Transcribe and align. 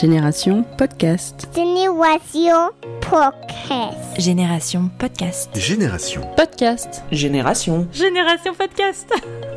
Génération 0.00 0.62
Podcast. 0.76 1.48
Génération 1.56 2.70
Podcast. 3.00 4.14
Génération 4.16 4.90
Podcast. 4.96 5.50
Génération. 5.56 6.20
Podcast. 6.36 7.02
Génération. 7.10 7.88
Génération 7.92 8.54
Podcast. 8.54 9.12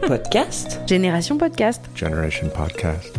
Podcast. 0.07 0.79
Génération 0.87 1.37
Podcast. 1.37 1.83
Generation 1.95 2.49
Podcast. 2.49 3.13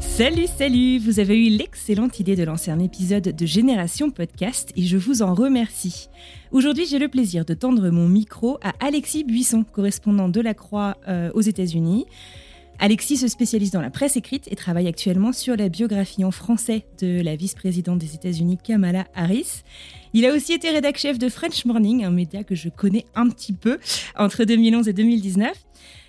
Salut, 0.00 0.46
salut 0.46 1.00
Vous 1.00 1.20
avez 1.20 1.36
eu 1.36 1.50
l'excellente 1.50 2.18
idée 2.18 2.34
de 2.34 2.44
lancer 2.44 2.70
un 2.70 2.80
épisode 2.80 3.24
de 3.36 3.46
Génération 3.46 4.08
Podcast 4.10 4.72
et 4.76 4.84
je 4.84 4.96
vous 4.96 5.20
en 5.20 5.34
remercie. 5.34 6.08
Aujourd'hui, 6.50 6.86
j'ai 6.86 6.98
le 6.98 7.08
plaisir 7.08 7.44
de 7.44 7.52
tendre 7.52 7.90
mon 7.90 8.08
micro 8.08 8.58
à 8.62 8.72
Alexis 8.80 9.24
Buisson, 9.24 9.64
correspondant 9.70 10.30
de 10.30 10.40
la 10.40 10.54
Croix 10.54 10.96
euh, 11.08 11.30
aux 11.34 11.42
États-Unis. 11.42 12.06
Alexis 12.82 13.18
se 13.18 13.28
spécialise 13.28 13.72
dans 13.72 13.82
la 13.82 13.90
presse 13.90 14.16
écrite 14.16 14.48
et 14.50 14.56
travaille 14.56 14.88
actuellement 14.88 15.32
sur 15.32 15.54
la 15.54 15.68
biographie 15.68 16.24
en 16.24 16.30
français 16.30 16.86
de 16.98 17.20
la 17.20 17.36
vice-présidente 17.36 17.98
des 17.98 18.14
États-Unis 18.14 18.56
Kamala 18.56 19.06
Harris. 19.14 19.64
Il 20.14 20.24
a 20.24 20.32
aussi 20.32 20.54
été 20.54 20.70
rédac 20.70 20.96
chef 20.96 21.18
de 21.18 21.28
French 21.28 21.66
Morning, 21.66 22.04
un 22.04 22.10
média 22.10 22.42
que 22.42 22.54
je 22.54 22.70
connais 22.70 23.04
un 23.14 23.28
petit 23.28 23.52
peu 23.52 23.78
entre 24.16 24.44
2011 24.44 24.88
et 24.88 24.94
2019. 24.94 25.52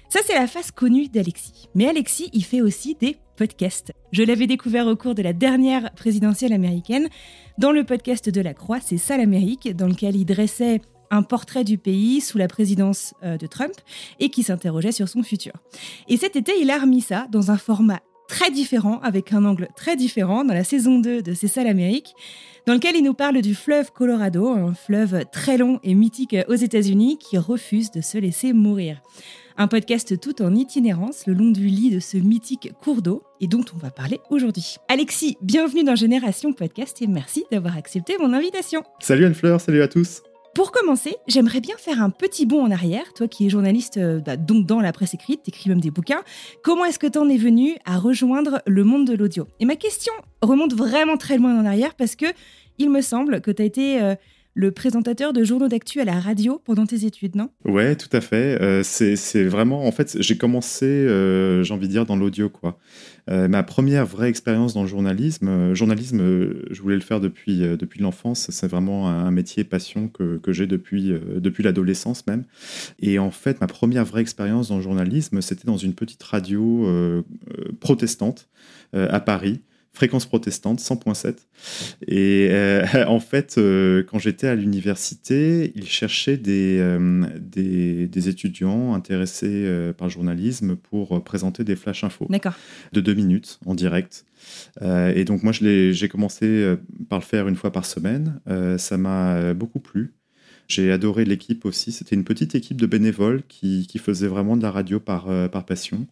Ça, 0.08 0.22
c'est 0.26 0.34
la 0.34 0.48
face 0.48 0.72
connue 0.72 1.10
d'Alexis. 1.10 1.68
Mais 1.76 1.90
Alexis, 1.90 2.30
il 2.32 2.46
fait 2.46 2.62
aussi 2.62 2.96
des 2.96 3.18
podcasts. 3.36 3.92
Je 4.14 4.24
l'avais 4.24 4.48
découvert 4.48 4.88
au 4.88 4.96
cours 4.96 5.16
de 5.16 5.22
la 5.22 5.34
dernière 5.34 5.92
présidentielle 5.92 6.54
américaine. 6.54 7.10
Dans 7.58 7.74
le 7.74 7.84
podcast 7.84 8.30
de 8.30 8.40
la 8.40 8.54
Croix, 8.54 8.80
c'est 8.80 8.98
ça 8.98 9.18
l'Amérique, 9.18 9.76
dans 9.76 9.88
lequel 9.88 10.16
il 10.16 10.26
dressait 10.26 10.80
un 11.12 11.22
portrait 11.22 11.64
du 11.64 11.78
pays 11.78 12.22
sous 12.22 12.38
la 12.38 12.48
présidence 12.48 13.14
euh, 13.24 13.38
de 13.38 13.46
Trump 13.46 13.74
et 14.20 14.30
qui 14.30 14.42
s'interrogeait 14.42 14.92
sur 14.92 15.08
son 15.08 15.22
futur. 15.22 15.54
Et 16.08 16.18
cet 16.18 16.36
été, 16.36 16.54
il 16.60 16.72
a 16.72 16.80
remis 16.80 17.02
ça 17.02 17.28
dans 17.30 17.52
un 17.52 17.58
format 17.58 18.00
très 18.28 18.50
différent, 18.50 19.00
avec 19.02 19.34
un 19.34 19.44
angle 19.44 19.68
très 19.76 19.98
différent, 19.98 20.46
dans 20.46 20.54
la 20.54 20.64
saison 20.64 21.00
2 21.00 21.22
de 21.22 21.34
C'est 21.34 21.50
ça 21.50 21.66
l'Amérique, 21.66 22.14
dans 22.66 22.74
lequel 22.74 22.96
il 22.96 23.04
nous 23.04 23.14
parle 23.14 23.42
du 23.42 23.54
fleuve 23.54 23.92
Colorado, 23.92 24.48
un 24.48 24.74
fleuve 24.74 25.26
très 25.34 25.58
long 25.58 25.80
et 25.84 25.94
mythique 25.94 26.38
aux 26.48 26.56
États-Unis 26.56 27.18
qui 27.18 27.38
refuse 27.38 27.92
de 27.92 28.00
se 28.00 28.18
laisser 28.18 28.54
mourir. 28.54 29.02
Un 29.58 29.68
podcast 29.68 30.18
tout 30.20 30.42
en 30.42 30.56
itinérance 30.56 31.28
le 31.28 31.34
long 31.34 31.52
du 31.52 31.68
lit 31.68 31.90
de 31.90 32.00
ce 32.00 32.16
mythique 32.16 32.72
cours 32.82 33.02
d'eau 33.02 33.22
et 33.42 33.48
dont 33.48 33.66
on 33.76 33.78
va 33.78 33.92
parler 33.92 34.22
aujourd'hui. 34.30 34.78
Alexis, 34.88 35.38
bienvenue 35.42 35.84
dans 35.84 35.96
Génération 35.96 36.54
Podcast 36.54 37.02
et 37.02 37.08
merci 37.08 37.44
d'avoir 37.52 37.76
accepté 37.76 38.16
mon 38.18 38.32
invitation. 38.32 38.84
Salut 39.00 39.26
Anne-Fleur, 39.26 39.60
salut 39.60 39.82
à 39.82 39.90
tous. 39.90 40.24
Pour 40.54 40.74
commencer, 40.74 41.16
j'aimerais 41.28 41.62
bien 41.62 41.78
faire 41.78 42.02
un 42.02 42.10
petit 42.10 42.46
bond 42.46 42.66
en 42.66 42.72
arrière. 42.72 43.14
Toi 43.14 43.30
qui 43.30 43.46
es 43.46 43.50
journaliste 43.50 43.96
euh, 43.96 44.20
bah, 44.20 44.36
donc 44.36 44.66
dans 44.66 44.82
la 44.82 44.92
presse 44.92 45.14
écrite, 45.14 45.44
t'écris 45.44 45.70
même 45.70 45.80
des 45.80 45.92
bouquins. 45.92 46.24
Comment 46.62 46.84
est-ce 46.84 47.00
que 47.00 47.08
t'en 47.08 47.30
es 47.30 47.38
venu 47.38 47.78
à 47.86 47.98
rejoindre 47.98 48.62
le 48.68 48.84
monde 48.84 49.08
de 49.08 49.14
l'audio? 49.14 49.48
Et 49.62 49.66
ma 49.66 49.78
question 49.78 50.12
remonte 50.42 50.74
vraiment 50.74 51.16
très 51.16 51.38
loin 51.38 51.58
en 51.58 51.66
arrière 51.66 51.96
parce 51.96 52.18
que 52.18 52.26
il 52.80 52.90
me 52.90 53.02
semble 53.02 53.40
que 53.40 53.52
t'as 53.52 53.64
été 53.64 54.02
euh, 54.02 54.16
le 54.54 54.72
présentateur 54.72 55.32
de 55.32 55.44
journaux 55.44 55.70
d'actu 55.70 56.02
à 56.02 56.06
la 56.06 56.20
radio 56.20 56.62
pendant 56.66 56.86
tes 56.86 57.06
études, 57.06 57.36
non? 57.36 57.50
Ouais, 57.64 57.96
tout 57.96 58.10
à 58.12 58.20
fait. 58.20 58.62
Euh, 58.62 58.84
c'est 58.84 59.46
vraiment, 59.46 59.86
en 59.86 59.92
fait, 59.92 60.18
j'ai 60.20 60.38
commencé, 60.38 60.86
euh, 60.86 61.64
j'ai 61.64 61.74
envie 61.74 61.88
de 61.88 61.94
dire, 61.94 62.06
dans 62.06 62.18
l'audio, 62.18 62.50
quoi. 62.50 62.78
Euh, 63.30 63.48
ma 63.48 63.64
première 63.64 64.06
vraie 64.06 64.30
expérience 64.30 64.74
dans 64.74 64.82
le 64.82 64.88
journalisme, 64.88 65.74
journalisme, 65.74 66.20
je 66.70 66.82
voulais 66.82 66.96
le 66.96 67.02
faire 67.02 67.22
depuis, 67.22 67.60
depuis 67.60 68.02
l'enfance. 68.02 68.48
C'est 68.50 68.68
vraiment 68.68 69.10
un, 69.10 69.32
métier 69.32 69.64
passion 69.64 70.10
que, 70.10 70.38
que 70.38 70.52
j'ai 70.52 70.68
depuis, 70.68 71.14
depuis 71.38 71.64
l'adolescence 71.64 72.28
même. 72.28 72.44
Et 73.00 73.20
en 73.20 73.32
fait, 73.32 73.62
ma 73.62 73.68
première 73.68 74.04
vraie 74.04 74.22
expérience 74.22 74.70
dans 74.70 74.78
le 74.78 74.82
journalisme, 74.82 75.40
c'était 75.42 75.66
dans 75.66 75.78
une 75.78 75.94
petite 75.94 76.24
radio 76.24 77.24
protestante 77.80 78.50
à 78.94 79.20
Paris 79.20 79.62
fréquence 79.94 80.26
protestante 80.26 80.80
100.7 80.80 81.36
et 82.08 82.48
euh, 82.52 82.86
en 83.08 83.20
fait 83.20 83.56
euh, 83.58 84.04
quand 84.04 84.20
j'étais 84.20 84.48
à 84.48 84.56
l'université 84.56 85.74
ils 85.76 85.88
cherchaient 85.88 86.38
des, 86.38 86.78
euh, 86.80 87.26
des, 87.40 88.08
des 88.08 88.30
étudiants 88.30 88.94
intéressés 88.94 89.92
par 89.98 90.08
le 90.08 90.14
journalisme 90.14 90.76
pour 90.76 91.24
présenter 91.24 91.64
des 91.64 91.76
flash 91.76 92.04
infos. 92.04 92.28
De 92.94 93.02
deux 93.02 93.14
minutes 93.14 93.60
en 93.66 93.76
direct. 93.76 94.26
Et 94.82 95.24
donc 95.26 95.44
moi 95.44 95.52
j'ai 95.52 96.10
commencé 96.10 96.76
par 97.10 97.20
le 97.20 97.26
faire 97.26 97.48
une 97.48 97.56
fois 97.56 97.72
par 97.72 97.86
semaine. 97.86 98.40
Ça 98.78 98.98
m'a 98.98 99.54
beaucoup 99.54 99.80
plu 99.80 100.14
j'ai 100.72 100.92
adoré 100.92 101.26
l'équipe 101.26 101.66
aussi. 101.66 101.92
C'était 101.92 102.16
une 102.16 102.24
petite 102.24 102.56
équipe 102.56 102.80
de 102.80 102.86
bénévoles 102.86 103.44
qui, 103.48 103.88
qui 103.88 104.00
faisait 104.00 104.28
vraiment 104.28 104.56
de 104.56 104.62
la 104.62 104.72
radio 104.72 105.00
par, 105.00 105.30
euh, 105.30 105.48
par 105.48 105.66
passion. 105.66 106.08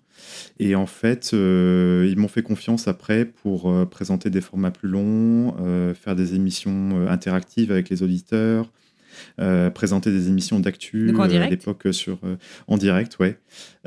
Et 0.59 0.75
en 0.75 0.85
fait, 0.85 1.31
euh, 1.33 2.05
ils 2.09 2.17
m'ont 2.17 2.27
fait 2.27 2.43
confiance 2.43 2.87
après 2.87 3.23
pour 3.25 3.71
euh, 3.71 3.85
présenter 3.85 4.29
des 4.29 4.41
formats 4.41 4.71
plus 4.71 4.89
longs, 4.89 5.55
faire 5.95 6.15
des 6.15 6.35
émissions 6.35 7.07
interactives 7.07 7.71
avec 7.71 7.89
les 7.89 8.03
auditeurs, 8.03 8.69
euh, 9.39 9.69
présenter 9.69 10.11
des 10.11 10.27
émissions 10.27 10.59
d'actu 10.59 11.07
euh, 11.09 11.23
à 11.23 11.27
direct 11.27 11.51
l'époque 11.51 11.87
sur 11.93 12.19
euh, 12.23 12.35
en 12.67 12.77
direct, 12.77 13.17
ouais, 13.19 13.37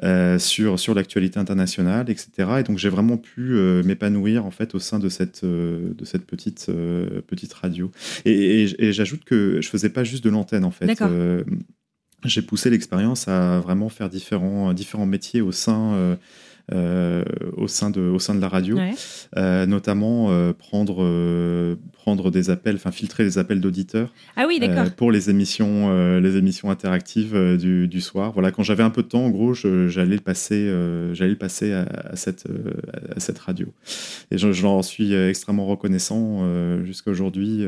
euh, 0.02 0.38
sur 0.38 0.78
sur 0.78 0.94
l'actualité 0.94 1.38
internationale, 1.38 2.08
etc. 2.10 2.30
Et 2.60 2.62
donc 2.62 2.78
j'ai 2.78 2.88
vraiment 2.88 3.16
pu 3.16 3.52
euh, 3.54 3.82
m'épanouir 3.82 4.44
en 4.46 4.50
fait 4.50 4.74
au 4.74 4.78
sein 4.78 4.98
de 4.98 5.08
cette 5.08 5.44
euh, 5.44 5.92
de 5.96 6.04
cette 6.04 6.26
petite 6.26 6.66
euh, 6.68 7.20
petite 7.26 7.52
radio. 7.52 7.90
Et, 8.24 8.62
et- 8.64 8.84
et 8.84 8.92
j'ajoute 8.92 9.24
que 9.24 9.60
je 9.60 9.68
faisais 9.68 9.90
pas 9.90 10.04
juste 10.04 10.24
de 10.24 10.30
l'antenne 10.30 10.64
en 10.64 10.70
fait. 10.70 10.86
Euh, 11.10 11.44
j'ai 12.24 12.42
poussé 12.42 12.70
l'expérience 12.70 13.26
à 13.26 13.58
vraiment 13.60 13.88
faire 13.88 14.08
différents 14.08 14.72
différents 14.72 15.06
métiers 15.06 15.40
au 15.40 15.50
sein 15.52 15.92
euh, 15.94 16.14
euh, 16.14 16.16
au 17.56 17.68
sein 17.68 17.90
de 17.90 18.00
au 18.00 18.18
sein 18.18 18.34
de 18.34 18.40
la 18.40 18.48
radio. 18.48 18.76
Ouais. 18.76 18.94
Euh, 19.36 19.64
notamment 19.66 20.30
euh, 20.30 20.52
prendre, 20.52 21.02
euh, 21.02 21.76
prendre 21.92 22.30
des 22.30 22.50
appels, 22.50 22.74
enfin 22.76 22.90
filtrer 22.90 23.24
les 23.24 23.38
appels 23.38 23.60
d'auditeurs 23.60 24.12
Ah 24.36 24.44
oui, 24.46 24.58
euh, 24.62 24.90
pour 24.90 25.10
les 25.10 25.30
émissions, 25.30 25.90
euh, 25.90 26.20
les 26.20 26.36
émissions 26.36 26.70
interactives 26.70 27.34
euh, 27.34 27.56
du, 27.56 27.88
du 27.88 28.00
soir. 28.00 28.32
Voilà, 28.32 28.50
quand 28.50 28.62
j'avais 28.62 28.82
un 28.82 28.90
peu 28.90 29.02
de 29.02 29.08
temps, 29.08 29.24
en 29.24 29.30
gros, 29.30 29.54
j'allais 29.54 30.16
le 30.16 30.20
passer, 30.20 30.54
euh, 30.68 31.14
j'allais 31.14 31.30
le 31.30 31.38
passer 31.38 31.72
à, 31.72 31.82
à 32.10 32.16
cette, 32.16 32.44
euh, 32.50 32.72
à 33.16 33.20
cette 33.20 33.38
radio. 33.38 33.68
Et 34.30 34.38
je, 34.38 34.52
je 34.52 34.62
leur 34.62 34.84
suis 34.84 35.14
euh, 35.14 35.30
extrêmement 35.30 35.66
reconnaissant 35.66 36.40
euh, 36.42 36.84
jusqu'à 36.84 37.10
aujourd'hui. 37.10 37.64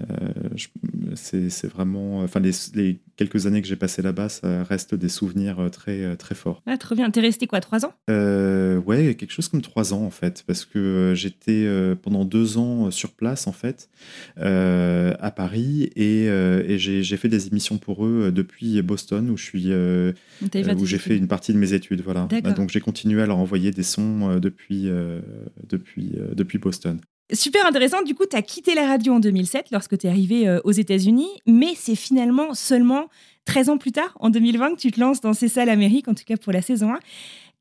Euh, 0.00 1.14
c'est 1.14 1.66
vraiment, 1.66 2.20
enfin 2.20 2.40
les, 2.40 2.52
les 2.74 3.00
quelques 3.16 3.46
années 3.46 3.60
que 3.60 3.68
j'ai 3.68 3.76
passées 3.76 4.00
là-bas, 4.00 4.30
ça 4.30 4.62
reste 4.64 4.94
des 4.94 5.10
souvenirs 5.10 5.60
euh, 5.60 5.68
très 5.68 6.02
euh, 6.02 6.16
très 6.16 6.34
forts. 6.34 6.62
Ah, 6.66 6.78
trop 6.78 6.94
bien. 6.94 7.10
T'es 7.10 7.20
resté 7.20 7.46
quoi, 7.46 7.60
trois 7.60 7.84
ans? 7.84 7.92
Euh, 8.08 8.78
ouais, 8.78 9.14
quelque 9.14 9.32
chose 9.32 9.48
comme 9.48 9.60
trois 9.60 9.92
ans 9.92 10.02
en 10.04 10.10
fait, 10.10 10.44
parce 10.46 10.64
que 10.64 11.12
j'étais 11.14 11.64
euh, 11.66 11.94
pendant 11.94 12.24
deux 12.24 12.56
ans 12.56 12.90
sur 12.90 13.12
place 13.12 13.46
en 13.46 13.52
fait 13.52 13.90
euh, 14.38 15.14
à 15.20 15.30
Paris 15.30 15.90
et, 15.94 16.24
et 16.24 16.78
j'ai 16.78 17.16
fait 17.16 17.28
des 17.28 17.48
émissions 17.48 17.78
pour 17.78 18.06
eux 18.06 18.32
depuis 18.32 18.80
Boston 18.82 19.28
où 19.28 19.36
je 19.36 19.44
suis 19.44 19.72
où 19.72 20.86
j'ai 20.86 20.98
fait 20.98 21.16
une 21.16 21.28
partie 21.28 21.52
de 21.52 21.58
mes 21.58 21.74
études 21.74 22.00
voilà. 22.00 22.28
Donc 22.56 22.70
j'ai 22.70 22.80
continué 22.80 23.20
à 23.22 23.26
leur 23.26 23.38
envoyer 23.38 23.70
des 23.70 23.82
sons 23.82 24.38
depuis 24.38 24.88
depuis 25.68 26.14
depuis 26.34 26.58
Boston. 26.58 26.98
Super 27.32 27.64
intéressant. 27.66 28.02
Du 28.02 28.14
coup, 28.14 28.26
tu 28.26 28.36
as 28.36 28.42
quitté 28.42 28.74
la 28.74 28.86
radio 28.86 29.14
en 29.14 29.20
2007 29.20 29.70
lorsque 29.70 29.96
tu 29.96 30.06
es 30.06 30.10
arrivé 30.10 30.48
euh, 30.48 30.60
aux 30.64 30.72
États-Unis, 30.72 31.30
mais 31.46 31.74
c'est 31.76 31.94
finalement 31.94 32.54
seulement 32.54 33.08
13 33.46 33.70
ans 33.70 33.78
plus 33.78 33.92
tard, 33.92 34.16
en 34.20 34.30
2020, 34.30 34.74
que 34.74 34.80
tu 34.80 34.90
te 34.90 35.00
lances 35.00 35.20
dans 35.20 35.32
C'est 35.32 35.48
ça 35.48 35.64
l'Amérique, 35.64 36.08
en 36.08 36.14
tout 36.14 36.24
cas 36.26 36.36
pour 36.36 36.52
la 36.52 36.62
saison 36.62 36.92
1. 36.92 36.98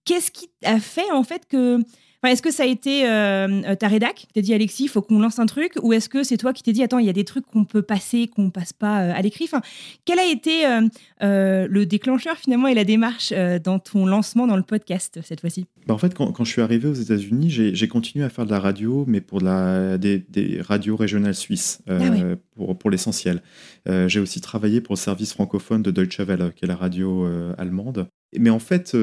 Qu'est-ce 0.04 0.32
qui 0.32 0.50
a 0.64 0.80
fait 0.80 1.10
en 1.12 1.24
fait 1.24 1.48
que. 1.48 1.80
Enfin, 2.24 2.34
est-ce 2.34 2.44
que 2.44 2.52
ça 2.52 2.64
a 2.64 2.66
été 2.68 3.10
euh, 3.10 3.48
euh, 3.64 3.76
ta 3.76 3.88
rédac 3.88 4.14
qui 4.14 4.28
t'a 4.28 4.42
dit 4.42 4.54
Alexis, 4.54 4.84
il 4.84 4.90
faut 4.90 5.02
qu'on 5.02 5.20
lance 5.20 5.40
un 5.40 5.48
truc 5.48 5.74
Ou 5.82 5.94
est-ce 5.94 6.08
que 6.08 6.22
c'est 6.24 6.38
toi 6.38 6.54
qui 6.54 6.62
t'es 6.62 6.72
dit 6.72 6.84
attends, 6.84 7.00
il 7.00 7.08
y 7.08 7.10
a 7.10 7.14
des 7.14 7.24
trucs 7.24 7.48
qu'on 7.48 7.66
peut 7.66 7.82
passer, 7.82 8.28
qu'on 8.28 8.52
passe 8.52 8.74
pas 8.74 9.02
euh, 9.02 9.14
à 9.16 9.22
l'écrit? 9.24 9.46
Enfin, 9.46 9.62
Quel 10.06 10.20
a 10.20 10.26
été 10.26 10.66
euh, 10.68 11.68
le 11.68 11.86
déclencheur 11.86 12.38
finalement 12.38 12.68
et 12.68 12.76
la 12.76 12.84
démarche 12.84 13.34
dans 13.64 13.80
ton 13.80 14.06
lancement 14.06 14.46
dans 14.46 14.56
le 14.58 14.62
podcast 14.62 15.20
cette 15.24 15.42
fois-ci? 15.42 15.66
Bah, 15.88 15.96
en 15.96 15.98
fait, 15.98 16.14
quand, 16.14 16.32
quand 16.32 16.44
je 16.44 16.52
suis 16.52 16.62
arrivé 16.62 16.88
aux 16.88 16.94
États-Unis, 16.94 17.50
j'ai 17.50 17.88
continué 17.88 18.24
à 18.24 18.30
faire 18.30 18.46
de 18.46 18.52
la 18.52 18.60
radio, 18.60 19.04
mais 19.08 19.22
pour 19.22 19.40
de 19.40 19.46
la, 19.46 19.98
des, 19.98 20.20
des 20.20 20.62
radios 20.62 20.96
régionales 20.96 21.34
suisses, 21.34 21.80
Ah 21.90 21.98
oui. 22.00 22.22
pour, 22.56 22.78
pour 22.78 22.92
l'essentiel. 22.92 23.42
J'ai 23.88 24.20
aussi 24.20 24.42
travaillé 24.42 24.80
pour 24.80 24.94
le 24.94 25.00
service 25.00 25.34
francophone 25.34 25.82
de 25.82 25.90
Deutsche 25.90 26.20
Welle, 26.20 26.52
qui 26.56 26.66
est 26.66 26.68
la 26.68 26.76
radio 26.76 27.28
allemande. 27.58 28.08
Mais 28.40 28.50
en 28.50 28.60
fait, 28.60 28.96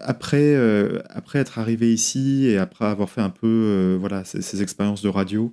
après, 0.00 0.54
après 1.10 1.38
être 1.40 1.58
arrivé 1.58 1.92
ici 1.92 2.46
et 2.46 2.58
après 2.58 2.84
avoir 2.84 3.10
fait 3.10 3.20
un 3.20 3.30
peu 3.30 3.96
voilà, 3.98 4.24
ces, 4.24 4.40
ces 4.42 4.62
expériences 4.62 5.02
de 5.02 5.08
radio, 5.08 5.52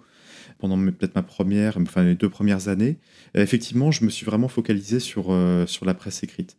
pendant 0.61 0.77
peut-être 0.77 1.15
ma 1.15 1.23
première, 1.23 1.77
enfin 1.77 2.03
les 2.03 2.15
deux 2.15 2.29
premières 2.29 2.67
années, 2.67 2.97
effectivement, 3.35 3.91
je 3.91 4.05
me 4.05 4.09
suis 4.09 4.25
vraiment 4.25 4.47
focalisé 4.47 4.99
sur, 4.99 5.35
sur 5.65 5.85
la 5.85 5.93
presse 5.93 6.23
écrite. 6.23 6.55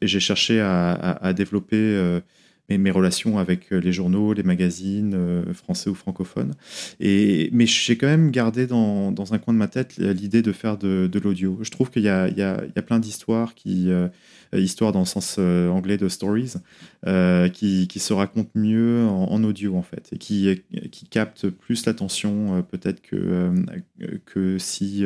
Et 0.00 0.06
j'ai 0.06 0.20
cherché 0.20 0.60
à, 0.60 1.32
développer 1.34 2.20
mes, 2.68 2.90
relations 2.90 3.38
avec 3.38 3.70
les 3.70 3.92
journaux, 3.92 4.34
les 4.34 4.42
magazines, 4.42 5.44
français 5.54 5.88
ou 5.88 5.94
francophones. 5.94 6.52
Et, 7.00 7.48
mais 7.52 7.66
j'ai 7.66 7.96
quand 7.96 8.06
même 8.06 8.30
gardé 8.30 8.66
dans, 8.66 9.10
dans, 9.10 9.32
un 9.32 9.38
coin 9.38 9.54
de 9.54 9.58
ma 9.58 9.68
tête 9.68 9.96
l'idée 9.96 10.42
de 10.42 10.52
faire 10.52 10.76
de, 10.76 11.08
de 11.10 11.18
l'audio. 11.18 11.58
Je 11.62 11.70
trouve 11.70 11.90
qu'il 11.90 12.02
y, 12.02 12.06
y, 12.06 12.08
y 12.08 12.42
a, 12.42 12.82
plein 12.86 12.98
d'histoires 12.98 13.54
qui 13.54 13.90
euh, 13.90 14.08
histoire 14.52 14.92
dans 14.92 15.00
le 15.00 15.06
sens 15.06 15.36
euh, 15.38 15.68
anglais 15.68 15.96
de 15.96 16.08
stories, 16.08 16.54
euh, 17.06 17.48
qui, 17.48 17.86
qui, 17.88 17.98
se 17.98 18.12
racontent 18.12 18.50
mieux 18.54 19.04
en, 19.06 19.42
audio 19.44 19.76
en 19.76 19.82
fait, 19.82 20.08
et 20.12 20.18
qui, 20.18 20.62
qui 20.90 21.06
capte 21.06 21.48
plus 21.48 21.86
l'attention 21.86 22.64
peut-être 22.70 23.00
que, 23.02 23.52
que 24.26 24.58
si 24.58 25.04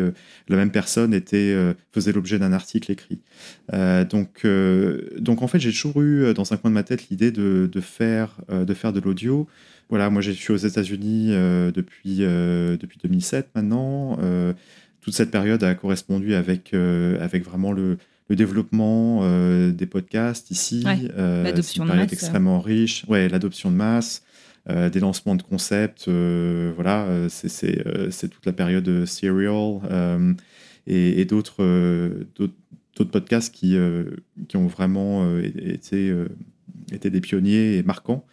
la 0.48 0.56
même 0.56 0.70
personne 0.70 1.12
était, 1.12 1.54
faisait 1.92 2.12
l'objet 2.12 2.38
d'un 2.38 2.52
article 2.52 2.92
écrit. 2.92 3.20
donc, 3.72 4.46
donc 5.18 5.42
en 5.42 5.48
fait, 5.48 5.58
j'ai 5.58 5.70
toujours 5.70 6.00
eu 6.02 6.32
dans 6.34 6.52
un 6.52 6.56
coin 6.56 6.70
de 6.70 6.74
ma 6.74 6.82
tête 6.82 7.08
l'idée 7.10 7.30
de, 7.30 7.68
de, 7.70 7.80
faire, 7.80 8.36
de 8.48 8.74
faire 8.74 8.92
de 8.92 9.00
l'audio. 9.00 9.46
Voilà, 9.90 10.08
moi 10.08 10.22
je 10.22 10.30
suis 10.30 10.52
aux 10.52 10.56
États-Unis 10.56 11.28
depuis, 11.74 12.18
depuis 12.18 12.98
2007 13.02 13.50
maintenant. 13.54 14.18
toute 15.00 15.14
cette 15.14 15.30
période 15.30 15.62
a 15.62 15.74
correspondu 15.74 16.34
avec, 16.34 16.72
avec 16.72 17.44
vraiment 17.44 17.72
le, 17.72 17.98
le 18.32 18.36
développement 18.36 19.20
euh, 19.24 19.72
des 19.72 19.84
podcasts 19.84 20.50
ici. 20.50 20.82
Euh, 20.86 21.44
l'adoption 21.44 21.84
de 21.84 21.92
masse. 21.92 22.12
extrêmement 22.14 22.60
riche. 22.60 23.04
Ouais, 23.06 23.28
l'adoption 23.28 23.70
de 23.70 23.76
masse. 23.76 24.22
Euh, 24.70 24.88
des 24.88 25.00
lancements 25.00 25.34
de 25.34 25.42
concepts, 25.42 26.08
voilà, 26.08 27.06
c'est 27.28 28.28
toute 28.30 28.46
la 28.46 28.54
période 28.54 29.04
Serial 29.04 29.80
et, 30.86 31.24
d'autres 31.26 32.24
podcasts 33.10 33.54
qui, 33.54 33.76
qui 34.48 34.56
ont 34.56 34.66
vraiment 34.66 35.38
été, 35.38 36.14
été 36.90 37.10
des 37.10 37.20
pionniers 37.20 37.76
et 37.76 37.82
marquants. 37.82 38.24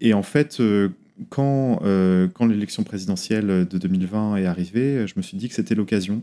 Et 0.00 0.14
en 0.14 0.22
fait, 0.22 0.62
quand, 1.28 1.80
quand 2.32 2.46
l'élection 2.46 2.84
présidentielle 2.84 3.66
de 3.68 3.78
2020 3.78 4.36
est 4.36 4.46
arrivée, 4.46 5.06
je 5.06 5.12
me 5.18 5.22
suis 5.22 5.36
dit 5.36 5.48
que 5.50 5.54
c'était 5.54 5.74
l'occasion 5.74 6.22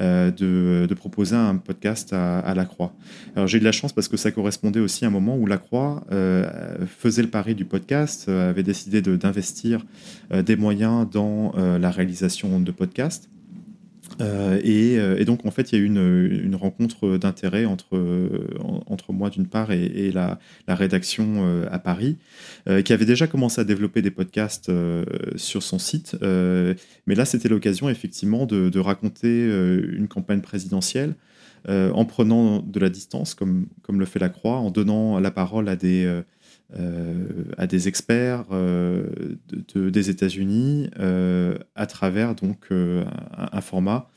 euh, 0.00 0.30
de, 0.30 0.94
proposer 0.94 1.36
un 1.36 1.56
podcast 1.56 2.12
à, 2.12 2.54
La 2.54 2.64
Croix. 2.64 2.94
Alors 3.34 3.46
j'ai 3.46 3.58
eu 3.58 3.60
de 3.60 3.64
la 3.64 3.72
chance 3.72 3.92
parce 3.92 4.08
que 4.08 4.16
ça 4.16 4.30
correspondait 4.30 4.80
aussi 4.80 5.04
à 5.04 5.08
un 5.08 5.10
moment 5.10 5.36
où 5.36 5.46
La 5.46 5.58
Croix 5.58 6.04
euh, 6.12 6.86
faisait 6.86 7.22
le 7.22 7.28
pari 7.28 7.54
du 7.54 7.64
podcast, 7.64 8.26
euh, 8.28 8.50
avait 8.50 8.62
décidé 8.62 9.02
d'investir 9.02 9.84
des 10.32 10.56
moyens 10.56 11.08
dans 11.10 11.52
la 11.56 11.90
réalisation 11.90 12.60
de 12.60 12.70
podcasts. 12.70 13.28
Euh, 14.22 14.60
euh, 14.64 15.16
et, 15.18 15.24
donc, 15.24 15.44
en 15.46 15.50
fait, 15.50 15.72
il 15.72 15.78
y 15.78 15.80
a 15.80 15.84
eu 15.84 15.86
une, 15.86 16.54
rencontre 16.54 17.16
d'intérêt 17.16 17.64
entre, 17.64 17.98
entre 18.86 19.12
moi 19.12 19.30
d'une 19.30 19.46
part 19.46 19.72
et, 19.72 20.12
la, 20.12 20.38
rédaction 20.68 21.44
euh, 21.46 21.66
à 21.70 21.78
Paris, 21.78 22.18
qui 22.84 22.92
avait 22.92 23.06
déjà 23.06 23.26
commencé 23.26 23.60
à 23.60 23.64
développer 23.64 24.02
des 24.02 24.10
podcasts 24.10 24.70
sur 25.36 25.62
son 25.62 25.78
site. 25.78 26.16
mais 26.22 27.14
là, 27.14 27.24
c'était 27.24 27.48
l'occasion, 27.48 27.88
effectivement, 27.88 28.46
de, 28.46 28.78
raconter 28.78 29.44
une 29.44 30.08
campagne 30.08 30.40
présidentielle 30.40 31.14
en 31.68 32.04
prenant 32.04 32.60
de 32.60 32.80
la 32.80 32.88
distance, 32.88 33.34
comme, 33.34 33.66
comme 33.82 34.00
le 34.00 34.06
fait 34.06 34.18
la 34.18 34.28
Croix, 34.28 34.56
en 34.56 34.70
donnant 34.70 35.20
la 35.20 35.30
parole 35.30 35.68
à 35.68 35.76
des 35.76 36.22
à 37.58 37.66
des 37.66 37.88
experts 37.88 38.44
euh, 38.52 39.04
des 39.74 40.10
États-Unis 40.10 40.90
euh, 40.98 41.58
à 41.74 41.86
travers 41.86 42.34
donc 42.34 42.68
un, 42.70 43.60
format 43.60 44.08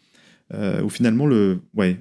où 0.84 0.90
finalement 0.90 1.26
le 1.26 1.60
ouais 1.74 2.00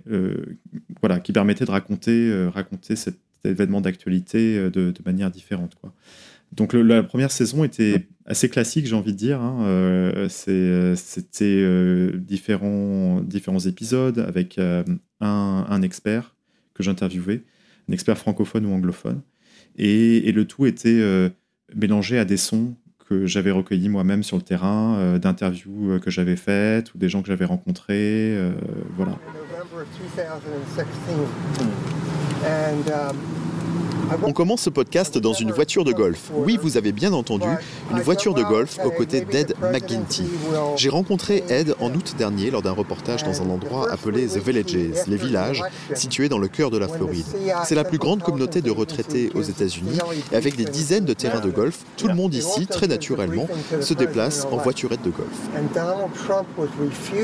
voilà 1.01 1.19
qui 1.19 1.33
permettait 1.33 1.65
de 1.65 1.71
raconter 1.71 2.49
raconter 2.49 2.95
cet 2.95 3.19
événement 3.45 3.81
d'actualité 3.81 4.71
de, 4.71 4.93
manière 5.05 5.31
différente 5.31 5.75
quoi. 5.81 5.93
Donc 6.53 6.73
la 6.73 7.03
première 7.03 7.33
saison 7.33 7.65
était 7.65 8.07
assez 8.27 8.49
classique, 8.49 8.87
j'ai 8.87 8.95
envie 8.95 9.13
de 9.13 9.19
dire. 9.19 9.41
Hein. 9.41 10.29
C'était 10.29 12.13
différents, 12.17 13.23
différents 13.23 13.59
épisodes 13.59 14.21
avec 14.21 14.61
un, 15.21 15.83
expert 15.83 16.37
que 16.75 16.83
j'interviewais, 16.83 17.43
un 17.89 17.93
expert 17.93 18.17
francophone 18.17 18.67
ou 18.67 18.73
anglophone. 18.73 19.23
Et, 19.77 20.33
le 20.33 20.45
tout 20.45 20.67
était 20.67 21.01
euh, 21.01 21.29
mélangé 21.75 22.19
à 22.19 22.25
des 22.25 22.37
sons 22.37 22.75
que 23.09 23.27
j'avais 23.27 23.51
recueillis 23.51 23.89
moi-même 23.89 24.23
sur 24.23 24.37
le 24.37 24.43
terrain, 24.43 24.97
euh, 24.97 25.19
d'interviews 25.19 25.93
euh, 25.93 25.99
que 25.99 26.11
j'avais 26.11 26.37
faites 26.37 26.95
ou 26.95 26.99
des 26.99 27.09
gens 27.09 27.21
que 27.21 27.29
j'avais 27.29 27.45
rencontrés. 27.45 28.37
voilà. 28.97 29.19
On 34.23 34.33
commence 34.33 34.63
ce 34.63 34.71
podcast 34.71 35.19
dans 35.19 35.33
une 35.33 35.53
voiture 35.53 35.85
de 35.85 35.93
golf. 35.93 36.31
Oui, 36.33 36.59
vous 36.61 36.77
avez 36.77 36.93
bien 36.93 37.13
entendu, 37.13 37.49
une 37.91 38.01
voiture 38.01 38.35
de 38.35 38.43
golf 38.43 38.79
aux 38.85 38.91
côtés 38.91 39.23
d'Ed 39.23 39.55
McGuinty. 39.61 40.25
J'ai 40.77 40.89
rencontré 40.89 41.45
Ed 41.49 41.75
en 41.81 41.93
août 41.93 42.15
dernier 42.17 42.51
lors 42.51 42.63
d'un 42.63 42.73
reportage 42.73 43.25
dans 43.25 43.43
un 43.43 43.51
endroit 43.51 43.91
appelé 43.91 44.27
The 44.27 44.39
Villages, 44.39 45.07
les 45.07 45.17
villages, 45.17 45.63
situés 45.95 46.29
dans 46.29 46.39
le 46.39 46.49
cœur 46.49 46.71
de 46.71 46.79
la 46.79 46.89
Floride. 46.89 47.27
C'est 47.65 47.75
la 47.75 47.85
plus 47.85 47.99
grande 47.99 48.23
communauté 48.23 48.63
de 48.63 48.71
retraités 48.71 49.31
aux 49.35 49.43
États-Unis 49.43 49.99
et 50.33 50.37
avec 50.37 50.57
des 50.57 50.65
dizaines 50.65 51.05
de 51.05 51.15
terrains 51.15 51.41
de 51.41 51.51
golf, 51.51 51.81
tout 51.97 52.09
le 52.09 52.15
monde 52.15 52.35
ici, 52.35 52.67
très 52.67 52.87
naturellement, 52.87 53.49
se 53.81 53.95
déplace 53.95 54.47
en 54.51 54.57
voiturette 54.57 55.03
de 55.03 55.11
golf. 55.11 55.29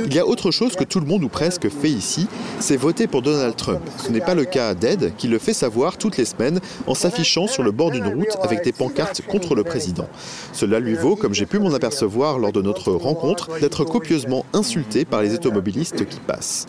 Il 0.07 0.15
y 0.15 0.19
a 0.19 0.27
autre 0.27 0.51
chose 0.51 0.77
que 0.77 0.85
tout 0.85 1.01
le 1.01 1.07
monde 1.07 1.25
ou 1.25 1.29
presque 1.29 1.69
fait 1.69 1.91
ici, 1.91 2.27
c'est 2.59 2.77
voter 2.77 3.07
pour 3.07 3.23
Donald 3.23 3.57
Trump. 3.57 3.81
Ce 3.99 4.11
n'est 4.11 4.21
pas 4.21 4.35
le 4.35 4.45
cas 4.45 4.75
d'Ed 4.75 5.15
qui 5.17 5.29
le 5.29 5.39
fait 5.39 5.53
savoir 5.53 5.97
toutes 5.97 6.17
les 6.17 6.25
semaines 6.25 6.61
en 6.87 6.95
s'affichant 6.95 7.47
sur 7.47 7.63
le 7.63 7.71
bord 7.71 7.91
d'une 7.91 8.07
route 8.07 8.37
avec 8.43 8.65
des 8.65 8.73
pancartes 8.73 9.23
contre 9.23 9.55
le 9.55 9.65
président. 9.65 10.09
Cela 10.53 10.81
lui 10.81 10.95
vaut, 10.95 11.17
comme 11.17 11.35
j'ai 11.35 11.47
pu 11.47 11.59
m'en 11.59 11.73
apercevoir 11.73 12.39
lors 12.39 12.53
de 12.53 12.63
notre 12.63 12.93
rencontre, 12.93 13.59
d'être 13.61 13.85
copieusement 13.85 14.45
insulté 14.53 15.05
par 15.05 15.23
les 15.23 15.35
automobilistes 15.35 16.07
qui 16.07 16.21
passent. 16.21 16.67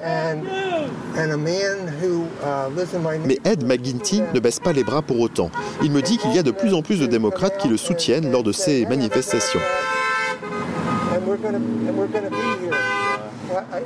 Mais 3.26 3.40
Ed 3.44 3.66
McGuinty 3.66 4.22
ne 4.34 4.40
baisse 4.40 4.60
pas 4.60 4.74
les 4.74 4.84
bras 4.84 5.02
pour 5.02 5.20
autant. 5.20 5.52
Il 5.84 5.92
me 5.92 6.02
dit 6.02 6.18
qu'il 6.18 6.34
y 6.34 6.40
a 6.40 6.44
de 6.44 6.52
plus 6.52 6.74
en 6.74 6.82
plus 6.82 7.00
de 7.00 7.06
démocrates 7.06 7.58
qui 7.58 7.68
le 7.68 7.78
soutiennent 7.78 8.32
lors 8.32 8.44
de 8.44 8.52
ces 8.52 8.86
manifestations. 8.86 9.60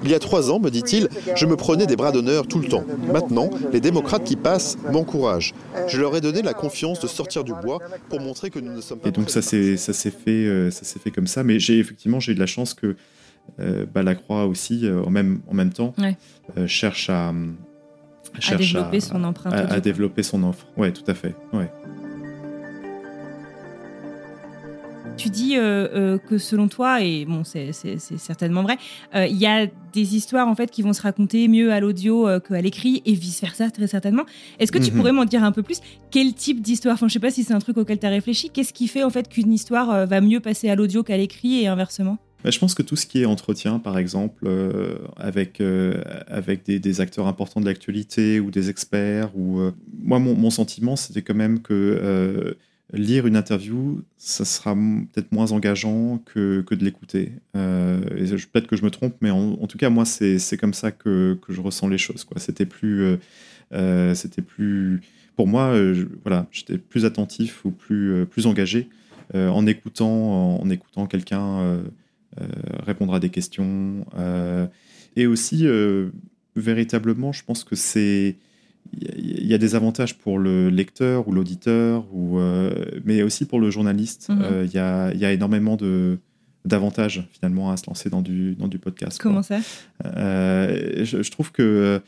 Il 0.04 0.10
y 0.10 0.14
a 0.14 0.20
trois 0.20 0.52
ans, 0.52 0.60
me 0.60 0.70
dit-il, 0.70 1.10
je 1.36 1.46
me 1.46 1.56
prenais 1.56 1.86
des 1.86 1.96
bras 1.96 2.12
d'honneur 2.12 2.48
tout 2.48 2.60
le 2.60 2.68
temps. 2.68 2.84
Maintenant, 3.12 3.50
les 3.72 3.80
démocrates 3.80 4.24
qui 4.24 4.36
passent 4.36 4.78
m'encouragent. 4.92 5.54
Je 5.88 6.00
leur 6.00 6.16
ai 6.16 6.22
donné 6.22 6.42
la 6.42 6.54
confiance 6.54 7.00
de 7.00 7.08
sortir 7.08 7.44
du 7.44 7.54
bois 7.54 7.80
pour 8.10 8.20
montrer 8.20 8.50
que 8.50 8.60
nous 8.60 8.74
ne 8.74 8.82
sommes 8.82 9.00
pas. 9.00 9.10
Et 9.10 9.12
donc 9.12 9.30
ça 9.30 9.42
s'est 9.42 9.78
ça 9.78 9.94
s'est 9.94 10.12
fait 10.12 10.46
euh, 10.46 10.72
ça 10.72 10.84
s'est 10.84 11.00
fait 11.00 11.12
comme 11.12 11.28
ça. 11.28 11.44
Mais 11.44 11.60
j'ai 11.60 11.80
effectivement 11.80 12.20
j'ai 12.20 12.32
eu 12.32 12.36
de 12.36 12.40
la 12.40 12.46
chance 12.46 12.74
que 12.74 12.96
euh, 13.60 13.86
bah, 13.94 14.04
la 14.04 14.16
Croix 14.16 14.46
aussi 14.46 14.86
euh, 14.86 15.04
en 15.04 15.10
même 15.10 15.42
en 15.48 15.54
même 15.54 15.72
temps 15.72 15.94
cherche 16.66 17.10
à 17.10 17.34
cherche 18.40 18.76
à 18.76 18.82
développer 18.84 19.00
son 19.00 19.24
empreinte. 19.24 19.54
À, 19.54 19.80
développer 19.80 20.24
son 20.24 20.44
offre. 20.44 20.68
Ouais, 20.78 20.92
tout 20.92 21.04
à 21.08 21.14
fait. 21.14 21.36
Ouais. 21.54 21.72
Tu 25.18 25.30
dis 25.30 25.58
euh, 25.58 25.88
euh, 25.94 26.18
que 26.18 26.38
selon 26.38 26.68
toi, 26.68 27.02
et 27.02 27.26
bon, 27.26 27.44
c'est 27.44 27.72
certainement 27.72 28.64
vrai, 28.64 28.78
euh, 29.16 29.26
il 29.26 29.38
y 29.38 29.46
a 29.46 29.68
des 29.94 30.16
histoires 30.16 30.48
en 30.48 30.56
fait 30.56 30.70
qui 30.70 30.82
vont 30.82 30.92
se 30.92 31.02
raconter 31.02 31.48
mieux 31.48 31.72
à 31.72 31.80
l'audio 31.80 32.28
qu'à 32.42 32.62
l'écrit 32.62 33.02
et 33.06 33.14
vice 33.14 33.40
versa 33.40 33.72
très 33.72 33.88
certainement. 33.88 34.24
Est-ce 34.60 34.72
que 34.72 34.78
tu 34.78 34.92
mhm. 34.92 34.98
pourrais 34.98 35.12
m'en 35.14 35.26
dire 35.26 35.44
un 35.44 35.54
peu 35.54 35.64
plus? 35.64 35.80
Quel 36.12 36.34
type 36.34 36.62
d'histoire? 36.62 36.96
Enfin, 36.96 37.08
je 37.08 37.14
sais 37.14 37.20
pas 37.20 37.32
si 37.32 37.44
c'est 37.44 37.54
un 37.54 37.60
truc 37.60 37.78
auquel 37.78 37.98
tu 37.98 38.06
as 38.06 38.10
réfléchi. 38.10 38.50
Qu'est-ce 38.50 38.74
qui 38.74 38.88
fait 38.88 39.04
en 39.04 39.10
fait 39.10 39.30
qu'une 39.30 39.54
histoire 39.54 40.06
va 40.06 40.22
mieux 40.22 40.42
passer 40.42 40.70
à 40.70 40.76
l'audio 40.76 41.04
qu'à 41.04 41.16
l'écrit 41.16 41.62
et 41.62 41.68
inversement? 41.68 42.18
Bah, 42.44 42.52
je 42.52 42.60
pense 42.60 42.74
que 42.76 42.84
tout 42.84 42.98
ce 42.98 43.06
qui 43.06 43.22
est 43.22 43.26
entretien, 43.26 43.80
par 43.80 43.98
exemple, 43.98 44.50
avec, 45.16 45.62
avec 46.28 46.66
des, 46.66 47.02
acteurs 47.02 47.28
importants 47.28 47.62
de 47.62 47.66
l'actualité 47.66 48.42
ou 48.42 48.52
des 48.52 48.70
experts, 48.70 49.30
ou 49.38 49.62
moi, 49.98 50.20
mon, 50.20 50.36
mon 50.36 50.50
sentiment, 50.50 50.98
c'était 50.98 51.22
quand 51.22 51.36
même 51.36 51.62
que 51.62 52.58
lire 52.96 53.28
une 53.28 53.36
interview, 53.36 54.02
ça 54.18 54.46
sera 54.46 54.76
peut-être 54.76 55.32
moins 55.32 55.52
engageant 55.52 56.20
que, 56.26 56.62
que 56.62 56.76
de 56.76 56.84
l'écouter. 56.84 57.34
Euh, 57.56 58.00
peut-être 58.00 58.68
que 58.68 58.76
je 58.76 58.84
me 58.84 58.90
trompe, 58.90 59.16
mais 59.22 59.30
en, 59.30 59.68
tout 59.68 59.78
cas, 59.78 59.90
moi, 59.90 60.06
c'est 60.06 60.58
comme 60.58 60.74
ça 60.74 60.92
que, 60.92 61.38
que, 61.42 61.54
je 61.54 61.62
ressens 61.62 61.88
les 61.88 61.98
choses. 61.98 62.26
C'était 62.38 62.66
plus, 62.66 63.02
euh, 63.04 63.18
euh, 63.74 64.14
plus, 64.48 65.02
pour 65.36 65.48
moi, 65.48 65.74
voilà, 66.24 66.48
j'étais 66.52 66.78
plus 66.78 67.06
attentif 67.06 67.66
ou 67.66 67.72
plus, 67.72 68.26
plus 68.26 68.48
engagé 68.48 68.90
en 69.34 69.66
écoutant, 69.66 70.60
en 70.60 70.70
écoutant 70.70 71.08
quelqu'un 71.08 71.82
répondre 72.86 73.14
à 73.14 73.20
des 73.20 73.30
questions. 73.30 74.06
et 75.16 75.28
aussi, 75.28 75.68
véritablement, 76.56 77.32
je 77.32 77.44
pense 77.44 77.64
que 77.64 77.76
c'est 77.76 78.38
il 78.94 79.46
y 79.48 79.54
a 79.54 79.58
des 79.58 79.76
avantages 79.76 80.18
pour 80.18 80.40
le 80.40 80.70
lecteur 80.70 81.28
ou 81.28 81.32
l'auditeur, 81.32 82.06
ou, 82.14 82.40
mais 83.04 83.24
aussi 83.24 83.46
pour 83.46 83.60
le 83.60 83.70
journaliste. 83.70 84.30
Mhm. 84.30 84.66
Il 84.66 84.72
y, 84.74 84.78
a, 84.80 85.12
il 85.14 85.20
y 85.20 85.26
a 85.26 85.32
énormément 85.32 85.76
de 85.76 86.18
d'avantages 86.66 87.28
finalement 87.32 87.70
à 87.70 87.78
se 87.78 87.84
lancer 87.86 88.10
dans 88.10 88.24
du, 88.24 88.56
dans 88.56 88.68
du 88.68 88.80
podcast. 88.80 89.22
quoi. 89.22 89.30
Comment 89.30 89.44
ça? 89.44 89.60
Euh, 90.04 91.06
je, 91.06 91.22
je 91.22 91.32
trouve 91.32 91.52
que 91.52 92.02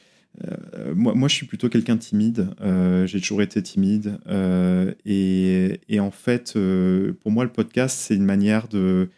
euh, 0.44 0.94
moi, 0.96 1.14
moi, 1.14 1.28
je 1.28 1.36
suis 1.36 1.46
plutôt 1.46 1.70
quelqu'un 1.70 1.96
de 1.96 2.00
timide. 2.02 2.48
Euh, 2.62 3.06
J'ai 3.06 3.20
toujours 3.20 3.42
été 3.44 3.62
timide. 3.62 4.18
Euh, 4.28 4.94
et, 5.06 5.80
et 5.90 6.00
en 6.00 6.10
fait, 6.12 6.54
euh, 6.56 7.14
pour 7.22 7.32
moi, 7.32 7.44
le 7.44 7.52
podcast, 7.52 7.98
c'est 8.00 8.16
une 8.16 8.26
manière 8.26 8.68
de 8.68 9.10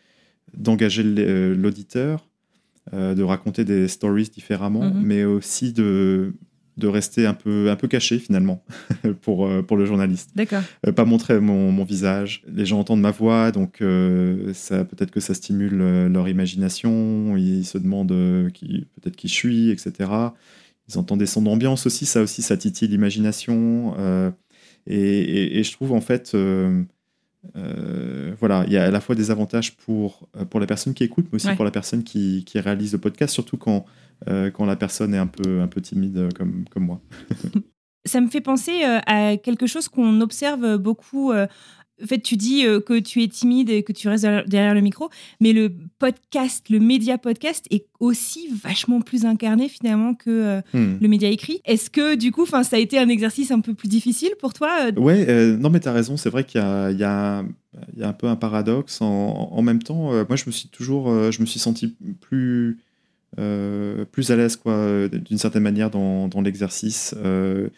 d'engager 0.57 1.03
euh, 1.05 1.55
l'auditeur, 1.55 2.27
euh, 2.93 3.13
de 3.15 3.21
raconter 3.23 3.63
des 3.65 3.87
stories 3.87 4.29
différemment, 4.33 4.89
Mhm. 4.93 5.01
mais 5.03 5.23
aussi 5.23 5.71
de 5.73 6.33
de 6.79 6.87
rester 6.87 7.25
un 7.25 7.33
peu 7.33 7.69
un 7.69 7.75
peu 7.75 7.87
caché 7.87 8.17
finalement 8.19 8.63
pour 9.21 9.45
euh, 9.45 9.61
pour 9.61 9.77
le 9.77 9.85
journaliste 9.85 10.31
D'accord. 10.35 10.61
euh, 10.87 10.91
pas 10.91 11.05
montrer 11.05 11.39
mon, 11.39 11.71
mon 11.71 11.83
visage. 11.83 12.41
Les 12.51 12.65
gens 12.65 12.79
entendent 12.79 13.01
ma 13.01 13.11
voix, 13.11 13.51
donc 13.51 13.81
euh, 13.81 14.51
ça 14.53 14.85
peut-être 14.85 15.11
que 15.11 15.19
ça 15.19 15.33
stimule 15.33 15.77
leur 16.07 16.27
imagination. 16.29 17.37
Ils 17.37 17.65
se 17.65 17.77
demandent 17.77 18.49
qui, 18.53 18.87
peut-être 18.95 19.15
qui 19.15 19.27
je 19.27 19.33
suis, 19.33 19.69
etc. 19.69 20.09
Ils 20.87 20.97
entendent 20.97 21.19
des 21.19 21.27
sons 21.27 21.43
d'ambiance 21.43 21.85
aussi, 21.85 22.05
ça 22.07 22.21
aussi, 22.23 22.41
ça 22.41 22.57
titille 22.57 22.87
l'imagination. 22.87 23.93
euh, 23.99 24.31
et, 24.87 24.95
et- 24.97 25.59
et 25.59 25.63
je 25.63 25.71
trouve 25.73 25.91
en 25.91 26.01
fait, 26.01 26.31
euh, 27.55 28.33
voilà, 28.39 28.63
il 28.67 28.73
y 28.73 28.77
a 28.77 28.83
à 28.85 28.91
la 28.91 28.99
fois 28.99 29.15
des 29.15 29.31
avantages 29.31 29.75
pour, 29.77 30.27
pour 30.49 30.59
la 30.59 30.65
personne 30.65 30.93
qui 30.93 31.03
écoute, 31.03 31.27
mais 31.31 31.35
aussi 31.37 31.47
Ouais. 31.47 31.55
pour 31.55 31.65
la 31.65 31.71
personne 31.71 32.03
qui, 32.03 32.43
qui 32.45 32.59
réalise 32.59 32.91
le 32.93 32.97
podcast, 32.97 33.33
surtout 33.33 33.57
quand, 33.57 33.85
euh, 34.27 34.51
quand 34.51 34.65
la 34.65 34.75
personne 34.75 35.13
est 35.13 35.17
un 35.19 35.27
peu, 35.27 35.61
un 35.61 35.67
peu 35.67 35.81
timide 35.81 36.17
euh, 36.17 36.29
comme, 36.35 36.65
comme 36.69 36.85
moi. 36.85 37.01
Ça 38.05 38.21
me 38.21 38.27
fait 38.27 38.41
penser 38.41 38.83
euh, 38.83 38.99
à 39.05 39.37
quelque 39.37 39.67
chose 39.67 39.87
qu'on 39.87 40.21
observe 40.21 40.77
beaucoup. 40.77 41.31
En 41.31 42.05
fait, 42.07 42.19
tu 42.21 42.37
dis 42.37 42.63
que 42.85 42.97
tu 42.99 43.21
es 43.23 43.27
timide 43.27 43.69
et 43.69 43.83
que 43.83 43.91
tu 43.91 44.07
restes 44.07 44.23
derrière- 44.47 44.73
le 44.73 44.79
micro, 44.79 45.09
mais 45.41 45.51
le 45.51 45.69
podcast, 45.99 46.69
le 46.69 46.79
média 46.79 47.17
podcast 47.17 47.65
est 47.71 47.87
aussi 47.99 48.47
vachement 48.63 49.01
plus 49.01 49.25
incarné 49.25 49.67
finalement 49.67 50.13
que 50.15 50.61
Hmm. 50.73 50.97
le 51.01 51.07
média 51.09 51.27
écrit. 51.29 51.59
Est-ce 51.65 51.89
que 51.89 52.15
du 52.15 52.31
coup, 52.31 52.45
ça 52.45 52.61
a 52.71 52.77
été 52.79 52.97
un 52.97 53.09
exercice 53.09 53.51
un 53.51 53.59
peu 53.59 53.73
plus 53.73 53.89
difficile 53.89 54.31
pour 54.39 54.53
toi 54.53 54.91
Ouais, 54.95 55.25
euh, 55.29 55.57
non, 55.57 55.69
mais 55.69 55.81
tu 55.81 55.89
as 55.89 55.93
raison, 55.93 56.15
c'est 56.15 56.29
vrai 56.29 56.45
qu'il 56.45 56.61
y 56.61 56.95
y, 56.95 56.99
y 56.99 57.03
a 57.03 57.43
un 58.01 58.13
peu 58.13 58.27
un 58.27 58.37
paradoxe. 58.37 59.01
En, 59.01 59.49
en 59.51 59.61
même 59.61 59.83
temps, 59.83 60.13
euh, 60.13 60.23
moi, 60.29 60.37
je 60.37 60.45
me 60.47 60.51
suis 60.51 60.69
toujours 60.69 61.09
euh, 61.09 61.31
je 61.31 61.41
me 61.41 61.45
suis 61.45 61.59
senti 61.59 61.97
plus, 62.21 62.79
plus 64.11 64.31
à 64.31 64.35
l'aise, 64.35 64.55
quoi, 64.55 64.73
euh, 64.73 65.07
d'une 65.09 65.37
certaine 65.37 65.63
manière, 65.63 65.89
dans, 65.89 66.27
dans 66.27 66.41
l'exercice. 66.41 67.15
Euh, 67.17 67.69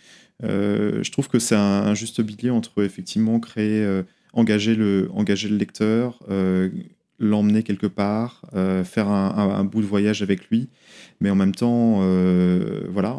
euh, 0.43 1.03
je 1.03 1.11
trouve 1.11 1.27
que 1.29 1.39
c'est 1.39 1.55
un, 1.55 1.93
juste 1.93 2.19
milieu 2.19 2.51
entre, 2.53 2.83
effectivement, 2.83 3.39
créer, 3.39 3.83
euh, 3.83 4.03
engager, 4.33 4.75
le, 4.75 5.09
engager 5.13 5.49
le 5.49 5.57
lecteur, 5.57 6.19
euh, 6.29 6.69
l'emmener 7.19 7.61
quelque 7.63 7.85
part, 7.87 8.41
euh, 8.55 8.83
faire 8.83 9.07
un, 9.07 9.37
un- 9.37 9.63
bout 9.63 9.81
de 9.81 9.85
voyage 9.85 10.23
avec 10.23 10.49
lui, 10.49 10.69
mais 11.19 11.29
en 11.29 11.35
même 11.35 11.53
temps, 11.53 11.99
euh, 12.01 12.81
voilà, 12.89 13.15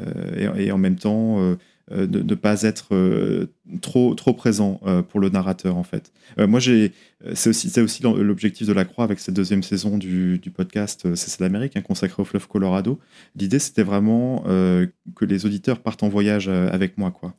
euh, 0.00 0.54
et, 0.56 0.70
en 0.70 0.78
même 0.78 0.96
temps, 0.96 1.40
euh, 1.40 1.42
euh, 1.52 1.56
de 1.90 2.22
ne 2.22 2.34
pas 2.34 2.62
être 2.62 2.94
euh, 2.94 3.46
trop, 3.82 4.14
trop 4.14 4.32
présent 4.32 4.80
euh, 4.86 5.02
pour 5.02 5.20
le 5.20 5.28
narrateur 5.28 5.76
en 5.76 5.82
fait. 5.82 6.12
Euh, 6.38 6.46
moi 6.46 6.58
j'ai, 6.60 6.92
euh, 7.26 7.32
c'est 7.34 7.50
aussi, 7.50 7.68
c'est 7.68 7.82
aussi 7.82 8.02
l'objectif 8.02 8.66
de 8.66 8.72
la 8.72 8.84
Croix 8.84 9.04
avec 9.04 9.18
cette 9.20 9.34
deuxième 9.34 9.62
saison 9.62 9.98
du, 9.98 10.38
du 10.38 10.50
podcast 10.50 11.04
euh, 11.04 11.14
C'est 11.14 11.30
ça 11.30 11.36
l'Amérique, 11.40 11.76
hein, 11.76 11.82
consacré 11.82 12.22
au 12.22 12.24
fleuve 12.24 12.48
Colorado. 12.48 12.98
L'idée 13.36 13.58
c'était 13.58 13.82
vraiment 13.82 14.44
euh, 14.46 14.86
que 15.14 15.24
les 15.26 15.44
auditeurs 15.44 15.80
partent 15.80 16.02
en 16.02 16.08
voyage 16.08 16.48
euh, 16.48 16.70
avec 16.72 16.96
moi 16.96 17.10
quoi. 17.10 17.34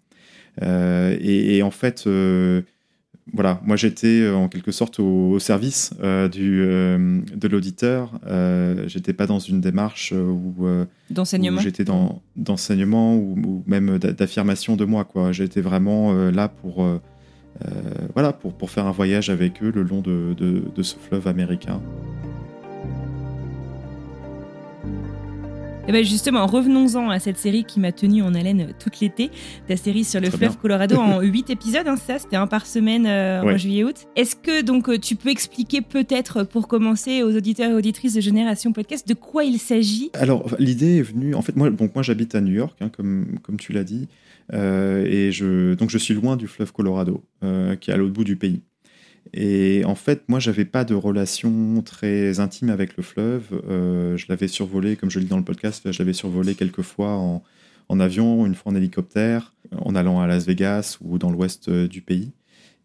Euh, 0.62 1.18
et, 1.20 1.62
en 1.64 1.72
fait, 1.72 2.06
euh, 2.08 2.62
voilà, 3.34 3.60
moi 3.66 3.76
j'étais 3.76 4.22
euh, 4.22 4.36
en 4.36 4.48
quelque 4.50 4.72
sorte 4.72 5.00
au, 5.00 5.32
au 5.32 5.40
service 5.40 5.94
euh, 6.04 6.28
du, 6.30 6.62
euh, 6.62 7.22
de 7.36 7.48
l'auditeur. 7.48 8.20
Euh, 8.28 8.84
j'étais 8.88 9.14
pas 9.14 9.26
dans 9.28 9.40
une 9.40 9.62
démarche 9.62 10.14
où 10.14 10.66
d'enseignement. 11.10 11.60
j'étais 11.60 11.84
dans 11.84 12.22
d'enseignement 12.36 13.16
ou, 13.16 13.36
ou 13.44 13.64
même 13.68 13.98
d'a- 13.98 14.14
d'affirmation 14.14 14.76
de 14.76 14.86
moi 14.86 15.04
quoi. 15.06 15.32
J'étais 15.32 15.62
vraiment 15.62 16.14
là 16.32 16.48
pour 16.50 16.86
voilà 18.14 18.34
pour, 18.34 18.54
pour 18.54 18.70
faire 18.70 18.86
un 18.86 18.92
voyage 18.92 19.30
avec 19.30 19.64
eux 19.64 19.72
le 19.74 19.82
long 19.82 20.02
de, 20.02 20.36
de, 20.38 20.62
de 20.76 20.84
ce 20.84 20.96
fleuve 20.98 21.28
américain 21.28 21.82
Eh 25.88 25.92
ben 25.92 26.04
justement, 26.04 26.48
revenons-en 26.48 27.12
à 27.12 27.20
cette 27.20 27.38
série 27.38 27.64
qui 27.64 27.80
m'a 27.80 27.92
tenu 27.92 28.24
en 28.24 28.34
haleine 28.34 28.74
toute 28.80 29.00
l'été. 29.02 29.30
Ta 29.68 29.78
série 29.78 30.04
sur 30.04 30.20
le 30.20 30.30
Très 30.30 30.38
fleuve 30.38 30.52
bien. 30.52 30.60
Colorado 30.60 30.96
en 30.98 31.22
huit 31.22 31.52
épisodes, 31.52 31.88
hein, 31.88 31.96
ça 31.96 32.18
C'était 32.18 32.38
un 32.38 32.48
par 32.48 32.66
semaine 32.66 33.06
euh, 33.06 33.44
en 33.44 33.56
juillet-août. 33.56 34.08
Est-ce 34.16 34.36
que 34.36 34.64
donc 34.64 34.90
euh, 34.90 34.98
tu 34.98 35.16
peux 35.16 35.30
expliquer 35.30 35.82
peut-être 35.82 36.44
pour 36.44 36.68
commencer 36.68 37.22
aux 37.22 37.36
auditeurs 37.36 37.70
et 37.70 37.74
auditrices 37.76 38.16
de 38.16 38.22
Génération 38.22 38.74
Podcast 38.74 39.08
de 39.08 39.14
quoi 39.14 39.44
il 39.44 39.60
s'agit? 39.60 40.10
Alors 40.16 40.56
l'idée 40.58 40.98
est 40.98 41.04
venue 41.04 41.36
en 41.36 41.44
fait 41.44 41.56
moi 41.56 41.70
donc 41.70 41.94
moi 41.94 42.02
j'habite 42.02 42.34
à 42.34 42.42
New 42.42 42.54
York 42.54 42.76
hein, 42.82 42.90
comme 42.90 43.38
comme 43.44 43.58
tu 43.58 43.72
l'as 43.72 43.84
dit 43.84 44.08
euh, 44.54 45.06
et 45.06 45.32
je 45.32 45.76
donc 45.76 45.90
je 45.92 45.98
suis 45.98 46.14
loin 46.16 46.36
du 46.36 46.48
fleuve 46.48 46.72
Colorado 46.72 47.24
euh, 47.44 47.76
qui 47.76 47.92
est 47.92 47.94
à 47.94 47.98
l'autre 47.98 48.14
bout 48.14 48.24
du 48.24 48.36
pays 48.36 48.62
et 49.38 49.84
en 49.84 49.96
fait, 49.96 50.24
moi, 50.30 50.40
j'avais 50.40 50.64
pas 50.64 50.86
de 50.86 50.96
relation 50.96 51.82
très 51.82 52.40
intime 52.40 52.70
avec 52.70 52.96
le 52.96 53.04
fleuve. 53.04 53.44
Euh, 53.70 54.16
je 54.16 54.28
l'avais 54.30 54.48
survolé, 54.48 54.96
comme 54.96 55.12
je 55.12 55.20
le 55.20 55.26
dis 55.26 55.30
dans 55.30 55.38
le 55.38 55.44
podcast, 55.44 55.92
je 55.92 56.00
l'avais 56.00 56.14
survolé 56.14 56.56
quelques 56.56 56.84
fois 56.84 57.18
en, 57.90 58.00
avion, 58.00 58.46
une 58.46 58.56
fois 58.56 58.72
en 58.72 58.76
hélicoptère, 58.76 59.54
en 59.78 59.94
allant 59.94 60.22
à 60.22 60.28
Las 60.28 60.46
Vegas 60.46 61.00
ou 61.02 61.18
dans 61.18 61.32
l'ouest 61.32 61.68
euh, 61.68 61.86
du 61.90 62.00
pays. 62.00 62.32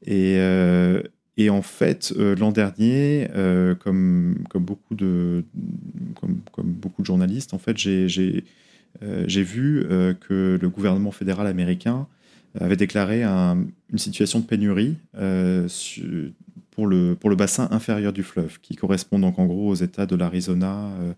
Et, 0.04 0.38
euh, 0.38 1.00
en 1.49 1.62
fait, 1.62 2.12
l'an 2.38 2.52
dernier, 2.52 3.26
comme, 3.78 4.45
beaucoup 4.57 4.95
de, 4.95 5.42
comme, 6.21 6.42
beaucoup 6.66 7.00
de 7.00 7.07
journalistes, 7.07 7.54
en 7.54 7.59
fait, 7.59 7.78
j'ai 7.78 8.42
vu 9.42 9.87
que 10.21 10.59
le 10.61 10.69
gouvernement 10.69 11.12
fédéral 11.12 11.47
américain 11.47 12.09
avait 12.59 12.76
déclaré 12.76 13.23
un- 13.23 13.64
une 13.92 13.99
situation 13.99 14.40
de 14.40 14.45
pénurie 14.45 14.97
euh, 15.16 15.69
pour, 16.71 16.87
le, 16.87 17.14
pour 17.14 17.30
le 17.30 17.37
bassin 17.37 17.69
inférieur 17.71 18.12
du 18.12 18.23
fleuve, 18.23 18.59
qui 18.61 18.75
correspond 18.76 19.19
donc 19.19 19.38
en 19.38 19.47
gros 19.47 19.69
aux 19.69 19.75
États 19.75 20.07
de 20.07 20.16
l'Arizona, 20.16 20.87
euh, 21.00 21.12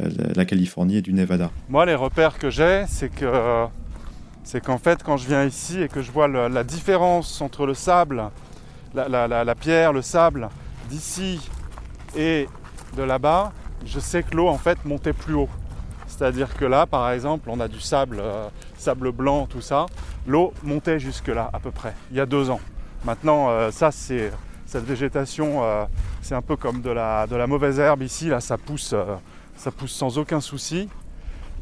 euh, 0.00 0.08
la, 0.36 0.44
Californie 0.44 0.96
et 0.98 1.02
du 1.02 1.12
Nevada. 1.12 1.50
Moi, 1.68 1.86
les 1.86 1.94
repères 1.94 2.38
que 2.38 2.50
j'ai, 2.50 2.84
c'est 2.88 3.08
que 3.08 3.66
c'est 4.44 4.60
qu'en 4.64 4.78
fait, 4.78 5.02
quand 5.02 5.16
je 5.16 5.26
viens 5.28 5.44
ici 5.44 5.80
et 5.82 5.88
que 5.88 6.02
je 6.02 6.10
vois 6.12 6.26
la 6.28 6.64
différence 6.64 7.40
entre 7.40 7.66
le 7.66 7.74
sable, 7.74 8.22
la- 8.94 9.08
la- 9.08 9.44
la 9.44 9.54
pierre, 9.54 9.92
le 9.92 10.02
sable 10.02 10.48
d'ici 10.88 11.40
et 12.16 12.46
de 12.96 13.02
là-bas, 13.02 13.52
je 13.84 13.98
sais 14.00 14.22
que 14.22 14.36
l'eau 14.36 14.48
en 14.48 14.58
fait 14.58 14.78
montait 14.84 15.12
plus 15.12 15.34
haut. 15.34 15.48
C'est-à-dire 16.20 16.54
que 16.54 16.66
là, 16.66 16.84
par 16.84 17.10
exemple, 17.12 17.48
on 17.48 17.60
a 17.60 17.66
du 17.66 17.80
sable, 17.80 18.18
euh, 18.20 18.50
sable 18.76 19.10
blanc, 19.10 19.46
tout 19.46 19.62
ça. 19.62 19.86
L'eau 20.26 20.52
montait 20.62 20.98
jusque 20.98 21.28
là, 21.28 21.48
à 21.50 21.58
peu 21.58 21.70
près, 21.70 21.94
il 22.10 22.18
y 22.18 22.20
a 22.20 22.26
deux 22.26 22.50
ans. 22.50 22.60
Maintenant, 23.06 23.48
euh, 23.48 23.70
ça, 23.70 23.90
c'est 23.90 24.30
cette 24.66 24.84
végétation, 24.84 25.64
euh, 25.64 25.86
c'est 26.20 26.34
un 26.34 26.42
peu 26.42 26.56
comme 26.56 26.82
de 26.82 26.90
la, 26.90 27.26
mauvaise 27.46 27.80
herbe 27.80 28.02
ici. 28.02 28.28
Là, 28.28 28.40
ça 28.40 28.58
pousse, 28.58 28.94
pousse 29.78 29.92
sans 29.92 30.18
aucun 30.18 30.42
souci. 30.42 30.90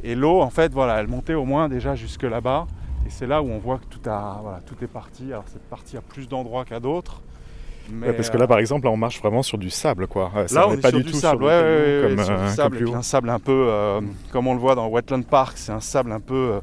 Et 0.03 0.13
l'eau, 0.13 0.41
en 0.41 0.49
fait, 0.49 0.73
voilà, 0.73 0.99
elle 0.99 1.07
montait 1.07 1.35
au 1.35 1.45
moins 1.45 1.69
déjà 1.69 1.95
jusque 1.95 2.23
là-bas. 2.23 2.67
Et 3.07 3.09
c'est 3.09 3.27
là 3.27 3.41
où 3.41 3.49
on 3.49 3.59
voit 3.59 3.77
que 3.77 3.85
tout, 3.85 4.09
a, 4.09 4.39
voilà, 4.41 4.59
tout 4.65 4.75
est 4.83 4.87
parti. 4.87 5.27
Alors 5.27 5.45
cette 5.47 5.69
partie 5.69 5.95
a 5.95 6.01
plus 6.01 6.27
d'endroits 6.27 6.65
qu'à 6.65 6.81
d'autres. 6.81 7.21
Mais, 7.91 8.07
Ouais, 8.07 8.13
parce 8.13 8.29
que 8.29 8.37
là, 8.37 8.47
par 8.47 8.59
exemple, 8.59 8.85
là, 8.85 8.91
on 8.91 8.97
marche 8.97 9.19
vraiment 9.19 9.43
sur 9.43 9.57
du 9.57 9.69
sable, 9.69 10.07
quoi. 10.07 10.31
Euh, 10.35 10.47
ça, 10.47 10.55
Là, 10.61 10.67
on 10.67 10.71
n'est 10.71 10.77
est 10.77 10.81
pas 10.81 10.89
sur 10.89 10.99
du 10.99 11.05
tout 11.05 11.17
sable, 11.17 11.43
sur 11.43 11.47
ouais, 11.47 11.61
le 11.61 11.67
ouais, 11.67 12.01
caillou 12.01 12.09
ouais, 12.09 12.15
comme, 12.15 12.25
sur 12.25 12.33
euh, 12.33 12.47
du 12.47 12.55
sable, 12.55 12.89
et 12.89 12.93
un 12.93 13.01
sable 13.01 13.29
un 13.29 13.39
peu, 13.39 13.65
euh, 13.67 14.01
comme 14.31 14.47
on 14.47 14.53
le 14.53 14.59
voit 14.59 14.75
dans 14.75 14.87
Wetland 14.87 15.25
Park, 15.25 15.57
c'est 15.57 15.71
un 15.71 15.79
sable 15.79 16.11
un 16.11 16.19
peu, 16.19 16.35
euh, 16.35 16.59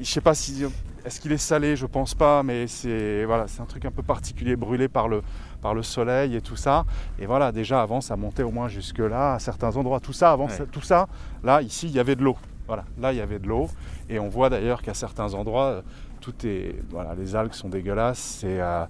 je 0.00 0.04
sais 0.04 0.20
pas 0.20 0.34
si, 0.34 0.64
est-ce 1.04 1.20
qu'il 1.20 1.32
est 1.32 1.36
salé, 1.36 1.76
je 1.76 1.86
pense 1.86 2.14
pas, 2.14 2.42
mais 2.42 2.66
c'est 2.66 3.24
voilà, 3.24 3.46
c'est 3.46 3.60
un 3.60 3.66
truc 3.66 3.84
un 3.84 3.90
peu 3.90 4.02
particulier, 4.02 4.56
brûlé 4.56 4.88
par 4.88 5.08
le, 5.08 5.22
par 5.62 5.72
le 5.72 5.82
soleil 5.82 6.34
et 6.34 6.40
tout 6.40 6.56
ça. 6.56 6.84
Et 7.20 7.26
voilà, 7.26 7.52
déjà 7.52 7.80
avant, 7.80 8.00
ça 8.00 8.16
montait 8.16 8.42
au 8.42 8.50
moins 8.50 8.68
jusque 8.68 8.98
là, 8.98 9.34
à 9.34 9.38
certains 9.38 9.76
endroits. 9.76 10.00
Tout 10.00 10.12
ça, 10.12 10.32
avant, 10.32 10.48
tout 10.72 10.80
ça, 10.80 11.06
là, 11.44 11.62
ici, 11.62 11.86
il 11.86 11.92
y 11.92 12.00
avait 12.00 12.16
de 12.16 12.22
l'eau. 12.24 12.36
Voilà, 12.66 12.84
là, 12.98 13.12
il 13.12 13.18
y 13.18 13.20
avait 13.20 13.38
de 13.38 13.46
l'eau, 13.46 13.68
et 14.10 14.18
on 14.18 14.28
voit 14.28 14.50
d'ailleurs 14.50 14.82
qu'à 14.82 14.94
certains 14.94 15.32
endroits, 15.34 15.66
euh, 15.66 15.82
tout 16.20 16.34
est, 16.44 16.74
voilà, 16.90 17.14
les 17.14 17.36
algues 17.36 17.52
sont 17.52 17.68
dégueulasses, 17.68 18.38
c'est, 18.40 18.60
euh, 18.60 18.84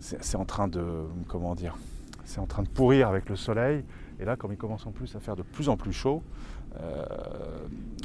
c'est, 0.00 0.36
en 0.36 0.44
train 0.44 0.66
de, 0.68 0.82
comment 1.28 1.54
dire, 1.54 1.76
c'est 2.24 2.40
en 2.40 2.46
train 2.46 2.62
de 2.62 2.68
pourrir 2.68 3.08
avec 3.08 3.28
le 3.28 3.36
soleil. 3.36 3.84
Et 4.20 4.24
là, 4.24 4.36
comme 4.36 4.52
il 4.52 4.58
commence 4.58 4.86
en 4.86 4.90
plus 4.90 5.14
à 5.16 5.20
faire 5.20 5.36
de 5.36 5.42
plus 5.42 5.68
en 5.68 5.76
plus 5.76 5.92
chaud, 5.92 6.22
euh, 6.80 7.04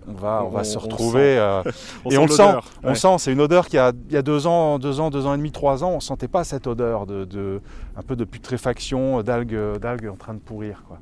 on 0.07 0.13
va, 0.13 0.41
on, 0.43 0.47
On- 0.47 0.49
va 0.49 0.63
se 0.63 0.77
on 0.77 0.81
retrouver. 0.81 1.35
sent. 1.35 1.39
euh, 1.39 1.63
On 2.05 2.09
et 2.09 2.13
sent 2.13 2.17
on 2.17 2.25
le 2.25 2.31
sent, 2.31 2.53
on 2.83 2.87
ouais. 2.89 2.95
sent. 2.95 3.15
C'est 3.19 3.33
une 3.33 3.41
odeur 3.41 3.67
qui 3.67 3.77
a, 3.77 3.91
il 4.09 4.13
y 4.13 4.17
a 4.17 4.21
deux 4.21 4.47
ans, 4.47 4.79
deux 4.79 4.99
ans, 4.99 5.09
deux 5.09 5.25
ans 5.25 5.33
et 5.33 5.37
demi, 5.37 5.51
trois 5.51 5.83
ans, 5.83 5.91
on 5.91 5.99
sentait 5.99 6.27
pas 6.27 6.43
cette 6.43 6.67
odeur 6.67 7.05
de, 7.05 7.25
de- 7.25 7.61
un 7.95 8.01
peu 8.01 8.15
de 8.15 8.23
putréfaction, 8.23 9.21
d'algues, 9.23 9.77
d'algues 9.79 10.07
en 10.07 10.15
train 10.15 10.33
de 10.33 10.39
pourrir. 10.39 10.83
Quoi. 10.87 10.99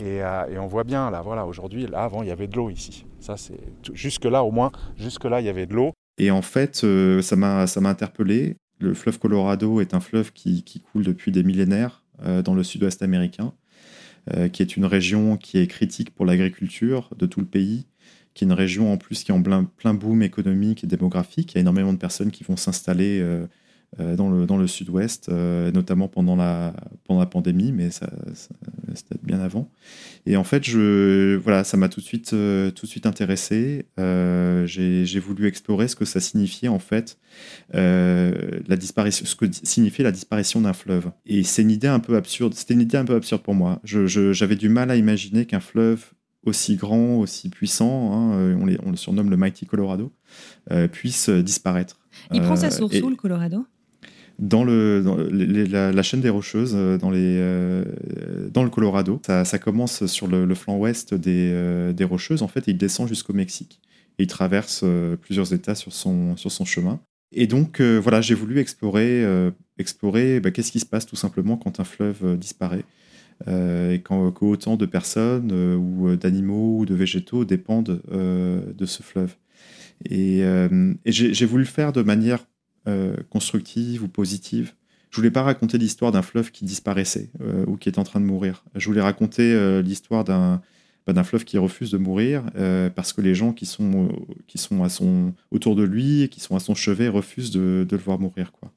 Et, 0.00 0.20
on 0.58 0.66
voit 0.68 0.84
bien, 0.84 1.10
là, 1.10 1.20
voilà, 1.22 1.44
aujourd'hui, 1.44 1.86
là, 1.88 2.04
avant, 2.04 2.22
il 2.22 2.28
y 2.28 2.30
avait 2.30 2.46
de 2.46 2.56
l'eau 2.56 2.70
ici. 2.70 3.04
Ça, 3.18 3.36
c'est 3.36 3.58
jusque-là, 3.92 4.44
au 4.44 4.52
moins, 4.52 4.70
jusque-là, 4.96 5.40
il 5.40 5.46
y 5.46 5.48
avait 5.48 5.66
de 5.66 5.74
l'eau. 5.74 5.92
Et 6.18 6.30
en 6.30 6.42
fait, 6.42 6.84
ça 7.22 7.34
m'a 7.36 7.64
interpellé. 7.90 8.56
Le 8.78 8.94
fleuve 8.94 9.18
Colorado 9.18 9.80
est 9.80 9.94
un 9.94 10.00
fleuve 10.00 10.32
qui, 10.32 10.62
coule 10.92 11.04
depuis 11.04 11.32
des 11.32 11.42
millénaires 11.42 12.02
dans 12.44 12.54
le 12.54 12.62
sud-ouest 12.62 13.02
américain, 13.02 13.52
qui 14.52 14.62
est 14.62 14.76
une 14.76 14.84
région 14.84 15.36
qui 15.36 15.58
est 15.58 15.66
critique 15.66 16.14
pour 16.14 16.26
l'agriculture 16.26 17.10
de 17.16 17.26
tout 17.26 17.40
le 17.40 17.46
pays, 17.46 17.86
qui 18.38 18.44
est 18.44 18.46
une 18.46 18.52
région 18.52 18.92
en 18.92 18.96
plus 18.96 19.24
qui 19.24 19.32
est 19.32 19.34
en 19.34 19.42
plein, 19.42 19.94
boom 19.94 20.22
économique 20.22 20.84
et 20.84 20.86
démographique. 20.86 21.52
Il 21.52 21.56
y 21.56 21.58
a 21.58 21.60
énormément 21.62 21.92
de 21.92 21.98
personnes 21.98 22.30
qui 22.30 22.44
vont 22.44 22.56
s'installer 22.56 23.18
euh, 23.18 23.24
euh, 23.28 23.46
dans 23.98 24.28
le, 24.28 24.46
dans 24.46 24.56
le 24.56 24.66
sud-ouest, 24.66 25.28
euh, 25.28 25.72
notamment 25.72 26.08
pendant 26.08 26.36
la, 26.36 26.74
pendant 27.04 27.20
la 27.20 27.26
pandémie, 27.26 27.72
mais 27.72 27.90
ça, 27.90 28.10
c'était 28.94 29.16
bien 29.22 29.40
avant. 29.40 29.70
Et 30.26 30.36
en 30.36 30.44
fait, 30.44 30.62
je, 30.64 31.36
voilà, 31.36 31.64
ça 31.64 31.76
m'a 31.76 31.88
tout 31.88 32.00
de 32.00 32.04
suite, 32.04 32.30
tout 32.30 32.86
de 32.86 32.90
suite 32.90 33.06
intéressé. 33.06 33.86
j'ai, 33.96 35.20
voulu 35.20 35.46
explorer 35.46 35.88
ce 35.88 35.96
que 35.96 36.04
ça 36.04 36.20
signifiait 36.20 36.68
en 36.68 36.78
fait, 36.78 37.18
la 37.72 38.76
disparition, 38.76 39.24
ce 39.26 39.34
que 39.34 39.46
signifiait 39.50 40.04
la 40.04 40.12
disparition 40.12 40.60
d'un 40.60 40.74
fleuve. 40.74 41.10
Et 41.26 41.42
c'est 41.42 41.62
une 41.62 41.70
idée 41.70 41.88
un 41.88 42.00
peu 42.00 42.16
absurde. 42.16 42.54
C'était 42.54 42.74
une 42.74 42.82
idée 42.82 42.98
un 42.98 43.04
peu 43.04 43.14
absurde 43.14 43.42
pour 43.42 43.54
moi. 43.54 43.80
Je, 43.84 44.06
j'avais 44.32 44.56
du 44.56 44.68
mal 44.68 44.90
à 44.90 44.96
imaginer 44.96 45.46
qu'un 45.46 45.60
fleuve 45.60 46.12
aussi 46.44 46.76
grand, 46.76 47.16
aussi 47.18 47.48
puissant, 47.48 48.12
hein, 48.12 48.32
euh, 48.38 48.56
on, 48.56 48.86
on, 48.86 48.90
le 48.90 48.96
surnomme 48.96 49.30
le 49.30 49.36
Mighty 49.36 49.66
Colorado, 49.66 50.12
euh, 50.70 50.88
puisse 50.88 51.28
euh, 51.28 51.42
disparaître. 51.42 51.98
Il 52.32 52.40
prend 52.40 52.56
sa 52.56 52.70
source 52.70 52.98
où, 53.00 53.10
le 53.10 53.16
Colorado? 53.16 53.66
Dans, 54.38 54.64
la, 54.64 56.02
chaîne 56.02 56.20
des 56.20 56.28
Rocheuses, 56.28 56.74
dans, 57.00 57.10
les, 57.10 57.82
dans 58.52 58.62
le 58.62 58.70
Colorado. 58.70 59.20
Ça, 59.26 59.58
commence 59.58 60.06
sur 60.06 60.26
le, 60.26 60.54
flanc 60.54 60.76
ouest 60.76 61.14
des, 61.14 61.92
des, 61.94 62.04
Rocheuses, 62.04 62.42
en 62.42 62.48
fait, 62.48 62.68
et 62.68 62.72
il 62.72 62.78
descend 62.78 63.08
jusqu'au 63.08 63.32
Mexique. 63.32 63.80
Il 64.18 64.26
traverse 64.26 64.84
plusieurs 65.20 65.52
États 65.52 65.74
sur 65.74 65.92
son, 65.92 66.36
chemin. 66.64 67.00
Et 67.32 67.46
donc, 67.46 67.80
voilà, 67.80 68.20
j'ai 68.20 68.34
voulu 68.34 68.58
explorer, 68.58 69.24
explorer 69.78 70.40
bah, 70.40 70.50
qu'est-ce 70.50 70.72
qui 70.72 70.80
se 70.80 70.86
passe 70.86 71.06
tout 71.06 71.16
simplement 71.16 71.56
quand 71.56 71.80
un 71.80 71.84
fleuve 71.84 72.36
disparaît. 72.38 72.84
Euh, 73.46 73.92
et 73.92 74.00
qu'autant 74.00 74.76
de 74.76 74.84
personnes 74.84 75.50
euh, 75.52 75.76
ou 75.76 76.08
euh, 76.08 76.16
d'animaux 76.16 76.78
ou 76.80 76.86
de 76.86 76.94
végétaux 76.94 77.44
dépendent 77.44 78.02
de 78.10 78.86
ce 78.86 79.02
fleuve. 79.02 79.36
Et, 80.08 80.42
j'ai 81.06 81.46
voulu 81.46 81.64
le 81.64 81.68
faire 81.68 81.92
de 81.92 82.02
manière 82.02 82.46
constructive 83.30 84.02
ou 84.02 84.08
positive. 84.08 84.74
Je 85.10 85.16
voulais 85.16 85.30
pas 85.30 85.42
raconter 85.42 85.78
l'histoire 85.78 86.12
d'un 86.12 86.22
fleuve 86.22 86.50
qui 86.50 86.64
disparaissait 86.64 87.30
ou 87.66 87.76
qui 87.76 87.88
est 87.88 87.98
en 87.98 88.04
train 88.04 88.20
de 88.20 88.24
mourir. 88.24 88.64
Je 88.74 88.86
voulais 88.86 89.00
raconter 89.00 89.82
l'histoire 89.82 90.24
d'un 90.24 90.60
bah, 91.06 91.12
d'un 91.12 91.24
fleuve 91.24 91.44
qui 91.44 91.56
refuse 91.58 91.90
de 91.90 91.98
mourir 91.98 92.44
parce 92.94 93.12
que 93.12 93.20
les 93.20 93.34
gens 93.34 93.52
qui 93.52 93.66
sont, 93.66 94.10
qui 94.46 94.58
sont 94.58 94.82
à 94.82 94.88
son, 94.88 95.32
autour 95.50 95.76
de 95.76 95.82
lui 95.82 96.22
et 96.22 96.28
qui 96.28 96.40
sont 96.40 96.56
à 96.56 96.60
son 96.60 96.74
chevet 96.74 97.08
refusent 97.08 97.50
de, 97.50 97.86
de 97.88 97.96
le 97.96 98.02
voir 98.02 98.18
mourir. 98.18 98.52
Quoi. 98.52 98.72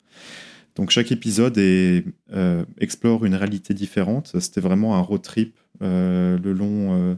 Donc 0.75 0.89
chaque 0.89 1.11
épisode 1.11 1.57
euh, 1.57 2.65
explore 2.79 3.25
une 3.25 3.35
réalité 3.35 3.73
différente. 3.73 4.31
C'était 4.39 4.61
vraiment 4.61 4.95
un 4.95 5.01
road 5.01 5.21
trip 5.21 5.57
euh, 5.81 6.37
le 6.37 6.53
long 6.53 6.93
euh, 6.93 7.15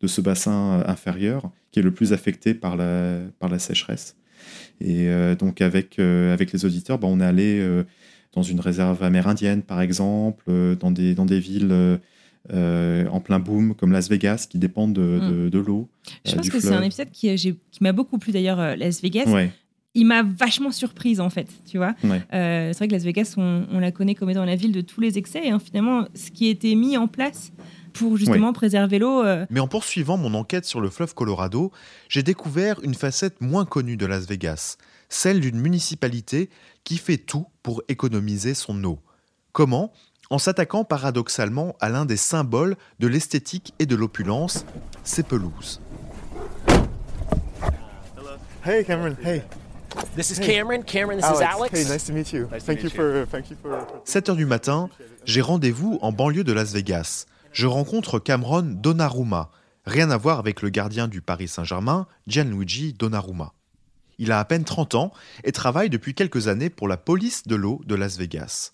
de 0.00 0.06
ce 0.06 0.20
bassin 0.20 0.82
inférieur 0.86 1.50
qui 1.70 1.80
est 1.80 1.82
le 1.82 1.92
plus 1.92 2.12
affecté 2.12 2.54
par 2.54 2.76
la, 2.76 3.20
par 3.38 3.50
la 3.50 3.58
sécheresse. 3.58 4.16
Et 4.80 5.08
donc 5.38 5.60
avec, 5.60 5.98
avec 5.98 6.52
les 6.52 6.64
auditeurs, 6.64 6.98
bah, 6.98 7.08
on 7.10 7.20
est 7.20 7.24
allé 7.24 7.66
dans 8.32 8.42
une 8.42 8.60
réserve 8.60 9.02
amérindienne 9.02 9.62
par 9.62 9.80
exemple, 9.80 10.44
dans, 10.80 10.90
des, 10.90 11.14
dans 11.14 11.26
des 11.26 11.40
villes... 11.40 12.00
en 12.52 13.20
plein 13.20 13.38
boom, 13.38 13.74
comme 13.74 13.92
Las 13.92 14.08
Vegas, 14.08 14.46
qui 14.50 14.58
dépendent 14.58 14.94
de, 14.94 15.48
de, 15.48 15.58
l'eau. 15.58 15.88
Je 16.26 16.34
pense 16.34 16.48
que 16.50 16.60
c'est 16.60 16.72
un 16.72 16.82
épisode 16.82 17.10
qui, 17.12 17.34
qui 17.36 17.58
m'a 17.80 17.92
beaucoup 17.92 18.18
plu 18.18 18.32
d'ailleurs, 18.32 18.76
Las 18.76 19.00
Vegas. 19.00 19.30
Ouais 19.30 19.50
il 19.94 20.06
m'a 20.06 20.22
vachement 20.22 20.72
surprise 20.72 21.20
en 21.20 21.30
fait, 21.30 21.48
tu 21.66 21.78
vois. 21.78 21.94
Euh, 22.04 22.72
c'est 22.72 22.78
vrai 22.78 22.88
que 22.88 22.92
Las 22.92 23.04
Vegas, 23.04 23.34
on, 23.36 23.78
la 23.78 23.92
connaît 23.92 24.14
comme 24.14 24.30
étant 24.30 24.44
la 24.44 24.56
ville 24.56 24.72
de 24.72 24.80
tous 24.80 25.00
les 25.00 25.18
excès, 25.18 25.46
et 25.46 25.50
hein, 25.50 25.60
finalement, 25.60 26.06
ce 26.14 26.30
qui 26.30 26.48
été 26.48 26.74
mis 26.74 26.96
en 26.96 27.06
place 27.06 27.52
pour 27.94 28.16
justement 28.16 28.52
préserver 28.52 28.98
l'eau. 28.98 29.24
Euh, 29.24 29.46
Mais 29.48 29.60
en 29.60 29.68
poursuivant 29.68 30.18
mon 30.18 30.34
enquête 30.34 30.66
sur 30.66 30.80
le 30.80 30.90
fleuve 30.90 31.14
Colorado, 31.14 31.72
j'ai 32.08 32.22
découvert 32.22 32.80
une 32.82 32.94
facette 32.94 33.40
moins 33.40 33.64
connue 33.64 33.96
de 33.96 34.04
Las 34.04 34.26
Vegas, 34.26 34.76
celle 35.08 35.40
d'une 35.40 35.58
municipalité 35.58 36.50
qui 36.82 36.98
fait 36.98 37.16
tout 37.16 37.46
pour 37.62 37.82
économiser 37.88 38.52
son 38.54 38.82
eau. 38.84 38.98
Comment? 39.52 39.92
En 40.30 40.38
s'attaquant 40.38 40.84
paradoxalement 40.84 41.76
à 41.80 41.88
l'un 41.88 42.04
des 42.04 42.16
symboles 42.16 42.76
de 42.98 43.06
l'esthétique 43.06 43.72
et 43.78 43.86
de 43.86 43.94
l'opulence, 43.94 44.66
ses 45.04 45.22
pelouses. 45.22 45.80
Hey 48.66 48.84
Cameron, 48.84 49.14
hey. 49.22 49.42
This 50.16 50.30
is 50.30 50.40
Cameron. 50.40 50.82
Cameron, 50.82 51.18
this 51.18 51.26
is 51.26 51.42
Alex. 51.42 51.78
Hey, 51.78 51.84
nice 51.84 52.06
to 52.06 52.12
meet 52.12 52.32
you. 52.32 52.48
thank 52.60 52.82
you 52.82 52.88
for, 52.90 53.26
thank 53.30 53.50
you 53.50 53.56
for. 53.62 53.78
7 54.04 54.28
heures 54.30 54.36
du 54.36 54.46
matin, 54.46 54.88
j'ai 55.24 55.40
rendez-vous 55.40 55.98
en 56.02 56.12
banlieue 56.12 56.44
de 56.44 56.52
Las 56.52 56.72
Vegas. 56.72 57.26
Je 57.54 57.68
rencontre 57.68 58.18
Cameron 58.18 58.62
Donnarumma. 58.62 59.52
Rien 59.86 60.10
à 60.10 60.16
voir 60.16 60.40
avec 60.40 60.60
le 60.60 60.70
gardien 60.70 61.06
du 61.06 61.22
Paris 61.22 61.46
Saint-Germain, 61.46 62.08
Gianluigi 62.26 62.94
Donnarumma. 62.94 63.54
Il 64.18 64.32
a 64.32 64.40
à 64.40 64.44
peine 64.44 64.64
30 64.64 64.96
ans 64.96 65.12
et 65.44 65.52
travaille 65.52 65.88
depuis 65.88 66.14
quelques 66.14 66.48
années 66.48 66.68
pour 66.68 66.88
la 66.88 66.96
police 66.96 67.46
de 67.46 67.54
l'eau 67.54 67.80
de 67.86 67.94
Las 67.94 68.18
Vegas. 68.18 68.72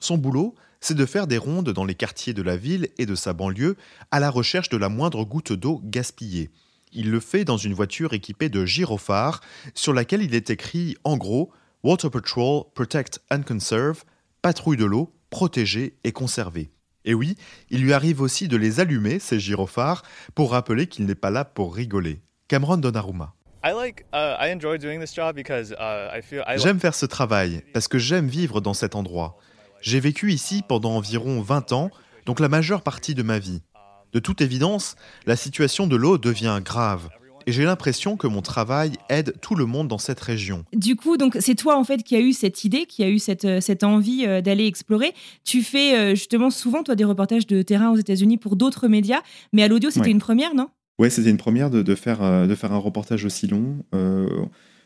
Son 0.00 0.16
boulot, 0.16 0.54
c'est 0.80 0.94
de 0.94 1.04
faire 1.04 1.26
des 1.26 1.36
rondes 1.36 1.68
dans 1.68 1.84
les 1.84 1.94
quartiers 1.94 2.32
de 2.32 2.40
la 2.40 2.56
ville 2.56 2.88
et 2.96 3.04
de 3.04 3.14
sa 3.14 3.34
banlieue 3.34 3.76
à 4.10 4.18
la 4.18 4.30
recherche 4.30 4.70
de 4.70 4.78
la 4.78 4.88
moindre 4.88 5.26
goutte 5.26 5.52
d'eau 5.52 5.82
gaspillée. 5.84 6.48
Il 6.92 7.10
le 7.10 7.20
fait 7.20 7.44
dans 7.44 7.58
une 7.58 7.74
voiture 7.74 8.14
équipée 8.14 8.48
de 8.48 8.64
gyrophares 8.64 9.42
sur 9.74 9.92
laquelle 9.92 10.22
il 10.22 10.34
est 10.34 10.48
écrit 10.48 10.96
en 11.04 11.18
gros 11.18 11.52
Water 11.82 12.10
Patrol 12.10 12.64
Protect 12.74 13.20
and 13.30 13.42
Conserve, 13.42 14.04
patrouille 14.40 14.78
de 14.78 14.86
l'eau, 14.86 15.12
protéger 15.28 15.98
et 16.02 16.12
conserver. 16.12 16.70
Et 17.04 17.14
oui, 17.14 17.36
il 17.70 17.82
lui 17.82 17.92
arrive 17.92 18.20
aussi 18.20 18.48
de 18.48 18.56
les 18.56 18.80
allumer, 18.80 19.18
ces 19.18 19.40
gyrophares, 19.40 20.02
pour 20.34 20.52
rappeler 20.52 20.86
qu'il 20.86 21.06
n'est 21.06 21.14
pas 21.14 21.30
là 21.30 21.44
pour 21.44 21.74
rigoler. 21.74 22.20
Cameron 22.48 22.76
Donnarumma. 22.76 23.34
J'aime 26.56 26.80
faire 26.80 26.94
ce 26.94 27.06
travail 27.06 27.62
parce 27.72 27.88
que 27.88 27.98
j'aime 27.98 28.26
vivre 28.26 28.60
dans 28.60 28.74
cet 28.74 28.94
endroit. 28.94 29.38
J'ai 29.82 30.00
vécu 30.00 30.32
ici 30.32 30.62
pendant 30.66 30.96
environ 30.96 31.40
20 31.42 31.72
ans, 31.72 31.90
donc 32.26 32.40
la 32.40 32.48
majeure 32.48 32.82
partie 32.82 33.14
de 33.14 33.22
ma 33.22 33.38
vie. 33.38 33.62
De 34.12 34.18
toute 34.18 34.40
évidence, 34.40 34.96
la 35.26 35.36
situation 35.36 35.86
de 35.86 35.96
l'eau 35.96 36.18
devient 36.18 36.60
grave. 36.62 37.08
Et 37.50 37.52
j'ai 37.52 37.64
l'impression 37.64 38.16
que 38.16 38.28
mon 38.28 38.42
travail 38.42 38.92
aide 39.08 39.34
tout 39.40 39.56
le 39.56 39.66
monde 39.66 39.88
dans 39.88 39.98
cette 39.98 40.20
région. 40.20 40.64
Du 40.72 40.94
coup, 40.94 41.16
donc 41.16 41.36
c'est 41.40 41.56
toi 41.56 41.76
en 41.76 41.82
fait 41.82 42.04
qui 42.04 42.14
a 42.14 42.20
eu 42.20 42.32
cette 42.32 42.62
idée, 42.62 42.86
qui 42.86 43.02
a 43.02 43.08
eu 43.08 43.18
cette, 43.18 43.44
euh, 43.44 43.60
cette 43.60 43.82
envie 43.82 44.24
euh, 44.24 44.40
d'aller 44.40 44.66
explorer. 44.66 45.12
Tu 45.42 45.64
fais 45.64 45.98
euh, 45.98 46.10
justement 46.10 46.50
souvent 46.50 46.84
toi 46.84 46.94
des 46.94 47.02
reportages 47.02 47.48
de 47.48 47.62
terrain 47.62 47.90
aux 47.90 47.96
États-Unis 47.96 48.36
pour 48.36 48.54
d'autres 48.54 48.86
médias, 48.86 49.22
mais 49.52 49.64
à 49.64 49.66
l'audio 49.66 49.90
c'était 49.90 50.12
une 50.12 50.20
première, 50.20 50.54
non? 50.54 50.68
Ouais, 51.00 51.10
c'était 51.10 51.30
une 51.30 51.38
première 51.38 51.70
de, 51.70 51.94
faire, 51.96 52.46
de 52.46 52.54
faire 52.54 52.72
un 52.72 52.78
reportage 52.78 53.24
aussi 53.24 53.48
long. 53.48 53.78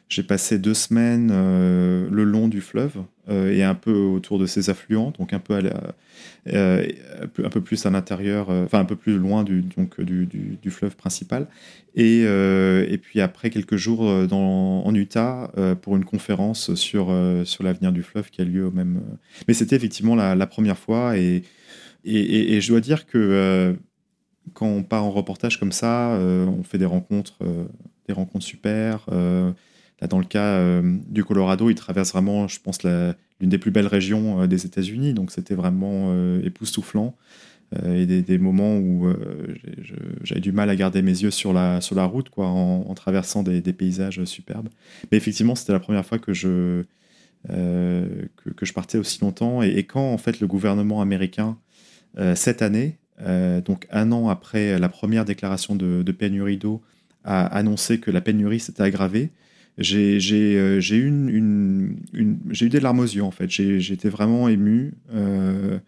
J'ai 0.09 0.23
passé 0.23 0.59
deux 0.59 0.75
semaines 0.75 1.31
euh, 1.33 2.09
le 2.11 2.25
long 2.25 2.49
du 2.49 2.61
fleuve 2.61 3.03
et 3.29 3.63
un 3.63 3.75
peu 3.75 3.93
autour 3.93 4.39
de 4.39 4.47
ses 4.47 4.71
affluents, 4.71 5.13
donc 5.19 5.33
un 5.33 5.39
peu, 5.39 5.59
euh, 6.49 6.87
un 7.43 7.49
peu 7.49 7.61
plus 7.61 7.87
à 7.87 7.91
l'intérieur, 7.91 8.51
enfin 8.51 8.81
un 8.81 8.85
peu 8.85 8.97
plus 8.97 9.17
loin 9.17 9.45
du, 9.45 9.63
donc, 9.63 10.01
du, 10.01 10.71
fleuve 10.71 10.97
principal. 10.97 11.47
Et, 11.95 12.21
et, 12.21 12.99
puis 12.99 13.21
après 13.21 13.51
quelques 13.51 13.77
jours 13.77 14.03
en 14.03 14.95
Utah 14.95 15.51
pour 15.81 15.97
une 15.97 16.05
conférence 16.05 16.75
sur, 16.75 17.15
sur 17.45 17.65
l'avenir 17.65 17.93
du 17.93 18.03
fleuve 18.03 18.31
qui 18.31 18.43
a 18.43 18.45
lieu 18.45 18.67
au 18.67 18.71
même. 18.71 19.01
Mais 19.49 19.55
c'était 19.55 19.77
effectivement 19.77 20.15
la, 20.15 20.35
la, 20.35 20.47
première 20.47 20.79
fois 20.79 21.17
et, 21.17 21.43
et, 22.05 22.55
et, 22.55 22.61
je 22.61 22.69
dois 22.69 22.81
dire 22.81 23.07
que 23.07 23.75
quand 24.53 24.67
on 24.67 24.83
part 24.83 25.05
en 25.05 25.11
reportage 25.11 25.59
comme 25.59 25.73
ça, 25.73 26.19
on 26.21 26.63
fait 26.63 26.79
des 26.79 26.85
rencontres, 26.85 27.39
des 28.07 28.13
rencontres 28.13 28.45
super 28.45 29.07
dans 30.03 30.19
le 30.19 30.25
cas 30.25 30.59
euh, 30.59 30.99
du 31.09 31.25
Colorado, 31.25 31.71
il 31.71 31.75
traverse 31.75 32.13
vraiment, 32.13 32.49
je 32.49 32.61
pense, 32.61 32.83
l'une 32.83 33.15
des 33.41 33.59
plus 33.59 33.71
belles 33.71 33.87
régions 33.87 34.43
euh, 34.43 34.47
des 34.47 34.67
États-Unis. 34.67 35.15
Donc, 35.15 35.31
c'était 35.31 35.55
vraiment 35.55 36.07
euh, 36.09 36.43
époustouflant. 36.45 37.15
et 37.87 38.07
des, 38.07 38.39
moments 38.39 38.77
où 38.77 39.13
j'avais 40.23 40.41
du 40.41 40.53
mal 40.53 40.71
à 40.71 40.77
garder 40.77 41.03
mes 41.03 41.23
yeux 41.23 41.33
sur 41.33 41.53
la, 41.53 41.81
sur 41.81 41.97
la 41.97 42.05
route, 42.05 42.29
quoi, 42.29 42.47
en, 42.47 42.95
traversant 42.95 43.43
des, 43.43 43.73
paysages 43.73 44.23
superbes. 44.25 44.69
Mais 45.11 45.19
effectivement, 45.19 45.57
c'était 45.57 45.73
la 45.73 45.81
première 45.81 46.07
fois 46.07 46.19
que 46.19 46.33
je, 46.33 46.85
que, 47.49 48.63
je 48.63 48.73
partais 48.73 48.99
aussi 48.99 49.21
longtemps. 49.23 49.63
Et, 49.63 49.83
quand, 49.85 50.13
en 50.13 50.19
fait, 50.19 50.39
le 50.39 50.47
gouvernement 50.47 51.01
américain, 51.01 51.59
cette 52.37 52.63
année, 52.63 52.99
donc 53.65 53.89
un 53.91 54.13
an 54.13 54.29
après 54.29 54.79
la 54.79 54.89
première 54.89 55.25
déclaration 55.25 55.75
de 55.75 56.13
pénurie 56.13 56.59
d'eau, 56.59 56.81
a 57.25 57.47
annoncé 57.47 57.99
que 57.99 58.13
la 58.13 58.21
pénurie 58.21 58.61
s'était 58.61 58.83
aggravée, 58.83 59.33
j'ai 59.79 60.57
euh, 60.57 60.81
une, 60.81 61.99
une, 62.13 62.39
eu 62.61 62.69
des 62.69 62.81
larmes 62.81 63.01
aux 63.01 63.05
yeux, 63.05 63.23
en 63.23 63.31
fait. 63.31 63.51
J'ai 63.51 63.93
été 63.93 64.09
vraiment 64.09 64.49
ému. 64.49 64.95
Euh, 65.13 65.79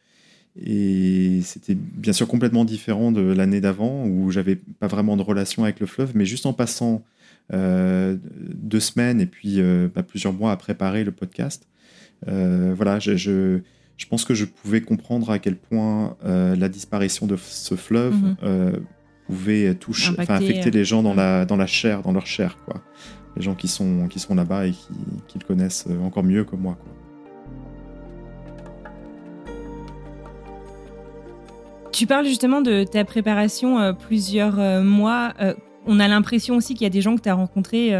et 0.64 1.40
c'était 1.42 1.74
bien 1.74 2.12
sûr 2.14 2.26
complètement 2.26 2.64
différent 2.64 3.12
de 3.12 3.20
l'année 3.20 3.60
d'avant 3.60 4.06
où 4.06 4.30
j'avais 4.30 4.56
pas 4.56 4.86
vraiment 4.86 5.16
de 5.16 5.22
relation 5.22 5.64
avec 5.64 5.80
le 5.80 5.86
fleuve, 5.86 6.12
mais 6.14 6.24
juste 6.24 6.46
en 6.46 6.54
passant 6.54 7.04
euh, 7.52 8.16
deux 8.24 8.80
semaines 8.80 9.20
et 9.20 9.26
puis 9.26 9.60
euh, 9.60 9.88
bah, 9.94 10.02
plusieurs 10.02 10.32
mois 10.32 10.52
à 10.52 10.56
préparer 10.56 11.04
le 11.04 11.12
podcast, 11.12 11.68
euh, 12.26 12.72
voilà, 12.74 12.98
je, 12.98 13.16
je, 13.16 13.60
je, 13.98 14.06
pense 14.06 14.24
que 14.24 14.32
je 14.32 14.46
pouvais 14.46 14.80
comprendre 14.80 15.30
à 15.30 15.38
quel 15.38 15.56
point 15.56 16.16
la 16.24 16.68
disparition 16.68 17.26
de 17.26 17.36
ce 17.36 17.74
fleuve 17.74 18.14
mm-hmm. 18.14 18.80
pouvait 19.26 19.74
toucher, 19.74 20.14
affecter 20.26 20.70
les 20.70 20.86
gens 20.86 21.02
dans 21.02 21.14
la, 21.14 21.44
dans 21.44 21.56
la 21.56 21.66
chair, 21.66 22.00
dans 22.00 22.12
leur 22.12 22.26
chair, 22.26 22.56
quoi. 22.64 22.82
Les 23.36 23.42
gens 23.42 23.54
qui 23.54 23.68
sont, 23.68 24.08
qui 24.08 24.18
sont 24.18 24.34
là-bas 24.34 24.66
et 24.66 24.72
qui, 24.72 24.88
qui, 25.28 25.38
le 25.38 25.44
connaissent 25.44 25.86
encore 26.02 26.24
mieux 26.24 26.44
que 26.44 26.56
moi, 26.56 26.76
quoi. 26.82 26.92
Tu 31.96 32.06
parles 32.06 32.26
justement 32.26 32.60
de 32.60 32.84
ta 32.84 33.06
préparation 33.06 33.80
euh, 33.80 33.94
plusieurs 33.94 34.60
euh, 34.60 34.82
mois. 34.82 35.32
Euh, 35.40 35.54
on 35.86 35.98
a 35.98 36.08
l'impression 36.08 36.56
aussi 36.56 36.74
qu'il 36.74 36.82
y 36.82 36.86
a 36.86 36.90
des 36.90 37.00
gens 37.00 37.16
que 37.16 37.22
tu 37.22 37.30
as 37.30 37.34
rencontrés 37.34 37.94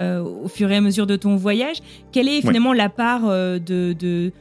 au 0.00 0.48
fur 0.48 0.70
et 0.70 0.76
à 0.76 0.80
mesure 0.80 1.06
de 1.06 1.16
ton 1.16 1.36
voyage. 1.36 1.76
Quelle 2.10 2.28
est 2.28 2.40
finalement 2.40 2.72
la 2.72 2.88
part 2.88 3.28
de, 3.28 3.58
de 3.92 4.32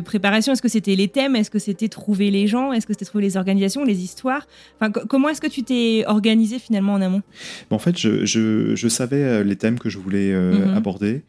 préparation 0.00 0.52
Est-ce 0.52 0.62
que 0.62 0.68
c'était 0.68 0.96
les 0.96 1.08
thèmes 1.08 1.36
Est-ce 1.36 1.50
que 1.50 1.58
c'était 1.58 1.88
trouver 1.88 2.30
les 2.30 2.46
gens 2.46 2.72
Est-ce 2.72 2.86
que 2.86 2.92
c'était 2.92 3.04
trouver 3.04 3.24
les 3.24 3.36
organisations, 3.36 3.84
les 3.84 4.02
histoires? 4.02 4.46
Enfin, 4.80 4.90
Comment 4.90 5.28
est-ce 5.28 5.40
que 5.40 5.46
tu 5.46 5.62
t'es 5.62 6.04
organisé 6.06 6.58
finalement 6.58 6.94
en 6.94 7.00
amont? 7.00 7.22
En 7.70 7.78
fait, 7.78 7.98
je, 7.98 8.24
je, 8.24 8.88
savais 8.88 9.22
euh, 9.22 9.44
les 9.44 9.56
thèmes 9.56 9.78
que 9.78 9.88
je 9.88 9.98
voulais 9.98 10.32
euh, 10.32 10.66
mhm. 10.66 10.76
aborder. 10.76 11.22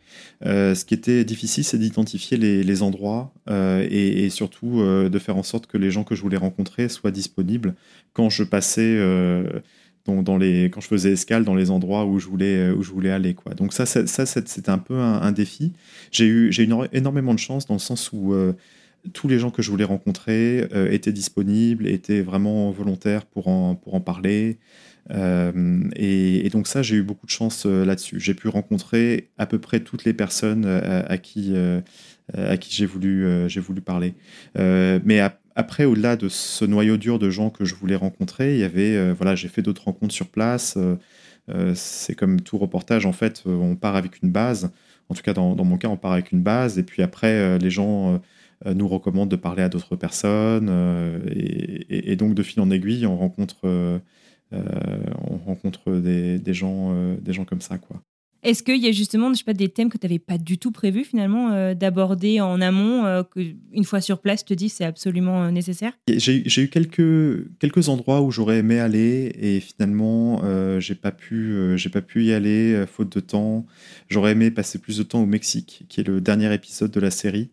Euh, 0.46 0.76
ce 0.76 0.86
qui 0.86 0.94
était 0.94 1.24
difficile, 1.24 1.64
c'est 1.64 1.78
d'identifier 1.78 2.38
les, 2.38 2.64
les, 2.64 2.82
endroits 2.82 3.34
et, 3.50 4.26
et, 4.26 4.30
surtout 4.30 4.82
de 4.84 5.20
faire 5.20 5.38
en 5.38 5.44
sorte 5.44 5.68
que 5.68 5.78
les 5.78 5.92
gens 5.92 6.04
que 6.04 6.16
je 6.16 6.22
voulais 6.22 6.38
rencontrer 6.38 6.90
soient 6.90 7.12
disponibles 7.12 7.76
quand 8.14 8.30
je 8.30 8.44
passais 8.44 8.98
dans 10.08 10.38
les, 10.38 10.66
quand 10.66 10.82
je 10.82 10.88
faisais 10.88 11.14
escale 11.14 11.44
dans 11.44 11.56
les 11.56 11.72
endroits 11.72 12.06
où 12.06 12.20
je 12.20 12.28
voulais, 12.28 12.70
euh, 12.70 12.76
où 12.76 12.84
je 12.84 12.92
voulais 12.92 13.12
aller. 13.12 13.34
Quoi. 13.34 13.54
Donc 13.54 13.74
ça, 13.74 13.86
ça, 13.86 14.26
c'était 14.26 14.70
un 14.70 14.78
peu 14.78 14.96
un, 14.98 15.32
défi. 15.32 15.74
J'ai 16.12 16.26
eu, 16.26 16.52
eu 16.52 16.88
énormément 16.94 17.34
de 17.34 17.40
chance 17.40 17.66
dans 17.66 17.74
le 17.74 17.80
sens 17.80 18.12
où 18.14 18.34
euh, 18.34 18.54
tous 19.14 19.28
les 19.28 19.40
gens 19.40 19.50
que 19.50 19.62
je 19.62 19.70
voulais 19.72 19.84
rencontrer 19.84 20.68
euh, 20.74 20.92
étaient 20.92 21.12
disponibles, 21.12 21.88
étaient 21.88 22.22
vraiment 22.22 22.72
volontaires 22.72 23.26
pour 23.26 23.48
en, 23.48 23.76
pour 23.76 23.96
en 23.96 24.02
parler. 24.02 24.58
et, 25.10 26.50
donc 26.52 26.68
ça, 26.68 26.82
j'ai 26.82 26.96
eu 26.96 27.04
beaucoup 27.04 27.26
de 27.26 27.32
chance 27.32 27.66
là-dessus. 27.66 28.20
J'ai 28.20 28.34
pu 28.34 28.48
rencontrer 28.48 29.30
à 29.38 29.46
peu 29.46 29.60
près 29.60 29.80
toutes 29.80 30.06
les 30.06 30.14
personnes 30.14 30.66
à, 30.66 31.18
qui, 31.18 31.54
à 32.34 32.58
qui 32.58 32.74
j'ai 32.74 32.86
voulu, 32.86 33.48
voulu 33.48 33.82
parler. 33.82 34.14
mais 34.56 35.20
à, 35.20 35.38
après, 35.56 35.86
au-delà 35.86 36.18
de 36.18 36.28
ce 36.30 36.66
noyau 36.66 36.98
dur 36.98 37.18
de 37.18 37.30
gens 37.30 37.50
que 37.50 37.64
je 37.66 37.76
voulais 37.76 37.96
rencontrer, 37.96 38.56
il 38.56 38.60
y 38.60 38.64
avait, 38.64 38.96
euh, 38.98 39.14
voilà, 39.14 39.36
j'ai 39.36 39.48
fait 39.48 39.62
d'autres 39.62 39.86
rencontres 39.86 40.14
sur 40.14 40.28
place. 40.28 40.76
Euh, 40.78 40.98
euh, 41.50 41.74
c'est 41.76 42.16
comme 42.16 42.42
tout 42.42 42.58
reportage, 42.58 43.06
en 43.06 43.14
fait, 43.14 43.44
on 43.46 43.76
part 43.76 43.96
avec 43.96 44.22
une 44.22 44.32
base. 44.32 44.72
En 45.10 45.16
tout 45.16 45.22
cas, 45.22 45.34
dans, 45.34 45.56
mon 45.56 45.78
cas, 45.78 45.88
on 45.88 45.98
part 45.98 46.12
avec 46.14 46.32
une 46.32 46.42
base, 46.42 46.78
et 46.80 46.84
puis 46.84 47.04
après, 47.04 47.60
les 47.60 47.70
gens 47.70 48.20
nous 48.66 48.88
recommandent 48.88 49.30
de 49.30 49.36
parler 49.36 49.62
à 49.64 49.70
d'autres 49.70 49.96
personnes, 49.96 50.70
et, 51.30 52.16
donc 52.16 52.34
de 52.34 52.44
fil 52.44 52.60
en 52.62 52.72
aiguille, 52.72 53.06
on 53.06 53.16
rencontre, 53.18 53.68
on 54.52 55.38
rencontre 55.46 55.92
des, 55.92 56.40
des 56.40 56.54
gens, 56.56 57.16
des 57.22 57.34
gens 57.34 57.46
comme 57.46 57.62
ça, 57.62 57.78
quoi. 57.78 58.02
Est-ce 58.46 58.62
qu'il 58.62 58.78
y 58.78 58.88
a 58.88 58.92
justement 58.92 59.34
je 59.34 59.40
sais 59.40 59.44
pas, 59.44 59.54
des 59.54 59.70
thèmes 59.70 59.90
que 59.90 59.98
tu 59.98 60.06
n'avais 60.06 60.20
pas 60.20 60.38
du 60.38 60.60
tout 60.60 60.70
prévu 60.72 61.04
finalement 61.04 61.52
euh, 61.52 61.74
d'aborder 61.74 62.42
en 62.42 62.62
amont, 62.62 63.04
euh, 63.04 63.24
une 63.74 63.84
fois 63.84 64.02
sur 64.02 64.20
place, 64.20 64.46
tu 64.46 64.54
te 64.54 64.54
dis 64.54 64.70
c'est 64.70 64.86
absolument 64.86 65.46
euh, 65.46 65.52
nécessaire? 65.52 65.94
J'ai 66.08 66.62
eu 66.62 66.68
quelques, 66.68 67.58
quelques 67.58 67.90
endroits 67.90 68.22
où 68.22 68.30
j'aurais 68.30 68.60
aimé 68.60 68.80
aller 68.80 69.32
et 69.40 69.60
finalement 69.60 70.44
j'ai 70.80 70.94
pas, 70.94 71.12
pu, 71.12 71.56
j'ai 71.76 71.90
pas 71.90 72.02
pu 72.02 72.26
y 72.26 72.34
aller 72.34 72.86
faute 72.86 73.16
de 73.16 73.20
temps. 73.20 73.66
J'aurais 74.10 74.34
aimé 74.34 74.52
passer 74.52 74.78
plus 74.78 74.98
de 74.98 75.04
temps 75.04 75.24
au 75.24 75.26
Mexique, 75.26 75.86
qui 75.90 76.02
est 76.02 76.08
le 76.08 76.22
dernier 76.22 76.54
épisode 76.54 76.92
de 76.92 77.00
la 77.00 77.10
série, 77.10 77.50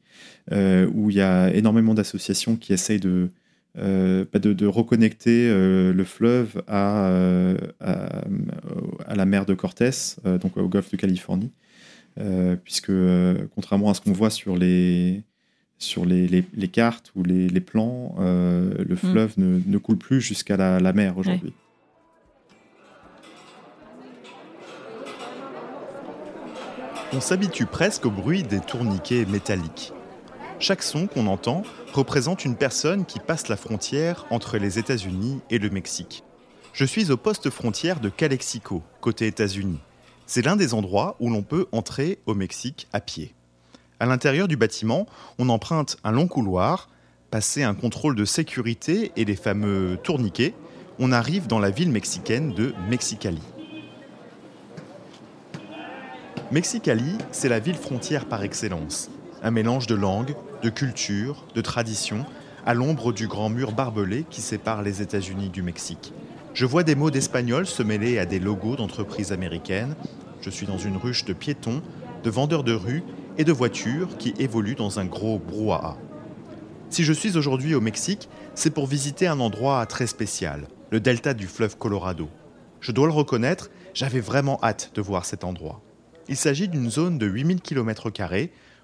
où 0.50 1.10
il 1.10 1.16
y 1.16 1.22
a 1.22 1.52
énormément 1.54 1.94
d'associations 1.94 2.56
qui 2.56 2.74
essayent 2.74 3.00
de, 3.00 3.30
euh, 3.78 4.26
de, 4.34 4.66
reconnecter 4.66 5.48
euh, 5.48 5.94
le 5.94 6.04
fleuve 6.04 6.62
à, 6.68 7.06
euh, 7.06 7.56
à, 7.80 9.14
la 9.14 9.24
mer 9.24 9.46
de 9.46 9.54
Cortés, 9.54 9.90
donc 10.24 10.58
au 10.58 10.68
golfe 10.68 10.90
de 10.90 10.96
Californie, 10.96 11.52
puisque 12.64 12.92
contrairement 13.54 13.90
à 13.90 13.94
ce 13.94 14.02
qu'on 14.02 14.12
voit 14.12 14.30
sur 14.30 14.56
les, 14.56 15.22
sur 15.78 16.04
les, 16.04 16.26
les, 16.26 16.68
cartes 16.68 17.12
ou 17.16 17.24
les, 17.24 17.48
les 17.48 17.60
plans, 17.60 18.14
le 18.18 18.94
mm. 18.94 18.96
fleuve 18.96 19.32
ne, 19.38 19.60
ne, 19.64 19.78
coule 19.78 19.98
plus 19.98 20.20
jusqu'à 20.20 20.58
la, 20.58 20.78
la, 20.78 20.92
mer 20.92 21.16
aujourd'hui. 21.16 21.54
On 27.14 27.20
s'habitue 27.20 27.66
presque 27.66 28.04
au 28.06 28.10
bruit 28.10 28.42
des 28.42 28.60
tourniquets 28.60 29.24
métalliques. 29.26 29.92
Chaque 30.62 30.84
son 30.84 31.08
qu'on 31.08 31.26
entend 31.26 31.64
représente 31.92 32.44
une 32.44 32.54
personne 32.54 33.04
qui 33.04 33.18
passe 33.18 33.48
la 33.48 33.56
frontière 33.56 34.26
entre 34.30 34.58
les 34.58 34.78
États-Unis 34.78 35.40
et 35.50 35.58
le 35.58 35.70
Mexique. 35.70 36.22
Je 36.72 36.84
suis 36.84 37.10
au 37.10 37.16
poste 37.16 37.50
frontière 37.50 37.98
de 37.98 38.08
Calexico, 38.08 38.80
côté 39.00 39.26
États-Unis. 39.26 39.80
C'est 40.24 40.42
l'un 40.42 40.54
des 40.54 40.72
endroits 40.72 41.16
où 41.18 41.30
l'on 41.30 41.42
peut 41.42 41.66
entrer 41.72 42.20
au 42.26 42.34
Mexique 42.34 42.86
à 42.92 43.00
pied. 43.00 43.34
À 43.98 44.06
l'intérieur 44.06 44.46
du 44.46 44.56
bâtiment, 44.56 45.08
on 45.36 45.48
emprunte 45.48 45.96
un 46.04 46.12
long 46.12 46.28
couloir, 46.28 46.88
passer 47.32 47.64
un 47.64 47.74
contrôle 47.74 48.14
de 48.14 48.24
sécurité 48.24 49.10
et 49.16 49.24
les 49.24 49.34
fameux 49.34 49.98
tourniquets, 50.04 50.54
on 51.00 51.10
arrive 51.10 51.48
dans 51.48 51.58
la 51.58 51.70
ville 51.70 51.90
mexicaine 51.90 52.54
de 52.54 52.72
Mexicali. 52.88 53.42
Mexicali, 56.52 57.18
c'est 57.32 57.48
la 57.48 57.58
ville 57.58 57.74
frontière 57.74 58.26
par 58.26 58.44
excellence. 58.44 59.10
Un 59.42 59.50
mélange 59.50 59.88
de 59.88 59.96
langues, 59.96 60.36
de 60.62 60.70
culture, 60.70 61.44
de 61.54 61.60
tradition, 61.60 62.24
à 62.64 62.74
l'ombre 62.74 63.12
du 63.12 63.26
grand 63.26 63.48
mur 63.48 63.72
barbelé 63.72 64.24
qui 64.30 64.40
sépare 64.40 64.82
les 64.82 65.02
États-Unis 65.02 65.48
du 65.48 65.62
Mexique. 65.62 66.12
Je 66.54 66.66
vois 66.66 66.84
des 66.84 66.94
mots 66.94 67.10
d'espagnol 67.10 67.66
se 67.66 67.82
mêler 67.82 68.18
à 68.18 68.26
des 68.26 68.38
logos 68.38 68.76
d'entreprises 68.76 69.32
américaines. 69.32 69.96
Je 70.40 70.50
suis 70.50 70.66
dans 70.66 70.78
une 70.78 70.96
ruche 70.96 71.24
de 71.24 71.32
piétons, 71.32 71.82
de 72.22 72.30
vendeurs 72.30 72.62
de 72.62 72.74
rue 72.74 73.02
et 73.38 73.44
de 73.44 73.52
voitures 73.52 74.16
qui 74.18 74.34
évoluent 74.38 74.76
dans 74.76 75.00
un 75.00 75.04
gros 75.04 75.38
brouhaha. 75.38 75.96
Si 76.90 77.04
je 77.04 77.12
suis 77.12 77.36
aujourd'hui 77.36 77.74
au 77.74 77.80
Mexique, 77.80 78.28
c'est 78.54 78.70
pour 78.70 78.86
visiter 78.86 79.26
un 79.26 79.40
endroit 79.40 79.84
très 79.86 80.06
spécial, 80.06 80.68
le 80.90 81.00
delta 81.00 81.34
du 81.34 81.46
fleuve 81.46 81.76
Colorado. 81.78 82.28
Je 82.80 82.92
dois 82.92 83.06
le 83.06 83.12
reconnaître, 83.12 83.70
j'avais 83.94 84.20
vraiment 84.20 84.60
hâte 84.62 84.92
de 84.94 85.00
voir 85.00 85.24
cet 85.24 85.42
endroit. 85.42 85.80
Il 86.28 86.36
s'agit 86.36 86.68
d'une 86.68 86.90
zone 86.90 87.18
de 87.18 87.26
8000 87.26 87.60
km 87.62 88.10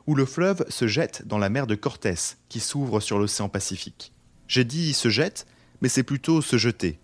où 0.08 0.14
le 0.14 0.24
fleuve 0.24 0.64
se 0.70 0.86
jette 0.86 1.28
dans 1.28 1.36
la 1.36 1.50
mer 1.50 1.66
de 1.66 1.74
Cortés, 1.74 2.14
qui 2.48 2.60
s'ouvre 2.60 2.98
sur 2.98 3.18
l'océan 3.18 3.50
Pacifique. 3.50 4.14
J'ai 4.46 4.64
dit 4.64 4.94
se 4.94 5.10
jette, 5.10 5.46
mais 5.82 5.90
c'est 5.90 6.02
plutôt 6.02 6.40
se 6.40 6.56
jeter, 6.56 6.98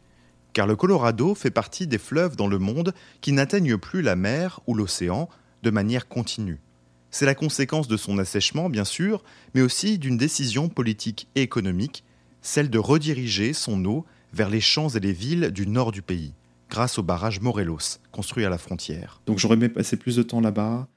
car 0.54 0.66
le 0.66 0.74
Colorado 0.74 1.34
fait 1.34 1.50
partie 1.50 1.86
des 1.86 1.98
fleuves 1.98 2.34
dans 2.34 2.46
le 2.46 2.58
monde 2.58 2.94
qui 3.20 3.32
n'atteignent 3.32 3.76
plus 3.76 4.00
la 4.00 4.16
mer 4.16 4.60
ou 4.66 4.74
l'océan 4.74 5.28
de 5.62 5.68
manière 5.68 6.08
continue. 6.08 6.60
C'est 7.10 7.26
la 7.26 7.34
conséquence 7.34 7.88
de 7.88 7.98
son 7.98 8.16
assèchement, 8.16 8.70
bien 8.70 8.86
sûr, 8.86 9.22
mais 9.54 9.60
aussi 9.60 9.98
d'une 9.98 10.16
décision 10.16 10.70
politique 10.70 11.28
et 11.34 11.42
économique, 11.42 12.04
celle 12.40 12.70
de 12.70 12.78
rediriger 12.78 13.52
son 13.52 13.84
eau 13.84 14.06
vers 14.32 14.48
les 14.48 14.62
champs 14.62 14.88
et 14.88 15.00
les 15.00 15.12
villes 15.12 15.50
du 15.50 15.66
nord 15.66 15.92
du 15.92 16.00
pays, 16.00 16.32
grâce 16.70 16.98
au 16.98 17.02
barrage 17.02 17.42
Morelos, 17.42 17.98
construit 18.12 18.46
à 18.46 18.48
la 18.48 18.56
frontière. 18.56 19.20
Donc 19.26 19.38
j'aurais 19.38 19.56
aimé 19.56 19.68
passer 19.68 19.98
plus 19.98 20.16
de 20.16 20.22
temps 20.22 20.40
là-bas, 20.40 20.88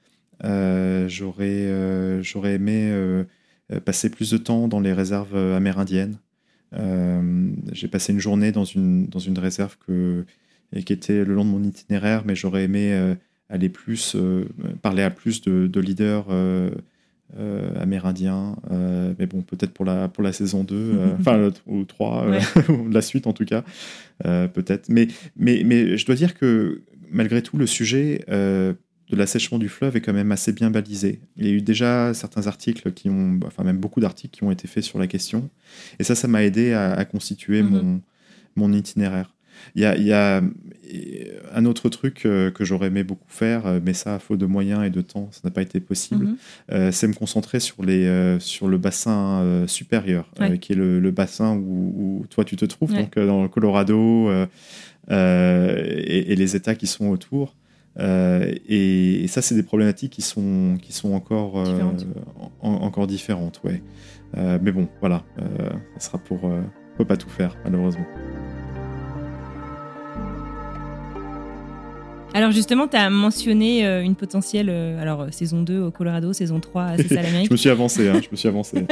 j'aurais, 0.43 1.65
euh, 1.67 2.21
j'aurais 2.21 2.55
aimé 2.55 2.89
euh, 2.91 3.23
passer 3.85 4.09
plus 4.09 4.31
de 4.31 4.37
temps 4.37 4.67
dans 4.67 4.79
les 4.79 4.93
réserves 4.93 5.35
amérindiennes. 5.35 6.17
j'ai 7.71 7.87
passé 7.87 8.13
une 8.13 8.19
journée 8.19 8.51
dans 8.51 8.65
une, 8.65 9.07
dans 9.07 9.19
une 9.19 9.37
réserve 9.39 9.77
que, 9.85 10.25
qui 10.85 10.93
était 10.93 11.23
le 11.23 11.33
long 11.33 11.45
de 11.45 11.49
mon 11.49 11.63
itinéraire, 11.63 12.23
mais 12.25 12.35
j'aurais 12.35 12.63
aimé 12.63 13.15
aller 13.49 13.69
plus, 13.69 14.15
parler 14.81 15.03
à 15.03 15.09
plus 15.09 15.41
de, 15.41 15.79
leaders 15.79 16.27
amérindiens. 17.79 18.55
mais 19.19 19.25
bon, 19.25 19.41
peut-être 19.41 19.73
pour 19.73 19.85
la, 19.85 20.07
pour 20.07 20.23
la 20.23 20.31
saison 20.31 20.63
2, 20.63 20.99
enfin, 21.19 21.51
ou 21.65 21.83
3, 21.83 22.27
la 22.89 23.01
suite 23.01 23.27
en 23.27 23.33
tout 23.33 23.45
cas, 23.45 23.63
peut-être. 24.23 24.87
Mais, 24.87 25.07
mais, 25.35 25.63
mais 25.65 25.97
je 25.97 26.05
dois 26.05 26.15
dire 26.15 26.35
que 26.35 26.83
malgré 27.11 27.41
tout, 27.41 27.57
le 27.57 27.67
sujet 27.67 28.25
de 29.09 29.15
l'assèchement 29.15 29.57
du 29.57 29.69
fleuve 29.69 29.95
est 29.95 30.01
quand 30.01 30.13
même 30.13 30.31
assez 30.31 30.51
bien 30.51 30.69
balisé. 30.69 31.21
Il 31.37 31.45
y 31.45 31.49
a 31.49 31.51
eu 31.53 31.61
déjà 31.61 32.13
certains 32.13 32.47
articles 32.47 32.91
qui 32.91 33.09
ont, 33.09 33.39
enfin 33.45 33.63
même 33.63 33.77
beaucoup 33.77 33.99
d'articles 34.01 34.35
qui 34.37 34.43
ont 34.43 34.51
été 34.51 34.67
faits 34.67 34.83
sur 34.83 34.99
la 34.99 35.07
question. 35.07 35.49
Et 35.99 36.03
ça, 36.03 36.13
ça 36.15 36.27
m'a 36.27 36.43
aidé 36.43 36.73
à, 36.73 37.03
constituer 37.05 37.63
mhm. 37.63 37.69
mon, 37.69 38.01
mon 38.57 38.73
itinéraire. 38.73 39.33
Il 39.75 39.81
y 39.81 39.85
a, 39.85 39.95
il 39.97 40.03
y 40.05 40.13
a 40.13 40.43
un 41.55 41.65
autre 41.65 41.89
truc 41.89 42.25
euh, 42.25 42.51
que 42.51 42.63
j'aurais 42.63 42.87
aimé 42.87 43.03
beaucoup 43.03 43.25
faire, 43.27 43.65
euh, 43.65 43.79
mais 43.83 43.93
ça, 43.93 44.15
à 44.15 44.19
faute 44.19 44.37
de 44.39 44.45
moyens 44.45 44.85
et 44.85 44.91
de 44.91 45.01
temps, 45.01 45.29
ça 45.31 45.41
n'a 45.45 45.51
pas 45.51 45.63
été 45.63 45.79
possible, 45.79 46.25
Mhm. 46.25 46.37
euh, 46.73 46.91
c'est 46.91 47.07
me 47.07 47.13
concentrer 47.13 47.59
sur, 47.59 47.83
les, 47.83 48.05
euh, 48.05 48.39
sur 48.39 48.67
le 48.67 48.77
bassin 48.77 49.41
euh, 49.41 49.65
supérieur, 49.67 50.29
euh, 50.39 50.49
Ouais. 50.49 50.59
qui 50.59 50.73
est 50.73 50.75
le, 50.75 50.99
le 50.99 51.11
bassin 51.11 51.55
où, 51.55 52.21
où 52.21 52.25
toi 52.29 52.45
tu 52.45 52.55
te 52.55 52.65
trouves, 52.65 52.91
Ouais. 52.91 52.99
donc 53.01 53.17
euh, 53.17 53.25
dans 53.25 53.41
le 53.41 53.49
Colorado 53.49 54.29
euh, 54.29 54.45
euh, 55.11 55.75
et, 56.05 56.31
et 56.33 56.35
les 56.35 56.55
États 56.55 56.75
qui 56.75 56.85
sont 56.87 57.07
autour. 57.07 57.55
Euh, 57.99 58.53
et, 58.67 59.23
et 59.23 59.27
ça, 59.27 59.41
c'est 59.41 59.55
des 59.55 59.63
problématiques 59.63 60.11
qui 60.13 60.21
sont, 60.21 60.77
qui 60.81 60.93
sont 60.93 61.13
encore, 61.13 61.59
euh, 61.59 61.63
Différentes. 61.65 62.05
en- 62.61 62.73
encore 62.73 63.07
différentes. 63.07 63.61
Ouais. 63.63 63.81
Euh, 64.37 64.59
mais 64.61 64.71
bon, 64.71 64.87
voilà, 64.99 65.23
ça 65.97 66.07
sera 66.09 66.17
pour. 66.17 66.43
on 66.43 66.63
peut 66.97 67.05
pas 67.05 67.17
tout 67.17 67.29
faire, 67.29 67.55
malheureusement. 67.63 68.05
Alors 72.37 72.51
justement, 72.51 72.87
tu 72.87 72.95
as 72.95 73.09
mentionné 73.09 73.83
euh, 73.83 74.03
une 74.03 74.13
potentielle 74.13 74.67
euh, 74.69 75.01
alors 75.01 75.21
euh, 75.21 75.27
saison 75.31 75.63
2 75.63 75.79
au 75.81 75.89
Colorado, 75.89 76.33
saison 76.33 76.59
3 76.59 76.83
à 76.83 76.97
C'est 76.97 77.07
ça 77.07 77.23
l'Amérique. 77.23 77.47
je 77.49 77.51
me 77.53 77.57
suis 77.57 77.69
avancé, 77.69 78.07
hein, 78.07 78.21
je 78.23 78.27
me 78.29 78.35
suis 78.35 78.47
avancé. 78.47 78.85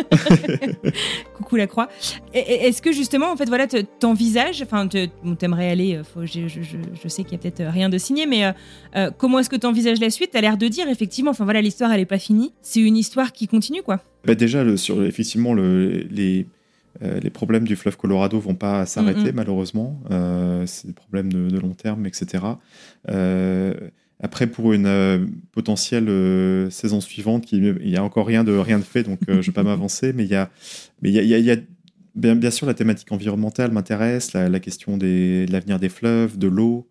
Coucou 1.36 1.56
la 1.56 1.68
croix. 1.68 1.88
Est-ce 2.34 2.82
que 2.82 2.92
justement, 2.92 3.32
en 3.32 3.36
fait, 3.36 3.46
voilà, 3.48 3.68
te- 3.68 3.84
t'envisages, 4.00 4.64
enfin, 4.64 4.88
t'aimerais 4.88 5.70
aller, 5.70 6.02
faut- 6.12 6.26
je, 6.26 6.48
je- 6.48 6.62
je- 6.64 6.78
je 7.04 7.08
sais 7.08 7.24
qu'il 7.24 7.34
y 7.34 7.36
a 7.36 7.38
peut-être 7.38 7.64
rien 7.72 7.88
de 7.90 8.00
signé, 8.00 8.26
mais 8.26 8.52
euh, 8.96 9.12
comment 9.16 9.38
est-ce 9.38 9.50
que 9.52 9.56
tu 9.56 9.68
envisages 9.68 10.00
la 10.00 10.10
suite? 10.10 10.32
T'as 10.34 10.42
l'air 10.42 10.58
de 10.58 10.68
dire, 10.68 10.90
effectivement, 10.90 11.30
enfin 11.32 11.44
voilà, 11.44 11.62
l'histoire, 11.62 11.92
elle 11.92 12.00
est 12.02 12.06
pas 12.06 12.18
finie. 12.18 12.52
C'est 12.64 12.80
une 12.80 12.98
histoire 12.98 13.32
qui 13.32 13.48
continue, 13.48 13.84
quoi. 13.84 14.00
Bah, 14.26 14.34
déjà, 14.34 14.64
le, 14.64 14.76
sur, 14.76 15.04
effectivement, 15.06 15.54
le, 15.54 16.08
les, 16.10 16.48
euh, 17.04 17.20
les 17.20 17.30
problèmes 17.30 17.66
du 17.66 17.76
fleuve 17.76 17.98
Colorado 17.98 18.40
vont 18.40 18.56
pas 18.56 18.86
s'arrêter, 18.86 19.32
malheureusement. 19.34 20.02
Euh, 20.12 20.66
c'est 20.66 20.88
des 20.88 20.94
problèmes 20.94 21.32
de, 21.32 21.50
de 21.50 21.60
long 21.60 21.74
terme, 21.74 22.06
etc. 22.06 22.44
Euh, 23.10 23.74
après, 24.22 24.48
pour 24.48 24.72
une 24.74 25.30
potentielle 25.52 26.08
saison 26.72 27.02
suivante, 27.02 27.52
il 27.52 27.76
n'y 27.84 27.98
a 27.98 28.04
encore 28.04 28.26
rien 28.26 28.44
de, 28.44 28.54
rien 28.54 28.80
de 28.80 28.84
fait, 28.84 29.04
donc 29.04 29.20
je 29.28 29.34
ne 29.34 29.42
vais 29.42 29.52
pas 29.52 29.64
m'avancer, 29.72 30.14
mais 30.14 30.24
il 30.24 30.30
y 30.32 30.36
a, 30.36 30.50
mais 31.02 31.10
il 31.10 31.16
y 31.16 31.20
a, 31.20 31.24
y 31.24 31.34
a- 31.34 31.38
il 31.40 31.46
y 31.46 31.52
a- 31.52 31.58
bien, 32.16 32.36
bien 32.36 32.50
sûr 32.52 32.66
la 32.66 32.74
thématique 32.74 33.12
environnementale 33.12 33.72
m'intéresse, 33.72 34.32
la, 34.34 34.48
la 34.48 34.60
question 34.62 34.96
des- 34.98 35.46
de 35.48 35.52
l'avenir 35.52 35.80
des 35.80 35.90
fleuves, 35.90 36.38
de 36.38 36.48
l'eau, 36.48 36.88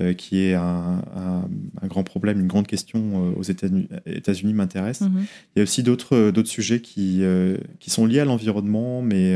euh, 0.00 0.12
qui 0.12 0.40
est 0.40 0.54
un, 0.54 1.02
un- 1.16 1.48
un 1.82 1.86
grand 1.86 2.02
problème, 2.04 2.38
une 2.40 2.46
grande 2.48 2.66
question 2.66 3.00
euh, 3.30 3.32
aux 3.34 3.42
États-Unis 3.42 4.52
m'intéresse. 4.54 5.00
Mhm. 5.02 5.24
Il 5.54 5.58
y 5.58 5.60
a 5.60 5.62
aussi 5.62 5.82
d'autres 5.82 6.16
euh, 6.16 6.44
sujets 6.44 6.80
qui, 6.80 7.22
euh, 7.22 7.56
qui 7.80 7.88
sont 7.90 8.04
liés 8.06 8.20
à 8.20 8.24
l'environnement, 8.26 9.00
mais, 9.02 9.34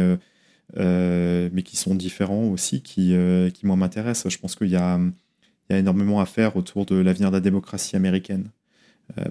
euh, 0.76 1.48
mais 1.52 1.62
qui 1.62 1.76
sont 1.76 1.94
différents 1.94 2.44
aussi, 2.50 2.82
qui, 2.82 3.14
qui 3.54 3.66
moi 3.66 3.76
m'intéressent. 3.76 4.30
Je 4.32 4.38
pense 4.38 4.54
qu'il 4.54 4.68
y 4.68 4.76
a, 4.76 4.98
il 5.68 5.72
y 5.72 5.76
a 5.76 5.78
énormément 5.78 6.20
à 6.20 6.26
faire 6.26 6.56
autour 6.56 6.84
de 6.86 6.96
l'avenir 6.96 7.30
de 7.30 7.36
la 7.36 7.40
démocratie 7.40 7.96
américaine, 7.96 8.50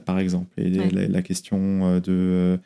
par 0.06 0.18
exemple, 0.20 0.50
et 0.60 0.80
Ouais. 0.80 0.90
la, 0.92 1.08
la 1.08 1.22
question 1.22 2.00
de 2.00 2.60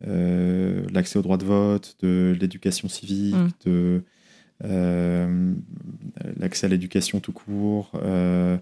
l'accès 0.00 1.18
au 1.18 1.22
droit 1.22 1.36
de 1.38 1.44
vote, 1.44 1.96
de 2.02 2.36
l'éducation 2.40 2.88
civique, 2.88 3.34
Mm. 3.34 3.48
de 3.66 4.02
euh, 4.64 5.52
l'accès 6.44 6.66
à 6.66 6.68
l'éducation 6.68 7.20
tout 7.20 7.32
court. 7.32 7.90
euh, 7.96 8.56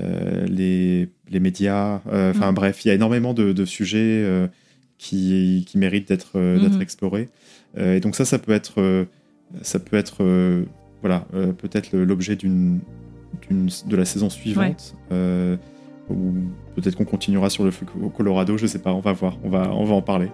euh, 0.00 0.46
les, 0.46 1.08
les 1.30 1.40
médias, 1.40 2.00
euh, 2.12 2.30
enfin 2.32 2.50
Mm. 2.50 2.54
bref, 2.54 2.84
il 2.84 2.88
y 2.88 2.90
a 2.90 2.94
énormément 2.94 3.34
de, 3.34 3.52
de 3.52 3.64
sujets 3.64 4.24
qui, 4.98 5.64
qui 5.68 5.78
méritent 5.78 6.08
d'être 6.08 6.38
Mhm. 6.38 6.82
explorés. 6.82 7.28
Et 7.78 8.00
donc 8.00 8.16
ça, 8.16 8.24
ça 8.24 8.38
peut 8.38 8.52
être, 8.52 9.06
ça 9.62 9.78
peut 9.78 9.96
être, 9.96 10.24
voilà, 11.02 11.26
peut-être 11.58 11.96
l'objet 11.96 12.36
d'une, 12.36 12.80
de 13.50 13.96
la 13.96 14.04
saison 14.04 14.28
suivante. 14.30 14.94
euh, 15.12 15.56
ou 16.08 16.32
peut-être 16.76 16.94
qu'on 16.96 17.04
continuera 17.04 17.50
sur 17.50 17.64
le 17.64 17.70
Colorado, 18.16 18.56
je 18.56 18.66
sais 18.66 18.78
pas, 18.78 18.92
on 18.94 19.00
va 19.00 19.12
voir, 19.12 19.38
on 19.44 19.48
va, 19.50 19.72
on 19.72 19.84
va 19.84 19.94
en 19.94 20.02
parler. 20.02 20.28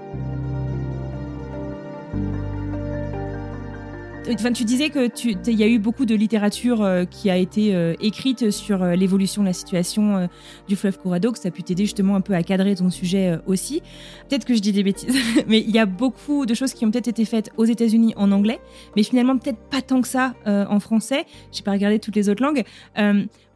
Enfin, 4.29 4.53
tu 4.53 4.65
disais 4.65 4.89
que 4.89 5.11
il 5.51 5.59
y 5.59 5.65
a 5.65 5.67
eu 5.67 5.81
beaucoup 5.81 6.07
de 6.07 6.15
littérature 6.15 6.83
euh, 6.83 7.05
qui 7.05 7.29
a 7.29 7.37
été 7.37 7.75
euh, 7.75 7.95
écrite 8.01 8.53
sur 8.53 8.83
euh, 8.83 8.95
l'évolution 8.95 9.43
de 9.43 9.49
la 9.49 9.53
situation 9.53 10.29
du 10.69 10.77
fleuve 10.77 10.97
Colorado, 10.99 11.33
que 11.33 11.39
ça 11.39 11.49
a 11.49 11.51
pu 11.51 11.65
t'aider 11.65 11.85
justement 11.85 12.15
un 12.15 12.21
peu 12.21 12.35
à 12.35 12.43
cadrer 12.45 12.77
ton 12.77 12.89
sujet 12.89 13.39
aussi. 13.47 13.83
Peut-être 14.29 14.45
que 14.45 14.55
je 14.55 14.61
dis 14.61 14.73
des 14.73 14.85
bêtises, 14.85 15.17
mais 15.49 15.61
il 15.61 15.71
y 15.71 15.79
a 15.79 15.87
beaucoup 15.87 16.47
de 16.47 16.55
choses 16.55 16.73
qui 16.73 16.87
ont 16.87 16.91
peut-être 16.91 17.09
été 17.09 17.25
faites 17.25 17.51
aux 17.57 17.65
États-Unis 17.65 18.15
en 18.17 18.31
anglais, 18.31 18.61
mais 18.97 19.03
finalement 19.03 19.37
peut-être 19.37 19.59
pas 19.71 19.83
tant 19.83 20.01
que 20.01 20.09
ça 20.09 20.35
en 20.47 20.79
français. 20.79 21.27
J'ai 21.51 21.63
pas 21.63 21.73
regardé 21.73 21.99
toutes 21.99 22.17
les 22.17 22.29
autres 22.29 22.43
langues. 22.43 22.65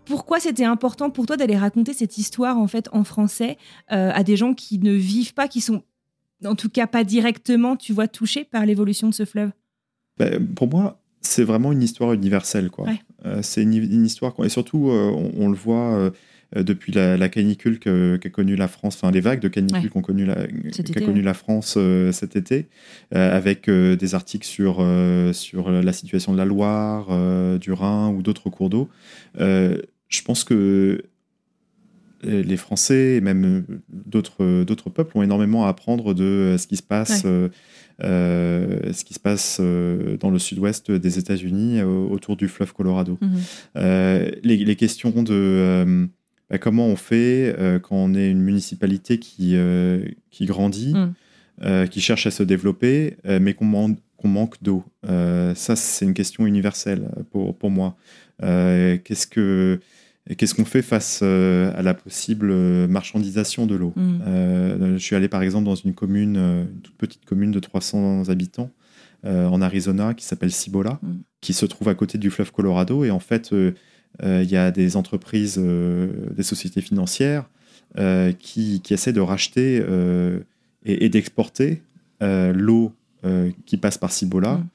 Pourquoi 0.04 0.40
c'était 0.40 0.64
important 0.64 1.10
pour 1.10 1.26
toi 1.26 1.36
d'aller 1.36 1.56
raconter 1.56 1.92
cette 1.92 2.18
histoire 2.18 2.58
en 2.58 2.66
fait 2.66 2.88
en 2.92 3.04
français 3.04 3.56
à 3.88 4.22
des 4.24 4.36
gens 4.36 4.52
qui 4.52 4.78
ne 4.78 4.92
vivent 4.92 5.34
pas, 5.34 5.48
qui 5.48 5.60
sont 5.60 5.82
en 6.44 6.54
tout 6.54 6.68
cas 6.68 6.86
pas 6.86 7.04
directement, 7.04 7.76
tu 7.76 7.92
vois, 7.92 8.08
touchés 8.08 8.44
par 8.44 8.66
l'évolution 8.66 9.08
de 9.08 9.14
ce 9.14 9.24
fleuve? 9.24 9.52
Ben, 10.18 10.46
pour 10.54 10.68
moi, 10.68 11.00
c'est 11.20 11.44
vraiment 11.44 11.72
une 11.72 11.82
histoire 11.82 12.12
universelle. 12.12 12.70
quoi. 12.70 12.86
Ouais. 12.86 13.00
Euh, 13.24 13.40
c'est 13.42 13.62
une, 13.62 13.74
une 13.74 14.04
histoire, 14.06 14.34
et 14.44 14.48
surtout, 14.48 14.90
euh, 14.90 15.10
on, 15.10 15.32
on 15.44 15.48
le 15.48 15.56
voit 15.56 15.94
euh, 15.96 16.10
depuis 16.54 16.92
la, 16.92 17.16
la 17.16 17.28
canicule 17.28 17.80
qu'a 17.80 18.30
connue 18.30 18.54
la 18.54 18.68
France, 18.68 18.94
enfin 18.96 19.10
les 19.10 19.20
vagues 19.20 19.40
de 19.40 19.48
canicule 19.48 19.82
Ouais. 19.84 19.88
qu'ont 19.88 20.00
connu 20.00 20.24
la, 20.24 20.34
qu'a 20.36 20.68
été, 20.80 21.00
connu 21.00 21.18
ouais. 21.18 21.24
la 21.24 21.34
France 21.34 21.74
euh, 21.76 22.12
cet 22.12 22.36
été, 22.36 22.68
euh, 23.14 23.36
avec 23.36 23.68
euh, 23.68 23.96
des 23.96 24.14
articles 24.14 24.46
sur, 24.46 24.76
sur 25.32 25.70
la 25.70 25.92
situation 25.92 26.32
de 26.32 26.38
la 26.38 26.44
Loire, 26.44 27.08
du 27.58 27.72
Rhin 27.72 28.10
ou 28.10 28.22
d'autres 28.22 28.48
cours 28.48 28.70
d'eau. 28.70 28.88
Je 29.38 30.22
pense 30.24 30.44
que 30.44 31.02
les 32.26 32.42
les 32.42 32.56
Français 32.56 33.14
et 33.16 33.20
même 33.20 33.44
euh, 33.44 33.62
d'autres 33.88 34.64
d'autres 34.64 34.90
peuples 34.90 35.16
ont 35.16 35.22
énormément 35.22 35.64
à 35.66 35.68
apprendre 35.70 36.12
de 36.14 36.24
euh, 36.24 36.58
ce 36.58 36.66
qui 36.66 36.76
se 36.76 36.82
passe, 36.82 37.24
Ouais. 37.24 37.30
euh, 37.30 37.48
euh, 38.02 38.92
ce 38.92 39.04
qui 39.04 39.14
se 39.14 39.20
passe 39.20 39.58
euh, 39.60 40.16
dans 40.18 40.30
le 40.30 40.38
sud-ouest 40.38 40.90
des 40.90 41.18
États-Unis 41.18 41.80
euh, 41.80 41.86
autour 41.86 42.36
du 42.36 42.48
fleuve 42.48 42.72
Colorado. 42.72 43.18
Mhm. 43.20 43.30
Euh, 43.76 44.30
les, 44.42 44.56
les 44.56 44.76
questions 44.76 45.10
de 45.22 45.32
euh, 45.32 46.06
bah, 46.50 46.58
comment 46.58 46.86
on 46.86 46.96
fait 46.96 47.54
euh, 47.58 47.78
quand 47.78 47.96
on 47.96 48.14
est 48.14 48.30
une 48.30 48.40
municipalité 48.42 49.18
qui, 49.18 49.52
euh, 49.56 50.04
qui 50.30 50.44
grandit, 50.46 50.94
euh, 51.62 51.86
qui 51.86 52.00
cherche 52.00 52.26
à 52.26 52.30
se 52.30 52.42
développer, 52.42 53.16
euh, 53.26 53.38
mais 53.40 53.54
qu'on 53.54 53.64
man- 53.64 53.96
qu'on 54.18 54.28
manque 54.28 54.62
d'eau. 54.62 54.82
Euh, 55.08 55.54
ça, 55.54 55.76
c'est 55.76 56.04
une 56.06 56.14
question 56.14 56.46
universelle 56.46 57.08
pour, 57.32 57.56
pour 57.56 57.70
moi. 57.70 57.96
Euh, 58.42 58.96
Qu'est-ce 59.04 59.26
que 59.26 59.80
Qu'est-ce 60.36 60.54
qu'on 60.54 60.64
fait 60.64 60.82
face 60.82 61.20
euh, 61.22 61.72
à 61.76 61.82
la 61.82 61.94
possible 61.94 62.48
euh, 62.50 62.88
marchandisation 62.88 63.66
de 63.66 63.76
l'eau? 63.76 63.92
Mm. 63.94 64.18
Euh, 64.26 64.92
Je 64.98 65.02
suis 65.02 65.14
allé 65.14 65.28
par 65.28 65.42
exemple 65.42 65.64
dans 65.66 65.74
une 65.76 65.94
commune, 65.94 66.36
une 66.36 66.80
toute 66.82 66.96
petite 66.96 67.24
commune 67.24 67.52
de 67.52 67.60
300 67.60 68.28
habitants 68.28 68.70
euh, 69.24 69.46
en 69.46 69.62
Arizona 69.62 70.14
qui 70.14 70.24
s'appelle 70.24 70.50
Cibola, 70.50 70.98
Mm. 71.02 71.12
qui 71.40 71.52
se 71.52 71.64
trouve 71.66 71.88
à 71.88 71.94
côté 71.94 72.18
du 72.18 72.30
fleuve 72.30 72.50
Colorado. 72.50 73.04
Et 73.04 73.10
en 73.12 73.20
fait, 73.20 73.52
euh, 73.52 73.72
il 74.20 74.50
y 74.50 74.56
a 74.56 74.70
des 74.70 74.96
entreprises, 74.96 75.58
des 75.58 76.42
sociétés 76.42 76.80
financières 76.80 77.48
qui, 78.38 78.80
qui 78.82 78.94
essaient 78.94 79.12
de 79.12 79.20
racheter 79.20 79.76
et, 80.84 81.04
et 81.04 81.08
d'exporter 81.08 81.82
l'eau 82.20 82.92
qui 83.66 83.76
passe 83.76 83.98
par 83.98 84.10
Cibola 84.12 84.54
Mm. 84.54 84.66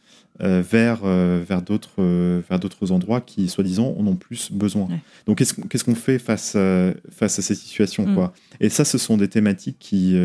Euh, 0.41 0.61
vers, 0.61 1.01
euh, 1.03 1.43
vers 1.47 1.61
d'autres 1.61 1.99
euh, 2.01 2.41
vers 2.49 2.59
d'autres 2.59 2.91
endroits 2.91 3.21
qui, 3.21 3.47
soi-disant, 3.47 3.95
en 3.97 4.07
ont 4.07 4.15
plus 4.15 4.51
besoin. 4.51 4.87
Ouais. 4.87 4.99
Donc, 5.27 5.37
qu'est-ce 5.37 5.53
qu'on 5.53 5.63
qu'est-ce 5.63 5.83
qu'on 5.83 5.95
fait 5.95 6.17
face, 6.19 6.55
à- 6.55 6.93
face 7.11 7.37
à 7.39 7.41
ces 7.41 7.55
situations 7.55 8.07
Mm. 8.07 8.15
quoi? 8.15 8.33
Et 8.59 8.69
ça, 8.69 8.83
ce 8.85 8.97
sont 8.97 9.17
des 9.17 9.27
thématiques 9.27 9.77
qui, 9.79 10.15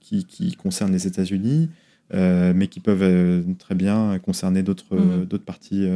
qui, 0.00 0.24
qui 0.26 0.52
concernent 0.54 0.92
les 0.92 1.06
États-Unis, 1.06 1.68
euh, 2.14 2.52
mais 2.54 2.68
qui 2.68 2.78
peuvent 2.80 3.02
euh, 3.02 3.42
très 3.58 3.74
bien 3.74 4.18
concerner 4.20 4.62
d'autres 4.62 4.94
euh, 4.96 5.24
d'autres 5.24 5.44
parties, 5.44 5.86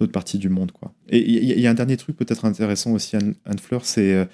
d'autres 0.00 0.12
parties 0.12 0.38
du 0.38 0.48
monde. 0.48 0.72
Quoi. 0.72 0.92
Et 1.10 1.18
il 1.20 1.44
y, 1.44 1.52
a- 1.52 1.56
il 1.56 1.60
y 1.60 1.66
a 1.66 1.70
un 1.70 1.74
dernier 1.74 1.96
truc 1.98 2.16
peut-être 2.16 2.44
intéressant 2.46 2.92
aussi, 2.92 3.16
Anne, 3.16 3.34
Anne 3.44 3.58
Fleur, 3.58 3.84
c'est 3.84 4.26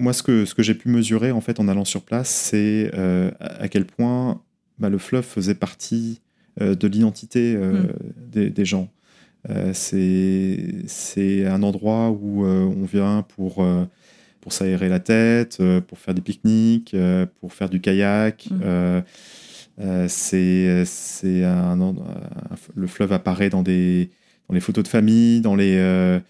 moi 0.00 0.12
ce 0.12 0.22
que, 0.22 0.44
ce 0.44 0.54
que 0.54 0.62
j'ai 0.62 0.74
pu 0.74 0.88
mesurer 0.88 1.30
en 1.30 1.40
fait 1.40 1.60
en 1.60 1.68
allant 1.68 1.84
sur 1.84 2.02
place, 2.02 2.28
c'est 2.28 2.90
à 3.40 3.68
quel 3.68 3.84
point 3.84 4.40
bah, 4.78 4.88
le 4.88 4.98
fleuve 4.98 5.24
faisait 5.24 5.54
partie 5.54 6.20
de 6.60 6.86
l'identité 6.86 7.54
euh, 7.56 7.72
Mm. 7.72 7.88
des, 8.32 8.50
des 8.50 8.64
gens. 8.64 8.88
Euh, 9.50 9.72
c'est 9.74 11.46
un 11.46 11.62
endroit 11.62 12.10
où 12.10 12.44
euh, 12.46 12.64
on 12.64 12.84
vient 12.84 13.22
pour, 13.36 13.62
euh, 13.62 13.84
pour 14.40 14.52
s'aérer 14.52 14.88
la 14.88 15.00
tête, 15.00 15.58
euh, 15.60 15.80
pour 15.80 15.98
faire 15.98 16.14
des 16.14 16.22
pique-niques, 16.22 16.94
euh, 16.94 17.26
pour 17.40 17.52
faire 17.52 17.68
du 17.68 17.80
kayak. 17.80 18.46
Mm. 18.50 18.60
Euh, 18.64 19.00
euh, 19.80 20.06
c'est 20.08 20.84
c'est 20.84 21.42
un, 21.44 21.94
le 22.74 22.86
fleuve 22.86 23.12
apparaît 23.12 23.50
dans 23.50 23.62
des 23.62 24.10
dans 24.48 24.54
les 24.54 24.60
photos 24.60 24.84
de 24.84 24.88
famille, 24.88 25.40
dans 25.40 25.56
les 25.56 25.76
euh, 25.76 26.20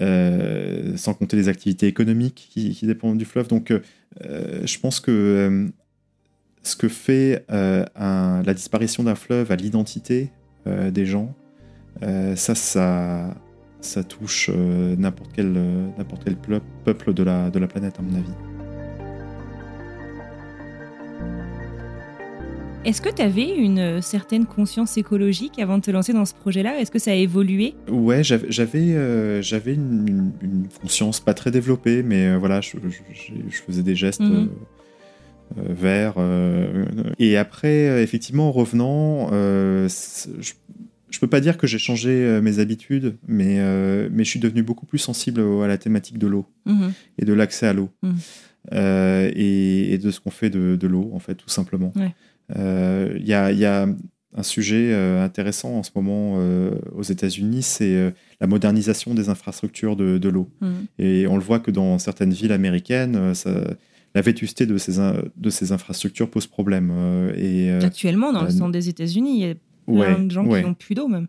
euh, 0.00 0.96
sans 0.96 1.14
compter 1.14 1.36
les 1.36 1.48
activités 1.48 1.86
économiques 1.86 2.48
qui, 2.50 2.70
qui 2.70 2.86
dépendent 2.86 3.18
du 3.18 3.24
fleuve. 3.24 3.48
Donc, 3.48 3.70
euh, 3.70 3.80
je 4.64 4.78
pense 4.78 5.00
que 5.00 5.10
euh, 5.10 5.68
ce 6.62 6.76
que 6.76 6.88
fait 6.88 7.44
euh, 7.50 7.84
un- 7.96 8.42
la 8.44 8.54
disparition 8.54 9.02
d'un 9.02 9.14
fleuve 9.14 9.50
à 9.52 9.56
l'identité 9.56 10.30
euh, 10.66 10.90
des 10.90 11.06
gens, 11.06 11.34
ça, 12.36 12.54
ça, 12.54 13.34
ça 13.80 14.04
touche 14.04 14.50
n'importe 14.50 15.32
quel, 15.34 15.52
n'importe 15.98 16.22
quel 16.24 16.36
peuple 16.84 17.12
de 17.12 17.24
la, 17.24 17.50
de 17.50 17.58
la 17.58 17.66
planète, 17.66 17.96
à 17.98 18.02
mon 18.02 18.14
avis. 18.14 18.34
Est-ce 22.84 23.02
que 23.02 23.08
tu 23.10 23.20
avais 23.20 23.50
une 23.54 24.00
certaine 24.00 24.46
conscience 24.46 24.96
écologique 24.96 25.58
avant 25.58 25.78
de 25.78 25.82
te 25.82 25.90
lancer 25.90 26.12
dans 26.12 26.24
ce 26.24 26.34
projet-là? 26.34 26.80
Est-ce 26.80 26.90
que 26.92 27.00
ça 27.00 27.10
a 27.10 27.14
évolué? 27.14 27.74
Ouais, 27.88 28.22
j'avais 28.22 28.50
j'avais 28.50 29.74
une, 29.74 30.32
conscience 30.80 31.20
pas 31.20 31.34
très 31.34 31.50
développée, 31.50 32.02
mais 32.02 32.36
voilà, 32.36 32.60
je, 32.60 32.76
faisais 33.66 33.82
des 33.82 33.96
gestes. 33.96 34.20
Mhm. 34.20 34.32
Euh, 34.32 34.46
vers. 35.56 36.14
Euh, 36.18 36.84
et 37.18 37.36
après, 37.36 37.88
euh, 37.88 38.02
effectivement, 38.02 38.48
en 38.48 38.52
revenant, 38.52 39.28
je, 39.30 40.52
je 41.10 41.18
peux 41.20 41.26
pas 41.26 41.40
dire 41.40 41.56
que 41.56 41.66
j'ai 41.66 41.78
changé 41.78 42.40
mes 42.42 42.58
habitudes, 42.58 43.16
mais, 43.26 43.56
mais 44.10 44.24
je 44.24 44.30
suis 44.30 44.40
devenu 44.40 44.62
beaucoup 44.62 44.86
plus 44.86 44.98
sensible 44.98 45.40
à 45.62 45.66
la 45.66 45.78
thématique 45.78 46.18
de 46.18 46.26
l'eau 46.26 46.46
mhm. 46.66 46.92
et 47.18 47.24
de 47.24 47.32
l'accès 47.32 47.66
à 47.66 47.72
l'eau. 47.72 47.90
Mhm. 48.02 48.16
et, 48.72 49.98
de 50.02 50.10
ce 50.10 50.20
qu'on 50.20 50.30
fait 50.30 50.50
de, 50.50 50.86
l'eau, 50.86 51.10
en 51.14 51.18
fait, 51.18 51.34
tout 51.34 51.48
simplement. 51.48 51.92
Il 52.54 53.24
y, 53.24 53.32
a, 53.32 53.52
y, 53.52 53.64
a, 53.64 53.88
un 54.36 54.42
sujet 54.42 54.94
intéressant 54.94 55.78
en 55.78 55.82
ce 55.82 55.90
moment 55.94 56.38
aux 56.94 57.02
États-Unis, 57.02 57.62
c'est 57.62 58.12
la 58.40 58.46
modernisation 58.46 59.14
des 59.14 59.30
infrastructures 59.30 59.96
de, 59.96 60.18
de 60.18 60.28
l'eau. 60.28 60.50
Mhm. 60.60 60.86
Et 60.98 61.26
on 61.26 61.36
le 61.36 61.42
voit 61.42 61.58
que 61.58 61.70
dans 61.70 61.98
certaines 61.98 62.34
villes 62.34 62.52
américaines, 62.52 63.34
ça, 63.34 63.50
la 64.18 64.22
vétusté 64.22 64.66
de 64.66 64.76
ces, 64.78 64.98
de 65.36 65.50
ces 65.50 65.70
infrastructures 65.70 66.28
pose 66.28 66.48
problème. 66.48 66.90
Euh, 66.92 67.32
et, 67.36 67.70
euh, 67.70 67.80
Actuellement, 67.82 68.32
dans 68.32 68.42
le 68.42 68.50
centre 68.50 68.72
des 68.72 68.88
États-Unis, 68.88 69.40
il 69.40 69.46
y 69.46 69.50
a 69.50 69.54
plein 69.86 70.24
de 70.24 70.30
gens 70.30 70.42
qui 70.42 70.60
n'ont 70.60 70.74
plus 70.74 70.96
d'eau 70.96 71.06
même. 71.06 71.28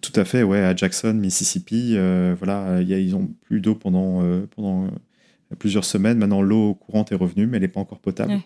Tout 0.00 0.12
à 0.16 0.24
fait, 0.24 0.42
ouais, 0.42 0.58
à 0.58 0.74
Jackson, 0.74 1.14
Mississippi, 1.14 1.92
euh, 1.94 2.34
voilà, 2.36 2.82
y 2.82 2.92
a, 2.92 2.98
ils 2.98 3.14
ont 3.14 3.30
plus 3.42 3.60
d'eau 3.60 3.76
pendant, 3.76 4.20
pendant 4.56 4.88
plusieurs 5.60 5.84
semaines. 5.84 6.18
Maintenant, 6.18 6.42
l'eau 6.42 6.74
courante 6.74 7.12
est 7.12 7.14
revenue, 7.14 7.46
mais 7.46 7.58
elle 7.58 7.62
n'est 7.62 7.68
pas 7.68 7.80
encore 7.80 8.00
potable. 8.00 8.40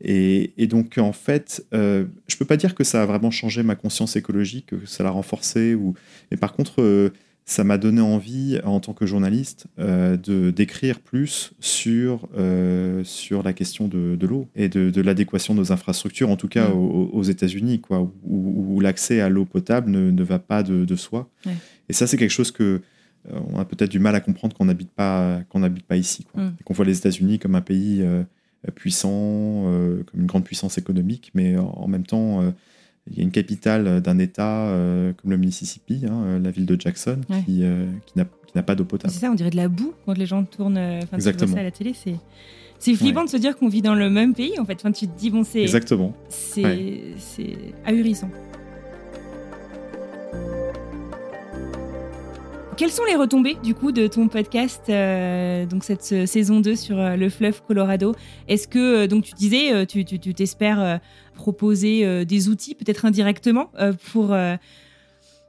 Et, 0.00 0.52
et, 0.58 0.66
donc, 0.66 0.98
en 0.98 1.12
fait, 1.12 1.64
je 1.72 2.06
je 2.26 2.36
peux 2.36 2.44
pas 2.44 2.56
dire 2.56 2.74
que 2.74 2.82
ça 2.82 3.02
a 3.02 3.06
vraiment 3.06 3.30
changé 3.30 3.62
ma 3.62 3.76
conscience 3.76 4.16
écologique, 4.16 4.66
que 4.66 4.86
ça 4.86 5.04
l'a 5.04 5.10
renforcée. 5.10 5.74
Ou... 5.74 5.94
Mais 6.32 6.36
par 6.36 6.52
contre, 6.52 7.12
ça 7.44 7.64
m'a 7.64 7.78
donné 7.78 8.00
envie, 8.00 8.60
en 8.64 8.78
tant 8.78 8.92
que 8.92 9.06
journaliste, 9.06 9.66
euh, 9.80 10.16
de 10.16 10.50
d'écrire 10.50 11.00
plus 11.00 11.52
sur, 11.58 12.28
euh, 12.38 13.02
sur 13.02 13.42
la 13.42 13.52
question 13.52 13.88
de, 13.88 14.14
de 14.14 14.26
l'eau 14.26 14.46
et 14.54 14.68
de, 14.68 14.90
de 14.90 15.00
l'adéquation 15.00 15.54
de 15.54 15.58
nos 15.58 15.72
infrastructures, 15.72 16.30
en 16.30 16.36
tout 16.36 16.46
cas 16.46 16.68
mm. 16.68 16.74
aux, 16.74 17.22
États-Unis, 17.24 17.80
quoi, 17.80 18.08
où, 18.22 18.80
l'accès 18.80 19.20
à 19.20 19.28
l'eau 19.28 19.44
potable 19.44 19.90
ne, 19.90 20.10
ne, 20.10 20.22
va 20.22 20.38
pas 20.38 20.62
de, 20.62 20.84
de 20.84 20.96
soi. 20.96 21.28
Et 21.88 21.92
ça, 21.92 22.06
c'est 22.06 22.16
quelque 22.16 22.30
chose 22.30 22.52
que 22.52 22.82
euh, 23.32 23.38
on 23.52 23.58
a 23.58 23.64
peut-être 23.64 23.90
du 23.90 23.98
mal 23.98 24.14
à 24.14 24.20
comprendre 24.20 24.56
qu'on 24.56 24.66
n'habite 24.66 24.92
pas, 24.92 25.40
qu'on 25.48 25.58
n'habite 25.58 25.86
pas 25.86 25.96
ici, 25.96 26.24
quoi. 26.24 26.42
Mm. 26.42 26.54
qu'on 26.64 26.74
voit 26.74 26.84
les 26.84 26.98
États-Unis 26.98 27.40
comme 27.40 27.56
un 27.56 27.60
pays 27.60 28.04
puissant, 28.76 29.64
comme 30.06 30.20
une 30.20 30.26
grande 30.26 30.44
puissance 30.44 30.78
économique, 30.78 31.32
mais 31.34 31.56
en 31.56 31.88
même 31.88 32.06
temps 32.06 32.52
il 33.08 33.18
y 33.18 33.20
a 33.20 33.22
une 33.22 33.30
capitale 33.30 34.00
d'un 34.00 34.18
État 34.18 34.68
euh, 34.68 35.12
comme 35.14 35.30
le 35.30 35.36
Mississippi, 35.36 36.02
hein, 36.06 36.22
euh, 36.24 36.38
la 36.38 36.50
ville 36.50 36.66
de 36.66 36.80
Jackson, 36.80 37.20
qui, 37.44 37.64
euh, 37.64 37.86
qui 38.06 38.18
n'a 38.54 38.62
pas 38.62 38.74
d'eau 38.74 38.84
potable. 38.84 39.12
C'est 39.12 39.20
ça, 39.20 39.30
on 39.30 39.34
dirait 39.34 39.50
de 39.50 39.56
la 39.56 39.68
boue 39.68 39.94
quand 40.04 40.16
les 40.16 40.26
gens 40.26 40.44
tournent 40.44 41.00
Exactement. 41.12 41.54
ça 41.54 41.60
à 41.60 41.64
la 41.64 41.70
télé. 41.70 41.92
C'est, 41.94 42.16
c'est 42.78 42.94
flippant 42.94 43.24
de 43.24 43.28
se 43.28 43.36
dire 43.36 43.56
qu'on 43.56 43.68
vit 43.68 43.82
dans 43.82 43.94
le 43.94 44.10
même 44.10 44.34
pays, 44.34 44.58
en 44.58 44.64
fait. 44.64 44.74
Enfin, 44.74 44.92
tu 44.92 45.06
te 45.06 45.18
dis, 45.18 45.30
bon, 45.30 45.44
c'est. 45.44 45.62
Exactement. 45.62 46.14
C'est, 46.28 47.14
c'est 47.18 47.56
ahurissant. 47.84 48.30
Quelles 52.76 52.90
sont 52.90 53.04
les 53.04 53.16
retombées 53.16 53.56
du 53.62 53.74
coup 53.74 53.92
de 53.92 54.06
ton 54.06 54.28
podcast, 54.28 54.90
donc 55.68 55.84
cette 55.84 56.26
saison 56.26 56.60
2 56.60 56.76
sur 56.76 56.96
le 56.96 57.28
fleuve 57.28 57.60
Colorado? 57.66 58.14
Est-ce 58.48 58.66
que, 58.66 59.04
donc 59.04 59.24
tu 59.24 59.34
disais, 59.34 59.84
tu, 59.84 60.06
tu, 60.06 60.18
tu 60.18 60.32
t'espères 60.32 60.98
proposer 61.40 62.04
euh, 62.04 62.24
des 62.26 62.50
outils, 62.50 62.74
peut-être 62.74 63.06
indirectement, 63.06 63.70
euh, 63.78 63.94
pour 64.12 64.34
euh, 64.34 64.56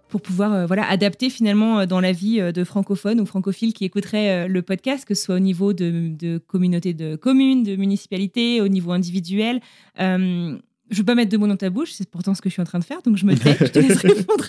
pour 0.08 0.22
pouvoir 0.22 0.68
voilà 0.68 0.90
adapter 0.90 1.30
finalement 1.30 1.86
dans 1.86 2.02
la 2.02 2.12
vie 2.12 2.42
de 2.42 2.64
francophones 2.66 3.22
ou 3.22 3.26
francophiles 3.26 3.72
qui 3.74 3.86
écouteraient 3.86 4.46
le 4.46 4.62
podcast, 4.62 5.06
que 5.06 5.14
ce 5.14 5.24
soit 5.24 5.36
au 5.36 5.40
niveau 5.40 5.72
de, 5.72 6.12
de 6.20 6.38
communautés 6.38 6.94
de 6.94 7.16
communes, 7.16 7.64
de 7.64 7.78
municipalités, 7.78 8.60
au 8.60 8.68
niveau 8.68 8.92
individuel. 8.92 9.62
je 9.98 10.04
ne 10.04 10.60
veux 10.92 11.06
pas 11.06 11.16
mettre 11.16 11.32
de 11.32 11.38
mots 11.38 11.48
dans 11.48 11.56
ta 11.56 11.70
bouche, 11.70 11.94
c'est 11.94 12.10
pourtant 12.10 12.36
ce 12.36 12.42
que 12.42 12.50
je 12.50 12.54
suis 12.56 12.62
en 12.62 12.66
train 12.66 12.80
de 12.80 12.84
faire, 12.84 13.02
donc 13.04 13.16
je 13.16 13.26
me 13.26 13.36
tais, 13.36 13.56
je 13.58 13.72
te 13.72 13.80
laisse 13.80 13.98
répondre. 14.06 14.48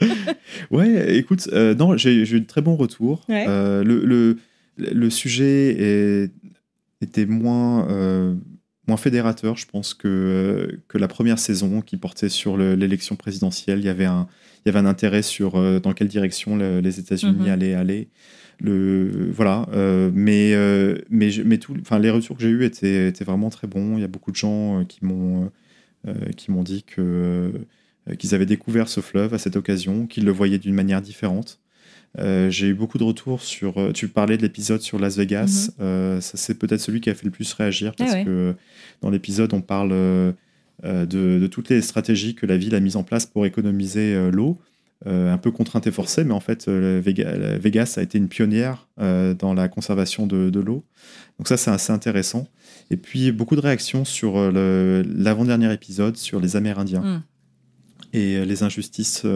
ouais, 0.70 1.18
écoute, 1.18 1.50
non, 1.52 1.98
j'ai 1.98 2.22
eu 2.22 2.40
de 2.40 2.46
très 2.46 2.62
bons 2.62 2.76
retours. 2.76 3.26
le, 3.28 3.82
le, 3.82 4.38
le, 4.78 5.10
sujet 5.10 5.76
est, 5.78 6.32
était 7.02 7.26
moins 7.26 7.86
moins 8.86 8.96
fédérateur, 8.96 9.56
je 9.56 9.66
pense, 9.66 9.94
que, 9.94 10.08
euh, 10.08 10.82
que 10.88 10.98
la 10.98 11.08
première 11.08 11.38
saison 11.38 11.80
qui 11.80 11.96
portait 11.96 12.28
sur 12.28 12.56
l'élection 12.56 13.16
présidentielle. 13.16 13.78
Il 13.78 13.84
y 13.86 13.88
avait 13.88 14.04
un, 14.04 14.28
il 14.64 14.68
y 14.68 14.70
avait 14.70 14.78
un 14.78 14.86
intérêt 14.86 15.22
sur 15.22 15.56
euh, 15.56 15.80
dans 15.80 15.92
quelle 15.92 16.08
direction 16.08 16.56
les 16.56 16.98
États-Unis 16.98 17.46
mhm. 17.46 17.48
allaient 17.48 17.74
aller. 17.74 18.08
Le, 18.60 19.30
voilà, 19.32 19.66
euh, 19.72 20.10
mais, 20.14 20.54
mais, 21.10 21.30
mais 21.44 21.58
tout, 21.58 21.74
les 21.74 22.10
retours 22.10 22.36
que 22.36 22.42
j'ai 22.42 22.50
eus 22.50 22.64
étaient, 22.64 23.08
étaient, 23.08 23.24
vraiment 23.24 23.50
très 23.50 23.66
bons. 23.66 23.96
Il 23.96 24.00
y 24.00 24.04
a 24.04 24.08
beaucoup 24.08 24.30
de 24.30 24.36
gens 24.36 24.84
qui 24.84 25.04
m'ont 25.04 25.50
qui 26.36 26.50
m'ont 26.50 26.62
dit 26.62 26.82
que 26.82 27.50
qu'ils 28.18 28.34
avaient 28.34 28.44
découvert 28.44 28.88
ce 28.88 29.00
fleuve 29.00 29.32
à 29.32 29.38
cette 29.38 29.56
occasion, 29.56 30.06
qu'ils 30.06 30.26
le 30.26 30.32
voyaient 30.32 30.58
d'une 30.58 30.74
manière 30.74 31.00
différente. 31.00 31.58
Euh, 32.20 32.48
j'ai 32.48 32.68
eu 32.68 32.74
beaucoup 32.74 32.98
de 32.98 33.04
retours 33.04 33.42
sur. 33.42 33.78
Euh, 33.78 33.92
tu 33.92 34.08
parlais 34.08 34.36
de 34.36 34.42
l'épisode 34.42 34.80
sur 34.80 34.98
Las 34.98 35.16
Vegas. 35.16 35.70
Mhm. 35.78 35.84
Euh, 35.84 36.20
ça, 36.20 36.36
c'est 36.36 36.54
peut-être 36.54 36.80
celui 36.80 37.00
qui 37.00 37.10
a 37.10 37.14
fait 37.14 37.24
le 37.24 37.30
plus 37.30 37.52
réagir 37.52 37.92
ah 37.94 38.04
parce 38.04 38.24
que 38.24 38.54
dans 39.02 39.10
l'épisode, 39.10 39.52
on 39.52 39.60
parle 39.60 39.90
de, 40.82 41.46
toutes 41.50 41.68
les 41.68 41.82
stratégies 41.82 42.34
que 42.34 42.46
la 42.46 42.56
ville 42.56 42.74
a 42.74 42.80
mises 42.80 42.96
en 42.96 43.02
place 43.02 43.26
pour 43.26 43.46
économiser 43.46 44.30
l'eau. 44.30 44.58
un 45.06 45.38
peu 45.38 45.50
contrainte 45.50 45.86
et 45.86 45.90
forcée, 45.90 46.24
mais 46.24 46.32
en 46.32 46.40
fait, 46.40 46.68
Vegas 46.68 47.94
a 47.96 48.02
été 48.02 48.16
une 48.18 48.28
pionnière 48.28 48.88
dans 48.96 49.52
la 49.54 49.68
conservation 49.68 50.26
de, 50.26 50.60
l'eau. 50.60 50.84
Donc, 51.38 51.48
ça, 51.48 51.56
c'est 51.56 51.70
assez 51.70 51.92
intéressant. 51.92 52.48
Et 52.90 52.96
puis, 52.96 53.32
beaucoup 53.32 53.56
de 53.56 53.60
réactions 53.60 54.04
sur 54.04 54.36
l'avant-dernier 54.52 55.72
épisode 55.72 56.16
sur 56.16 56.40
les 56.40 56.56
Amérindiens 56.56 57.02
mm. 57.02 57.22
et 58.14 58.44
les 58.44 58.62
injustices 58.62 59.26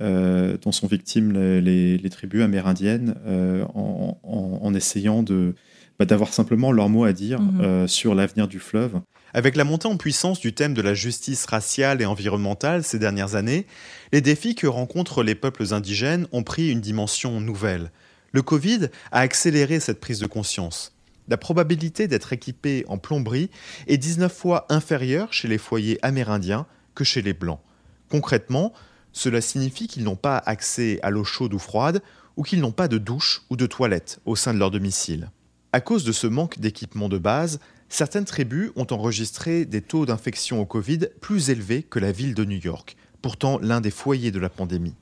dont 0.00 0.72
sont 0.72 0.86
victimes 0.86 1.32
les, 1.32 2.10
tribus 2.10 2.42
amérindiennes 2.42 3.14
euh, 3.26 3.64
en, 3.74 4.74
essayant 4.74 5.22
de, 5.22 5.54
bah, 5.98 6.04
d'avoir 6.04 6.32
simplement 6.32 6.70
leur 6.72 6.88
mot 6.88 7.04
à 7.04 7.12
dire 7.12 7.40
mhm. 7.40 7.60
euh, 7.60 7.86
sur 7.86 8.14
l'avenir 8.14 8.46
du 8.48 8.60
fleuve. 8.60 9.00
Avec 9.34 9.56
la 9.56 9.64
montée 9.64 9.88
en 9.88 9.96
puissance 9.96 10.40
du 10.40 10.52
thème 10.52 10.72
de 10.72 10.80
la 10.80 10.94
justice 10.94 11.44
raciale 11.46 12.00
et 12.00 12.06
environnementale 12.06 12.84
ces 12.84 12.98
dernières 12.98 13.34
années, 13.34 13.66
les 14.12 14.20
défis 14.20 14.54
que 14.54 14.66
rencontrent 14.66 15.22
les 15.22 15.34
peuples 15.34 15.74
indigènes 15.74 16.26
ont 16.32 16.42
pris 16.42 16.70
une 16.70 16.80
dimension 16.80 17.40
nouvelle. 17.40 17.90
Le 18.32 18.42
Covid 18.42 18.88
a 19.10 19.20
accéléré 19.20 19.80
cette 19.80 20.00
prise 20.00 20.20
de 20.20 20.26
conscience. 20.26 20.94
La 21.28 21.36
probabilité 21.36 22.08
d'être 22.08 22.32
équipé 22.32 22.84
en 22.88 22.96
plomberie 22.96 23.50
est 23.86 23.98
19 23.98 24.32
fois 24.32 24.66
inférieure 24.70 25.32
chez 25.32 25.48
les 25.48 25.58
foyers 25.58 25.98
amérindiens 26.02 26.66
que 26.94 27.04
chez 27.04 27.20
les 27.20 27.34
blancs. 27.34 27.60
Concrètement, 28.08 28.72
cela 29.12 29.40
signifie 29.40 29.88
qu'ils 29.88 30.04
n'ont 30.04 30.16
pas 30.16 30.38
accès 30.38 30.98
à 31.02 31.10
l'eau 31.10 31.24
chaude 31.24 31.54
ou 31.54 31.58
froide 31.58 32.02
ou 32.36 32.42
qu'ils 32.42 32.60
n'ont 32.60 32.72
pas 32.72 32.88
de 32.88 32.98
douche 32.98 33.42
ou 33.50 33.56
de 33.56 33.66
toilette 33.66 34.20
au 34.24 34.36
sein 34.36 34.54
de 34.54 34.58
leur 34.58 34.70
domicile. 34.70 35.30
À 35.72 35.80
cause 35.80 36.04
de 36.04 36.12
ce 36.12 36.26
manque 36.26 36.58
d'équipement 36.58 37.08
de 37.08 37.18
base, 37.18 37.60
certaines 37.88 38.24
tribus 38.24 38.70
ont 38.76 38.86
enregistré 38.90 39.64
des 39.64 39.82
taux 39.82 40.06
d'infection 40.06 40.60
au 40.60 40.66
Covid 40.66 41.08
plus 41.20 41.50
élevés 41.50 41.82
que 41.82 41.98
la 41.98 42.12
ville 42.12 42.34
de 42.34 42.44
New 42.44 42.58
York, 42.58 42.96
pourtant 43.22 43.58
l'un 43.60 43.80
des 43.80 43.90
foyers 43.90 44.30
de 44.30 44.38
la 44.38 44.48
pandémie. 44.48 44.94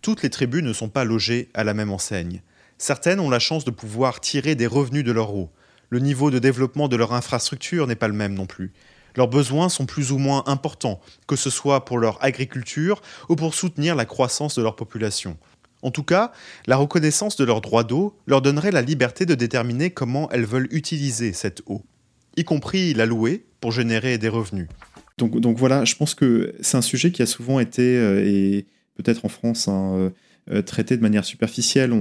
Toutes 0.00 0.22
les 0.22 0.30
tribus 0.30 0.62
ne 0.62 0.72
sont 0.72 0.88
pas 0.88 1.04
logées 1.04 1.50
à 1.54 1.62
la 1.62 1.74
même 1.74 1.92
enseigne. 1.92 2.42
Certaines 2.78 3.20
ont 3.20 3.30
la 3.30 3.38
chance 3.38 3.64
de 3.64 3.70
pouvoir 3.70 4.20
tirer 4.20 4.56
des 4.56 4.66
revenus 4.66 5.04
de 5.04 5.12
leur 5.12 5.34
eau. 5.34 5.50
Le 5.90 6.00
niveau 6.00 6.30
de 6.30 6.40
développement 6.40 6.88
de 6.88 6.96
leur 6.96 7.12
infrastructure 7.12 7.86
n'est 7.86 7.94
pas 7.94 8.08
le 8.08 8.14
même 8.14 8.34
non 8.34 8.46
plus. 8.46 8.72
Leurs 9.16 9.28
besoins 9.28 9.68
sont 9.68 9.86
plus 9.86 10.12
ou 10.12 10.18
moins 10.18 10.44
importants, 10.46 11.00
que 11.26 11.36
ce 11.36 11.50
soit 11.50 11.84
pour 11.84 11.98
leur 11.98 12.22
agriculture 12.24 13.02
ou 13.28 13.36
pour 13.36 13.54
soutenir 13.54 13.94
la 13.94 14.04
croissance 14.04 14.54
de 14.56 14.62
leur 14.62 14.76
population. 14.76 15.36
En 15.82 15.90
tout 15.90 16.04
cas, 16.04 16.32
la 16.66 16.76
reconnaissance 16.76 17.36
de 17.36 17.44
leur 17.44 17.60
droit 17.60 17.84
d'eau 17.84 18.16
leur 18.26 18.40
donnerait 18.40 18.70
la 18.70 18.82
liberté 18.82 19.26
de 19.26 19.34
déterminer 19.34 19.90
comment 19.90 20.30
elles 20.30 20.46
veulent 20.46 20.68
utiliser 20.70 21.32
cette 21.32 21.62
eau, 21.66 21.82
y 22.36 22.44
compris 22.44 22.94
la 22.94 23.04
louer 23.04 23.44
pour 23.60 23.72
générer 23.72 24.16
des 24.16 24.28
revenus. 24.28 24.68
Donc, 25.18 25.56
voilà, 25.56 25.84
je 25.84 25.94
pense 25.94 26.14
que 26.14 26.54
c'est 26.60 26.76
un 26.76 26.82
sujet 26.82 27.12
qui 27.12 27.22
a 27.22 27.26
souvent 27.26 27.60
été, 27.60 27.96
euh, 27.96 28.24
et 28.24 28.66
peut-être 28.96 29.24
en 29.24 29.28
France, 29.28 29.68
hein, 29.68 29.92
euh, 29.94 30.10
euh, 30.50 30.62
traité 30.62 30.96
de 30.96 31.02
manière 31.02 31.24
superficielle. 31.24 31.92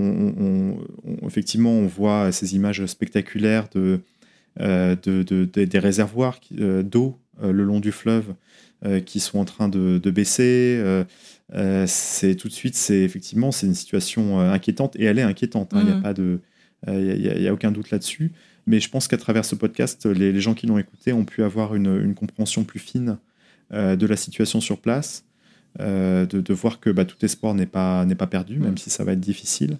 effectivement, 1.23 1.71
on 1.71 1.85
voit 1.85 2.31
ces 2.31 2.55
images 2.55 2.83
spectaculaires 2.87 3.67
de, 3.75 4.01
euh, 4.59 4.95
de, 5.01 5.45
des 5.45 5.79
réservoirs 5.79 6.39
euh, 6.59 6.83
d'eau 6.83 7.17
le 7.41 7.63
long 7.63 7.79
du 7.79 7.91
fleuve 7.91 8.33
qui 9.05 9.19
sont 9.19 9.39
en 9.39 9.45
train 9.45 9.67
de, 9.69 9.99
de 10.01 10.11
baisser. 10.11 10.79
c'est 11.85 12.35
tout 12.35 12.47
de 12.47 12.53
suite, 12.53 12.75
c'est 12.75 12.99
effectivement, 13.01 13.51
c'est 13.51 13.67
une 13.67 13.75
situation 13.75 14.39
inquiétante 14.39 14.95
et 14.95 15.03
elle 15.05 15.19
est 15.19 15.23
inquiétante. 15.23 15.73
hein. 15.73 15.79
Il 15.81 15.85
n'y 15.85 15.91
a 15.91 15.95
Mhm. 15.95 16.01
pas 16.01 16.13
de, 16.13 16.39
il 16.87 17.03
y 17.21 17.29
a, 17.29 17.35
il 17.35 17.41
y 17.41 17.47
a 17.47 17.53
aucun 17.53 17.71
doute 17.71 17.91
là-dessus. 17.91 18.31
Mais 18.67 18.79
je 18.79 18.89
pense 18.89 19.07
qu'à 19.07 19.17
travers 19.17 19.43
ce 19.43 19.55
podcast, 19.55 20.05
les, 20.05 20.31
les 20.31 20.41
gens 20.41 20.53
qui 20.53 20.67
l'ont 20.67 20.77
écouté 20.77 21.13
ont 21.13 21.25
pu 21.25 21.43
avoir 21.43 21.73
une, 21.75 21.99
une 22.03 22.13
compréhension 22.13 22.63
plus 22.63 22.79
fine 22.79 23.17
euh, 23.73 23.95
de 23.95 24.05
la 24.05 24.15
situation 24.15 24.61
sur 24.61 24.79
place, 24.79 25.25
euh, 25.79 26.25
de, 26.27 26.41
de 26.41 26.53
voir 26.53 26.79
que 26.79 26.89
bah, 26.91 27.05
tout 27.05 27.23
espoir 27.25 27.53
n'est 27.55 27.65
pas, 27.65 28.05
n'est 28.05 28.15
pas 28.15 28.27
perdu, 28.27 28.59
même 28.59 28.77
si 28.77 28.89
ça 28.91 29.03
va 29.03 29.13
être 29.13 29.19
difficile. 29.19 29.77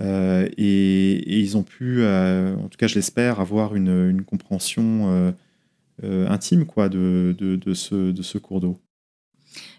Euh, 0.00 0.48
et, 0.58 1.12
et 1.12 1.38
ils 1.38 1.56
ont 1.56 1.62
pu, 1.62 2.02
euh, 2.02 2.54
en 2.56 2.68
tout 2.68 2.76
cas 2.76 2.86
je 2.86 2.94
l'espère, 2.96 3.40
avoir 3.40 3.74
une, 3.74 4.10
une 4.10 4.22
compréhension 4.24 5.32
euh, 6.04 6.28
intime 6.28 6.66
quoi, 6.66 6.88
de, 6.88 7.34
de, 7.38 7.56
de 7.56 7.74
ce, 7.74 8.12
de 8.12 8.22
ce 8.22 8.38
cours 8.38 8.60
d'eau. 8.60 8.78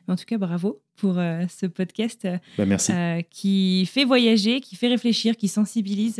En 0.07 0.15
tout 0.15 0.26
cas, 0.26 0.38
bravo 0.38 0.82
pour 0.95 1.15
ce 1.15 1.65
podcast 1.68 2.28
Bah, 2.57 2.65
merci. 2.65 2.91
qui 3.30 3.86
fait 3.86 4.05
voyager, 4.05 4.61
qui 4.61 4.76
fait 4.76 4.88
réfléchir, 4.88 5.36
qui 5.38 5.47
sensibilise 5.47 6.20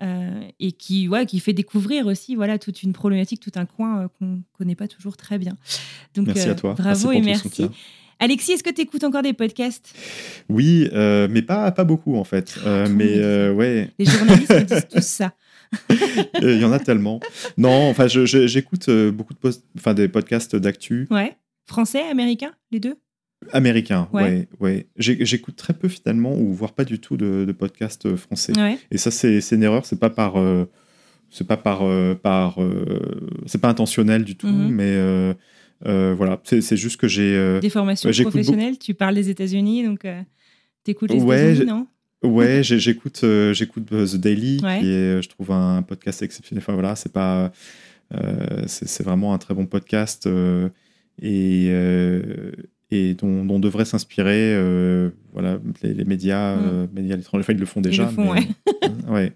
et 0.00 0.72
qui, 0.72 1.08
ouais, 1.08 1.24
qui 1.24 1.40
fait 1.40 1.52
découvrir 1.52 2.06
aussi 2.06 2.34
voilà, 2.34 2.58
toute 2.58 2.82
une 2.82 2.92
problématique, 2.92 3.40
tout 3.40 3.52
un 3.54 3.64
coin 3.64 4.08
qu'on 4.18 4.26
ne 4.26 4.40
connaît 4.52 4.74
pas 4.74 4.88
toujours 4.88 5.16
très 5.16 5.38
bien. 5.38 5.56
Donc, 6.14 6.26
Merci 6.26 6.48
à 6.48 6.54
toi. 6.56 6.74
Bravo 6.74 7.12
Merci 7.12 7.18
et 7.18 7.22
merci. 7.22 7.70
Alexis, 8.24 8.52
est-ce 8.52 8.62
que 8.62 8.70
tu 8.70 8.80
écoutes 8.80 9.04
encore 9.04 9.20
des 9.20 9.34
podcasts? 9.34 9.94
Oui, 10.48 10.88
euh, 10.94 11.28
mais 11.30 11.42
pas, 11.42 11.70
pas 11.72 11.84
beaucoup 11.84 12.16
en 12.16 12.24
fait. 12.24 12.56
Euh, 12.64 12.86
mais 12.90 13.18
euh, 13.18 13.52
ouais. 13.52 13.90
Les 13.98 14.06
journalistes 14.06 14.50
me 14.50 14.60
disent 14.64 14.86
tous 14.90 15.04
ça. 15.04 15.34
Il 16.40 16.58
y 16.58 16.64
en 16.64 16.72
a 16.72 16.78
tellement. 16.78 17.20
Non, 17.58 17.90
enfin, 17.90 18.06
j'écoute 18.08 18.88
beaucoup 19.12 19.34
de 19.34 19.38
post- 19.38 19.64
enfin, 19.76 19.92
des 19.92 20.08
podcasts 20.08 20.56
d'actu 20.56 21.06
Ouais. 21.10 21.36
Français, 21.66 22.00
américain, 22.10 22.52
les 22.70 22.80
deux? 22.80 22.94
Américains. 23.52 24.08
Ouais. 24.14 24.48
Ouais, 24.58 24.86
J'écoute 24.96 25.56
très 25.56 25.74
peu 25.74 25.88
finalement, 25.88 26.34
ou 26.34 26.54
voire 26.54 26.72
pas 26.72 26.86
du 26.86 27.00
tout 27.00 27.18
de, 27.18 27.44
de 27.46 27.52
podcasts 27.52 28.16
français. 28.16 28.52
Ouais. 28.58 28.78
Et 28.90 28.96
ça, 28.96 29.10
c'est 29.10 29.38
une 29.52 29.62
erreur. 29.64 29.84
C'est 29.84 30.00
pas 30.00 30.08
par, 30.08 30.36
c'est 31.30 31.46
pas 31.46 31.58
par, 31.58 31.82
par, 32.22 32.56
c'est 33.44 33.60
pas 33.60 33.68
intentionnel 33.68 34.24
du 34.24 34.36
tout, 34.36 34.46
Mhm. 34.46 34.68
mais 34.70 35.34
euh, 35.86 36.14
voilà. 36.16 36.40
C'est 36.44 36.76
juste 36.76 36.98
que 36.98 37.08
j'ai 37.08 37.34
euh, 37.36 37.60
Des 37.60 37.70
formations 37.70 38.08
ouais, 38.08 38.12
j'écoute 38.12 38.32
beaucoup- 38.34 38.42
professionnelles, 38.44 38.78
tu 38.78 38.94
parles 38.94 39.14
des 39.14 39.30
États-Unis, 39.30 39.84
donc 39.84 40.04
euh, 40.04 40.20
t'écoutes 40.84 41.10
les 41.12 41.20
Ouais, 41.20 41.52
États-Unis, 41.52 41.70
non? 41.70 41.86
Ouais, 42.22 42.62
j'écoute 42.62 43.20
euh, 43.24 43.52
j'écoute 43.52 43.84
The 43.86 44.16
Daily, 44.16 44.60
Ouais. 44.62 44.80
qui 44.80 44.90
est, 44.90 45.20
je 45.22 45.28
trouve, 45.28 45.50
un 45.50 45.82
podcast 45.82 46.22
exceptionnel. 46.22 46.62
Enfin 46.64 46.72
voilà, 46.72 46.96
c'est 46.96 47.12
pas, 47.12 47.52
c'est 48.66 49.02
vraiment 49.02 49.34
un 49.34 49.38
très 49.38 49.54
bon 49.54 49.66
podcast 49.66 50.28
et 51.22 51.66
et 52.90 53.14
dont, 53.14 53.44
dont 53.44 53.58
devraient 53.58 53.84
s'inspirer, 53.84 54.54
voilà, 55.32 55.58
les, 55.82 55.94
les 55.94 56.04
médias, 56.04 56.56
euh, 56.56 56.86
médias 56.94 57.14
à 57.14 57.16
l'étranger. 57.16 57.40
Enfin, 57.42 57.52
ils 57.54 57.58
le 57.58 57.66
font 57.66 57.80
déjà. 57.80 58.04
Mm. 58.04 58.08
le 58.08 58.12
font, 58.12 58.32
mais- 58.34 59.10
ouais. 59.10 59.32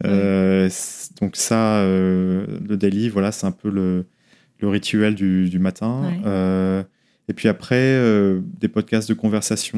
Donc 1.20 1.34
ça, 1.36 1.82
le 1.84 2.76
daily, 2.76 3.08
voilà, 3.08 3.32
c'est 3.32 3.46
un 3.46 3.50
peu 3.52 3.70
le, 3.70 4.04
le 4.60 4.68
rituel 4.68 5.14
du, 5.14 5.48
du 5.48 5.58
matin. 5.58 6.02
Ouais. 6.04 6.20
Euh, 6.26 6.82
et 7.28 7.32
puis 7.34 7.48
après, 7.48 7.76
euh, 7.76 8.40
des 8.60 8.68
podcasts 8.68 9.08
de 9.08 9.14
conversation. 9.14 9.76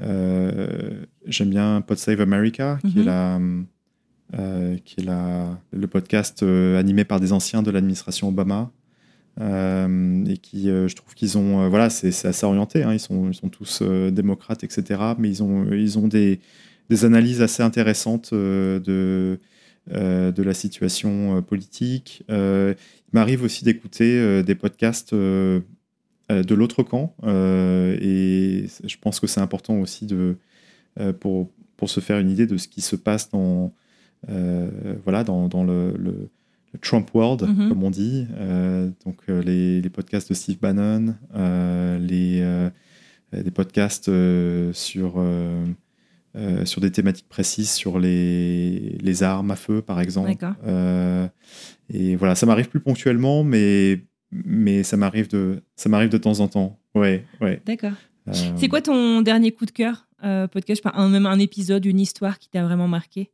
euh, 0.00 1.00
J'aime 1.26 1.50
bien 1.50 1.80
Pod 1.82 1.98
Save 1.98 2.20
America, 2.20 2.78
qui 2.82 2.96
Mhm. 2.96 3.02
est, 3.02 3.04
la, 3.04 3.40
euh, 4.38 4.76
qui 4.84 5.00
est 5.00 5.04
la, 5.04 5.58
le 5.72 5.86
podcast 5.86 6.42
animé 6.42 7.04
par 7.04 7.20
des 7.20 7.32
anciens 7.32 7.62
de 7.62 7.70
l'administration 7.70 8.28
Obama. 8.28 8.70
Et 9.38 10.36
qui, 10.38 10.66
je 10.66 10.94
trouve 10.94 11.14
qu'ils 11.14 11.38
ont, 11.38 11.68
voilà, 11.70 11.88
c'est 11.88 12.08
assez 12.26 12.44
orienté, 12.44 12.82
hein, 12.82 12.92
ils, 12.92 13.00
sont, 13.00 13.28
ils 13.30 13.34
sont 13.34 13.48
tous 13.48 13.80
démocrates, 13.82 14.64
etc. 14.64 15.00
Mais 15.18 15.28
ils 15.30 15.42
ont, 15.42 15.66
ils 15.72 15.98
ont 15.98 16.08
des, 16.08 16.40
des 16.90 17.04
analyses 17.06 17.40
assez 17.40 17.62
intéressantes 17.62 18.34
de, 18.34 19.38
de 19.88 20.42
la 20.42 20.54
situation 20.54 21.36
euh, 21.36 21.40
politique. 21.40 22.22
Euh, 22.30 22.74
il 23.08 23.10
m'arrive 23.14 23.42
aussi 23.42 23.64
d'écouter 23.64 24.18
euh, 24.18 24.42
des 24.42 24.54
podcasts 24.54 25.12
euh, 25.12 25.60
euh, 26.30 26.42
de 26.44 26.54
l'autre 26.54 26.82
camp, 26.82 27.14
euh, 27.24 27.96
et 28.00 28.66
je 28.84 28.96
pense 29.00 29.18
que 29.20 29.26
c'est 29.26 29.40
important 29.40 29.80
aussi 29.80 30.06
de, 30.06 30.36
euh, 31.00 31.12
pour, 31.12 31.50
pour 31.76 31.90
se 31.90 32.00
faire 32.00 32.18
une 32.18 32.30
idée 32.30 32.46
de 32.46 32.56
ce 32.56 32.68
qui 32.68 32.82
se 32.82 32.94
passe 32.94 33.30
dans, 33.30 33.72
euh, 34.28 34.70
voilà, 35.04 35.24
dans, 35.24 35.48
dans 35.48 35.64
le, 35.64 35.92
le- 35.98 36.28
le 36.72 36.78
Trump 36.78 37.10
World, 37.14 37.48
Mhm. 37.48 37.68
comme 37.68 37.82
on 37.82 37.90
dit. 37.90 38.28
Euh, 38.36 38.90
donc 39.04 39.16
euh, 39.28 39.42
les, 39.42 39.80
les 39.80 39.90
podcasts 39.90 40.28
de 40.28 40.34
Steve 40.34 40.60
Bannon, 40.60 41.16
euh, 41.34 41.98
les, 41.98 42.40
euh, 42.42 42.70
euh, 43.34 43.42
des 43.42 43.50
podcasts 43.50 44.08
euh, 44.08 44.72
sur, 44.72 45.14
euh, 46.36 46.64
sur 46.64 46.80
des 46.80 46.90
thématiques 46.90 47.28
précises, 47.28 47.70
sur 47.70 47.98
les, 47.98 48.96
les 49.00 49.22
armes 49.22 49.50
à 49.50 49.56
feu, 49.56 49.82
par 49.82 50.00
exemple. 50.00 50.28
D'accord. 50.28 50.54
Euh, 50.66 51.26
et 51.92 52.16
voilà, 52.16 52.34
ça 52.34 52.46
m'arrive 52.46 52.68
plus 52.68 52.80
ponctuellement, 52.80 53.42
mais, 53.44 54.04
mais 54.30 54.82
ça 54.82 54.96
m'arrive 54.96 55.28
de, 55.28 55.62
ça 55.76 55.88
m'arrive 55.88 56.08
de 56.10 56.18
temps 56.18 56.40
en 56.40 56.48
temps. 56.48 56.78
Ouais, 56.94 57.24
ouais. 57.40 57.60
D'accord. 57.66 57.92
Euh, 58.28 58.32
C'est 58.56 58.68
quoi 58.68 58.80
ton 58.82 59.22
dernier 59.22 59.50
coup 59.52 59.64
de 59.66 59.70
cœur 59.72 60.06
euh, 60.22 60.46
podcast, 60.46 60.82
un, 60.92 61.08
même 61.08 61.26
un 61.26 61.38
épisode, 61.38 61.84
une 61.86 61.98
histoire 62.00 62.38
qui 62.38 62.48
t'a 62.50 62.62
vraiment 62.62 62.86
marqué? 62.88 63.30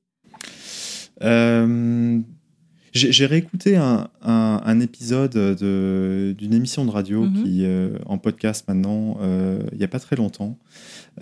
J'ai 2.93 3.13
j'ai 3.13 3.27
réécouté 3.27 3.77
un, 3.77 4.09
un- 4.23 4.46
un 4.69 4.81
épisode 4.81 5.31
de- 5.33 6.35
d'une 6.37 6.53
émission 6.53 6.85
de 6.85 6.91
radio 6.91 7.23
Mhm. 7.23 7.43
qui 7.45 7.65
qui 7.65 7.93
en 8.05 8.19
podcast 8.19 8.67
maintenant, 8.69 9.17
euh, 9.23 9.61
il 9.73 9.79
n'y 9.79 9.85
a 9.85 9.89
pas 9.89 10.01
très 10.01 10.17
longtemps, 10.17 10.59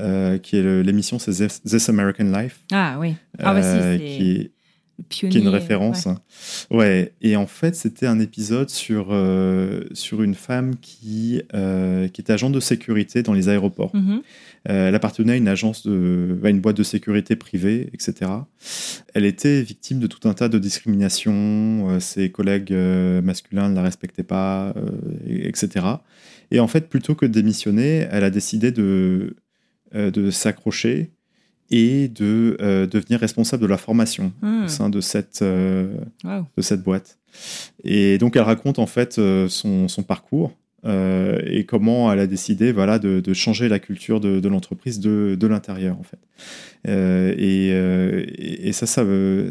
euh, 0.01 0.39
qui 0.39 0.57
est 0.57 0.83
l'émission 0.83 1.19
c'est 1.19 1.33
This, 1.33 1.89
American 1.89 2.25
Life. 2.25 2.61
Ah 2.73 2.97
oui. 2.99 3.15
Ah 3.39 3.53
bah 3.55 3.63
si, 3.63 3.69
euh, 3.69 3.99
qui 3.99 4.31
est 4.33 4.51
pionnier. 5.09 5.33
qui 5.33 5.39
est 5.39 5.41
une 5.43 5.49
référence. 5.49 6.07
ouais. 6.07 6.13
hein. 6.13 6.19
Ouais. 6.71 7.13
Et 7.23 7.37
en 7.37 7.47
fait, 7.47 7.75
c'était 7.75 8.07
un 8.07 8.21
épisode 8.21 8.71
sur, 8.71 9.09
euh, 9.11 9.83
sur 9.93 10.23
une 10.23 10.35
femme 10.35 10.77
qui, 10.81 11.43
euh, 11.55 12.09
qui 12.09 12.21
était 12.21 12.33
agent 12.33 12.51
de 12.51 12.61
sécurité 12.61 13.23
dans 13.23 13.33
les 13.33 13.49
aéroports. 13.49 13.95
Mhm. 13.95 14.23
Euh, 14.71 14.89
elle 14.89 14.95
appartenait 14.95 15.33
à 15.35 15.37
une 15.37 15.49
agence 15.49 15.87
de, 15.87 16.39
à 16.43 16.49
une 16.49 16.61
boîte 16.61 16.77
de 16.79 16.83
sécurité 16.83 17.37
privée, 17.37 17.91
etc. 17.93 18.31
Elle 19.13 19.27
était 19.27 19.61
victime 19.63 19.99
de 19.99 20.07
tout 20.07 20.27
un 20.29 20.33
tas 20.35 20.49
de 20.49 20.59
discriminations. 20.59 21.91
euh, 21.91 22.01
ses 22.01 22.31
collègues 22.31 22.73
masculins 22.73 23.69
ne 23.69 23.75
la 23.75 23.83
respectaient 23.83 24.23
pas, 24.23 24.75
et- 25.27 25.49
etc. 25.49 25.87
Et 26.51 26.61
en 26.61 26.67
fait, 26.69 26.89
plutôt 26.89 27.15
que 27.15 27.27
de 27.27 27.33
démissionner, 27.33 28.07
elle 28.11 28.25
a 28.25 28.31
décidé 28.31 28.71
de, 28.73 29.37
de 29.93 30.31
s'accrocher 30.31 31.11
et 31.71 32.09
de 32.09 32.57
euh, 32.61 32.87
devenir 32.87 33.21
responsable 33.21 33.63
de 33.63 33.67
la 33.69 33.79
formation 33.79 34.33
Hmm. 34.43 34.65
au 34.65 34.69
sein 34.69 34.91
de 34.91 35.01
cette, 35.01 35.41
euh, 35.43 35.97
Wow. 36.25 36.47
de 36.57 36.63
cette 36.63 36.83
boîte. 36.83 37.19
Et 37.83 38.19
donc, 38.19 38.37
elle 38.37 38.43
raconte 38.43 38.79
en 38.79 38.87
fait 38.87 39.19
euh, 39.19 39.49
son, 39.49 39.89
son 39.89 40.03
parcours 40.03 40.53
et 40.87 41.65
comment 41.67 42.13
elle 42.13 42.19
a 42.19 42.27
décidé 42.27 42.71
voilà, 42.71 42.99
de, 42.99 43.21
de 43.21 43.33
changer 43.33 43.71
la 43.71 43.79
culture 43.79 44.21
de, 44.21 44.39
de 44.39 44.49
l'entreprise 44.51 45.01
de, 45.01 45.35
de 45.35 45.47
l'intérieur 45.47 45.97
en 45.99 46.03
fait. 46.03 46.19
Et, 46.87 47.69
et, 47.71 48.69
et 48.69 48.73
ça, 48.73 48.85
ça, 48.87 49.03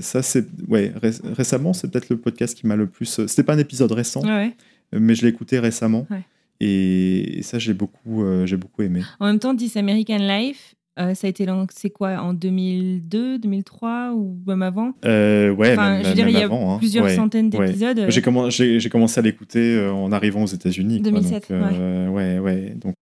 ça 0.01 0.21
c'est 0.21 0.45
ouais, 0.67 0.93
ré- 1.01 1.09
récemment, 1.35 1.73
c'est 1.73 1.89
peut-être 1.89 2.09
le 2.09 2.17
podcast 2.17 2.55
qui 2.55 2.67
m'a 2.67 2.75
le 2.75 2.85
plus. 2.85 3.19
C'était 3.27 3.41
pas 3.43 3.53
un 3.55 3.57
épisode 3.57 3.91
récent, 3.91 4.21
Ouais. 4.23 4.53
mais 4.93 5.15
je 5.15 5.23
l'ai 5.23 5.29
écouté 5.29 5.57
récemment. 5.59 6.05
Ouais. 6.11 6.21
Et, 6.59 7.39
et 7.39 7.41
ça, 7.41 7.57
j'ai 7.57 7.73
beaucoup, 7.73 8.23
j'ai 8.45 8.57
beaucoup 8.57 8.83
aimé. 8.83 9.01
En 9.19 9.25
même 9.25 9.39
temps, 9.39 9.55
This 9.55 9.75
American 9.75 10.19
Life, 10.19 10.75
euh, 10.99 11.13
ça 11.15 11.27
a 11.27 11.29
été 11.29 11.45
lancé 11.45 11.89
quoi 11.89 12.17
En 12.21 12.33
2002, 12.33 13.39
2003 13.39 14.11
ou 14.13 14.37
même 14.45 14.61
avant? 14.61 14.93
Euh, 15.05 15.51
ouais, 15.51 15.73
Enfin, 15.73 15.97
même, 15.97 16.05
je 16.05 16.13
dire, 16.13 16.25
même 16.25 16.33
il 16.35 16.37
y 16.37 16.41
a 16.41 16.45
avant, 16.45 16.75
hein. 16.75 16.77
plusieurs 16.77 17.05
Ouais, 17.05 17.15
centaines 17.15 17.49
ouais. 17.55 17.67
d'épisodes. 17.67 17.99
euh. 17.99 18.09
J'ai 18.09 18.21
commen- 18.21 18.49
j'ai- 18.51 18.79
j'ai 18.79 18.89
commencé 18.89 19.19
à 19.19 19.23
l'écouter 19.23 19.75
euh, 19.75 19.91
en 19.91 20.11
arrivant 20.11 20.43
aux 20.43 20.47
États-Unis. 20.47 21.01
quoi, 21.01 21.11
2007, 21.11 21.51
donc, 21.51 21.61
euh, 21.73 22.07
ouais, 22.09 22.39
ouais. 22.39 22.75
Donc, 22.75 22.93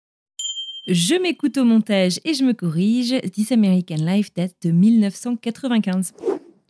Je 0.87 1.15
m'écoute 1.21 1.57
au 1.57 1.63
montage 1.63 2.19
et 2.25 2.33
je 2.33 2.43
me 2.43 2.53
corrige. 2.53 3.13
This 3.33 3.51
American 3.51 3.97
Life 3.99 4.33
date 4.33 4.55
de 4.63 4.71
1995. 4.71 6.13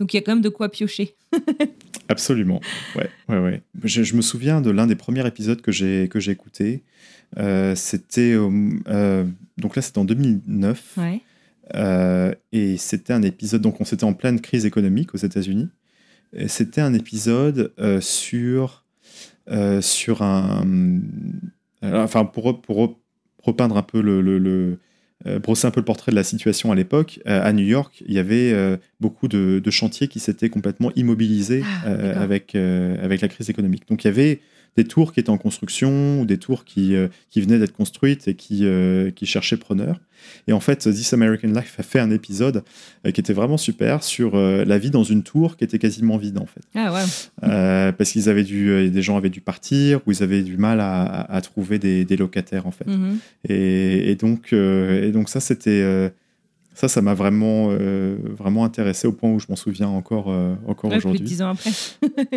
Donc 0.02 0.16
il 0.16 0.18
y 0.18 0.20
a 0.20 0.24
quand 0.24 0.32
même 0.34 0.42
de 0.42 0.50
quoi 0.50 0.70
piocher. 0.70 1.14
absolument. 2.10 2.60
Ouais, 2.96 3.08
ouais, 3.30 3.38
ouais. 3.38 3.62
Je, 3.84 4.02
je 4.02 4.16
me 4.16 4.22
souviens 4.24 4.60
de 4.60 4.72
l'un 4.72 4.88
des 4.88 4.96
premiers 4.96 5.26
épisodes 5.28 5.62
que 5.62 5.72
j'ai 5.72 6.10
que 6.10 6.20
j'ai 6.20 6.32
écouté. 6.32 6.82
Euh, 7.38 7.76
c'était 7.76 8.34
euh, 8.36 9.24
donc 9.60 9.76
là, 9.76 9.84
c'était 9.84 10.00
en 10.00 10.06
2009. 10.06 10.98
Ouais. 10.98 11.22
Euh, 11.76 12.34
et 12.52 12.78
c'était 12.78 13.14
un 13.14 13.22
épisode, 13.22 13.62
donc 13.62 13.80
on 13.80 13.86
s'était 13.86 14.04
en 14.04 14.14
pleine 14.14 14.42
crise 14.42 14.66
économique 14.66 15.14
aux 15.14 15.20
États-Unis. 15.20 15.70
C'était 16.48 16.82
un 16.82 16.96
épisode 16.96 17.72
sur, 18.02 18.84
sur 19.82 20.22
un. 20.24 20.66
enfin, 21.84 22.26
pour, 22.26 22.60
pour 22.62 23.00
repeindre 23.44 23.78
un 23.78 23.84
peu 23.84 24.02
le. 24.02 24.22
le- 24.22 24.40
le- 24.40 24.80
brosser 25.40 25.68
un 25.68 25.72
peu 25.72 25.80
le 25.80 25.86
portrait 25.86 26.12
de 26.12 26.16
la 26.16 26.24
situation 26.24 26.72
à 26.72 26.76
l'époque, 26.76 27.20
euh, 27.28 27.44
à 27.44 27.54
New 27.54 27.66
York, 27.66 28.04
il 28.08 28.14
y 28.14 28.20
avait 28.20 28.52
euh, 28.52 28.78
beaucoup 29.00 29.28
de, 29.28 29.62
de 29.64 29.72
chantiers 29.72 30.08
qui 30.08 30.20
s'étaient 30.20 30.50
complètement 30.50 30.92
immobilisés 30.96 31.64
Ah, 31.66 31.88
euh, 31.88 32.24
avec, 32.24 32.56
euh, 32.56 32.96
avec 33.04 33.22
la 33.22 33.28
crise 33.28 33.50
économique. 33.50 33.88
Donc 33.90 34.04
il 34.04 34.08
y 34.08 34.10
avait 34.10 34.40
des 34.78 34.86
tours 34.86 35.14
qui 35.14 35.20
étaient 35.20 35.30
en 35.30 35.38
construction 35.38 36.22
ou 36.22 36.26
des 36.26 36.38
tours 36.38 36.64
qui, 36.64 36.96
qui 37.30 37.42
venaient 37.42 37.60
d'être 37.60 37.76
construites 37.76 38.28
et 38.28 38.36
qui, 38.36 38.66
qui 39.16 39.26
cherchaient 39.26 39.58
preneurs. 39.58 40.00
Et 40.48 40.54
en 40.54 40.60
fait, 40.60 40.80
This 40.80 41.14
American 41.14 41.50
Life 41.50 41.76
a 41.80 41.84
fait 41.84 42.00
un 42.00 42.12
épisode 42.12 42.64
qui 43.04 43.20
était 43.20 43.34
vraiment 43.34 43.58
super 43.58 44.04
sur 44.04 44.38
la 44.38 44.78
vie 44.78 44.90
dans 44.90 45.04
une 45.04 45.24
tour 45.24 45.58
qui 45.58 45.66
était 45.66 45.80
quasiment 45.80 46.18
vide 46.18 46.38
en 46.38 46.46
fait. 46.46 46.62
Ah 46.74 46.94
ouais. 46.94 47.92
parce 47.92 48.12
qu'ils 48.12 48.30
avaient 48.30 48.44
dû, 48.44 48.90
des 48.90 49.02
gens 49.02 49.18
avaient 49.18 49.30
dû 49.30 49.42
partir 49.42 50.00
ou 50.06 50.12
ils 50.12 50.24
avaient 50.24 50.44
du 50.44 50.56
mal 50.56 50.80
à, 50.80 51.22
à, 51.22 51.42
trouver 51.42 51.78
des, 51.78 52.06
des, 52.06 52.16
locataires 52.16 52.66
en 52.66 52.72
fait. 52.72 52.88
Mhm. 52.88 53.18
et, 53.50 54.12
et, 54.12 54.16
donc, 54.16 54.54
et 54.54 55.12
donc 55.12 55.28
ça 55.28 55.42
c'était 55.42 56.12
ça, 56.82 56.88
ça 56.88 57.02
m'a 57.04 57.14
vraiment, 57.14 57.68
euh, 57.70 58.18
vraiment 58.38 58.66
intéressé 58.66 59.08
au 59.08 59.12
point 59.12 59.30
où 59.30 59.40
je 59.40 59.46
m'en 59.50 59.56
souviens 59.56 59.88
encore, 59.88 60.32
euh, 60.32 60.56
encore 60.68 60.90
ouais, 60.90 60.98
aujourd'hui. 60.98 61.20
Plus 61.20 61.26
de 61.26 61.30
dix 61.30 61.42
ans 61.44 61.52
après. 61.52 61.70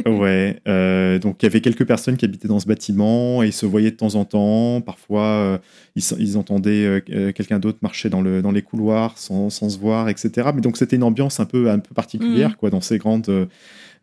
ouais. 0.10 0.60
Euh, 0.68 1.18
donc, 1.18 1.42
il 1.42 1.46
y 1.46 1.48
avait 1.48 1.62
quelques 1.62 1.86
personnes 1.86 2.18
qui 2.18 2.26
habitaient 2.26 2.48
dans 2.48 2.60
ce 2.60 2.66
bâtiment 2.66 3.42
et 3.42 3.46
ils 3.46 3.52
se 3.54 3.64
voyaient 3.64 3.90
de 3.90 3.96
temps 3.96 4.16
en 4.16 4.26
temps. 4.26 4.82
Parfois, 4.82 5.60
ils, 5.96 6.02
ils, 6.18 6.36
entendaient 6.36 7.02
quelqu'un 7.34 7.58
d'autre 7.58 7.78
marcher 7.80 8.10
dans, 8.10 8.20
le, 8.20 8.42
dans 8.42 8.52
les 8.52 8.60
couloirs 8.60 9.16
sans, 9.16 9.48
sans, 9.48 9.70
se 9.70 9.78
voir, 9.78 10.10
etc. 10.10 10.50
Mais 10.54 10.60
donc, 10.60 10.76
c'était 10.76 10.96
une 10.96 11.04
ambiance 11.04 11.40
un 11.40 11.46
peu, 11.46 11.70
un 11.70 11.78
peu 11.78 11.94
particulière, 11.94 12.34
Mmh. 12.34 12.56
quoi, 12.56 12.70
dans 12.70 12.80
ces 12.80 12.98
grandes 12.98 13.28
euh, 13.28 13.46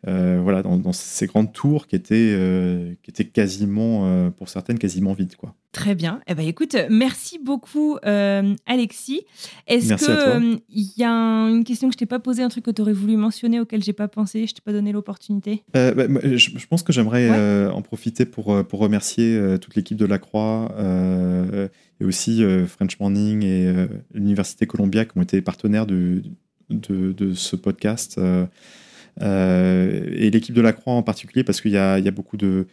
voilà, 0.04 0.62
dans, 0.62 0.78
dans, 0.78 0.92
ces 0.92 1.26
grandes 1.26 1.52
tours 1.52 1.86
qui 1.86 1.96
étaient, 1.96 2.34
euh, 2.36 2.94
qui 3.02 3.10
étaient 3.10 3.24
quasiment, 3.24 4.06
euh, 4.06 4.30
pour 4.30 4.48
certaines, 4.48 4.78
quasiment 4.78 5.12
vides. 5.12 5.36
Quoi. 5.36 5.54
Très 5.70 5.94
bien. 5.94 6.20
Eh 6.26 6.34
ben, 6.34 6.46
écoute, 6.46 6.76
merci 6.90 7.38
beaucoup, 7.38 7.96
euh, 8.04 8.54
Alexis. 8.66 9.22
Est-ce 9.66 9.94
qu'il 9.94 10.92
y 10.96 11.04
a 11.04 11.10
un, 11.10 11.48
une 11.48 11.64
question 11.64 11.88
que 11.88 11.94
je 11.94 11.98
t'ai 11.98 12.06
pas 12.06 12.18
posée, 12.18 12.42
un 12.42 12.48
truc 12.48 12.64
que 12.64 12.70
tu 12.70 12.82
aurais 12.82 12.92
voulu 12.92 13.16
mentionner 13.16 13.60
auquel 13.60 13.82
j'ai 13.82 13.92
pas 13.92 14.08
pensé, 14.08 14.46
je 14.46 14.54
t'ai 14.54 14.60
pas 14.60 14.72
donné 14.72 14.92
l'opportunité? 14.92 15.62
Bah, 15.72 15.92
je, 16.24 16.36
je, 16.36 16.66
pense 16.66 16.82
que 16.82 16.92
j'aimerais 16.92 17.30
ouais. 17.30 17.72
en 17.72 17.80
profiter 17.80 18.26
pour, 18.26 18.64
pour 18.66 18.80
remercier 18.80 19.40
toute 19.60 19.76
l'équipe 19.76 19.96
de 19.96 20.06
la 20.06 20.18
Croix 20.18 20.74
et 22.00 22.04
aussi 22.04 22.42
French 22.66 22.98
Morning 22.98 23.44
et 23.44 23.72
l'Université 24.12 24.66
Columbia 24.66 25.04
qui 25.04 25.16
ont 25.16 25.22
été 25.22 25.40
partenaires 25.40 25.86
de, 25.86 26.22
de, 26.70 27.12
de 27.12 27.34
ce 27.34 27.56
podcast. 27.56 28.20
Euh, 29.20 30.04
et 30.16 30.30
l'équipe 30.30 30.54
de 30.54 30.60
la 30.60 30.72
Croix 30.72 30.94
en 30.94 31.02
particulier, 31.02 31.44
parce 31.44 31.60
qu'il 31.60 31.72
y, 31.72 31.76
a 31.76 32.10
beaucoup 32.10 32.36
de, 32.36 32.66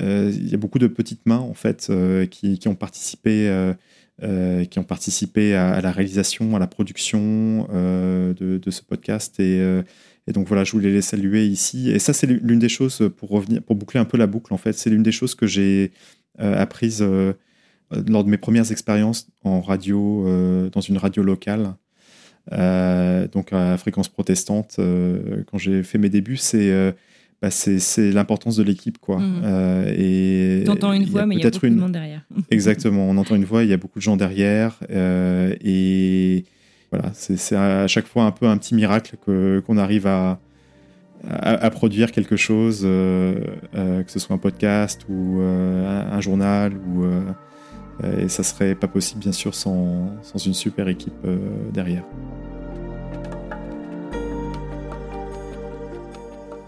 euh, 0.00 0.32
beaucoup 0.56 0.78
de 0.78 0.86
petites 0.86 1.26
mains 1.26 1.38
en 1.38 1.54
fait 1.54 1.88
euh, 1.90 2.26
qui, 2.26 2.58
ont 2.66 2.74
participé, 2.74 3.48
à, 3.48 3.76
la 5.80 5.92
réalisation, 5.92 6.56
à 6.56 6.58
la 6.58 6.66
production 6.66 7.68
de, 7.68 8.70
ce 8.70 8.82
podcast. 8.82 9.38
Et, 9.40 9.82
donc 10.32 10.48
voilà, 10.48 10.64
je 10.64 10.72
voulais 10.72 10.90
les 10.90 11.02
saluer 11.02 11.46
ici. 11.46 11.90
Et 11.90 11.98
ça, 11.98 12.12
c'est 12.12 12.26
l'une 12.26 12.58
des 12.58 12.68
choses 12.68 13.10
pour 13.16 13.42
boucler 13.74 14.00
un 14.00 14.06
peu 14.06 14.16
la 14.16 14.26
boucle 14.26 14.54
en 14.54 14.58
fait. 14.58 14.72
C'est 14.72 14.90
l'une 14.90 15.02
des 15.02 15.12
choses 15.12 15.34
que 15.34 15.46
j'ai 15.46 15.92
apprises 16.38 17.04
lors 18.08 18.24
de 18.24 18.30
mes 18.30 18.38
premières 18.38 18.72
expériences 18.72 19.28
en 19.44 19.60
radio, 19.60 20.68
dans 20.72 20.80
une 20.80 20.98
radio 20.98 21.22
locale. 21.22 21.74
Euh, 22.52 23.26
donc 23.28 23.52
à 23.52 23.76
fréquence 23.76 24.08
protestante, 24.08 24.76
euh, 24.78 25.42
quand 25.50 25.58
j'ai 25.58 25.82
fait 25.82 25.98
mes 25.98 26.10
débuts, 26.10 26.36
c'est 26.36 26.70
euh, 26.70 26.92
bah 27.40 27.50
c'est 27.50 28.10
l'importance 28.10 28.56
de 28.56 28.62
l'équipe. 28.62 28.98
quoi. 28.98 29.18
Mmh. 29.18 29.86
et 29.96 30.62
T'entends 30.66 30.92
une 30.92 31.04
voix, 31.04 31.26
mais 31.26 31.36
il 31.36 31.42
y 31.42 31.46
a 31.46 31.50
beaucoup 31.50 31.66
une... 31.66 31.76
de 31.76 31.80
monde 31.80 31.92
derrière. 31.92 32.22
Exactement, 32.50 33.08
on 33.08 33.16
entend 33.16 33.34
une 33.34 33.44
voix, 33.44 33.64
il 33.64 33.70
y 33.70 33.72
a 33.72 33.76
beaucoup 33.76 33.98
de 33.98 34.04
gens 34.04 34.16
derrière. 34.16 34.78
et 34.90 36.44
voilà, 36.90 37.10
c'est 37.14 37.56
à 37.56 37.86
chaque 37.88 38.06
fois 38.06 38.24
un 38.24 38.30
peu 38.30 38.46
un 38.46 38.56
petit 38.56 38.74
miracle 38.74 39.16
qu'on 39.26 39.78
arrive 39.78 40.06
à, 40.06 40.38
à, 41.28 41.64
à, 41.64 41.70
produire 41.70 42.12
quelque 42.12 42.36
chose, 42.36 42.82
que 42.82 44.04
ce 44.06 44.18
soit 44.18 44.36
un 44.36 44.38
podcast 44.38 45.02
ou 45.08 45.40
un 45.40 46.20
journal 46.20 46.72
ou 46.74 47.04
et 48.20 48.28
ça 48.28 48.42
serait 48.42 48.74
pas 48.74 48.88
possible, 48.88 49.20
bien 49.20 49.32
sûr, 49.32 49.54
sans, 49.54 50.10
sans 50.22 50.38
une 50.38 50.54
super 50.54 50.88
équipe 50.88 51.14
derrière. 51.72 52.04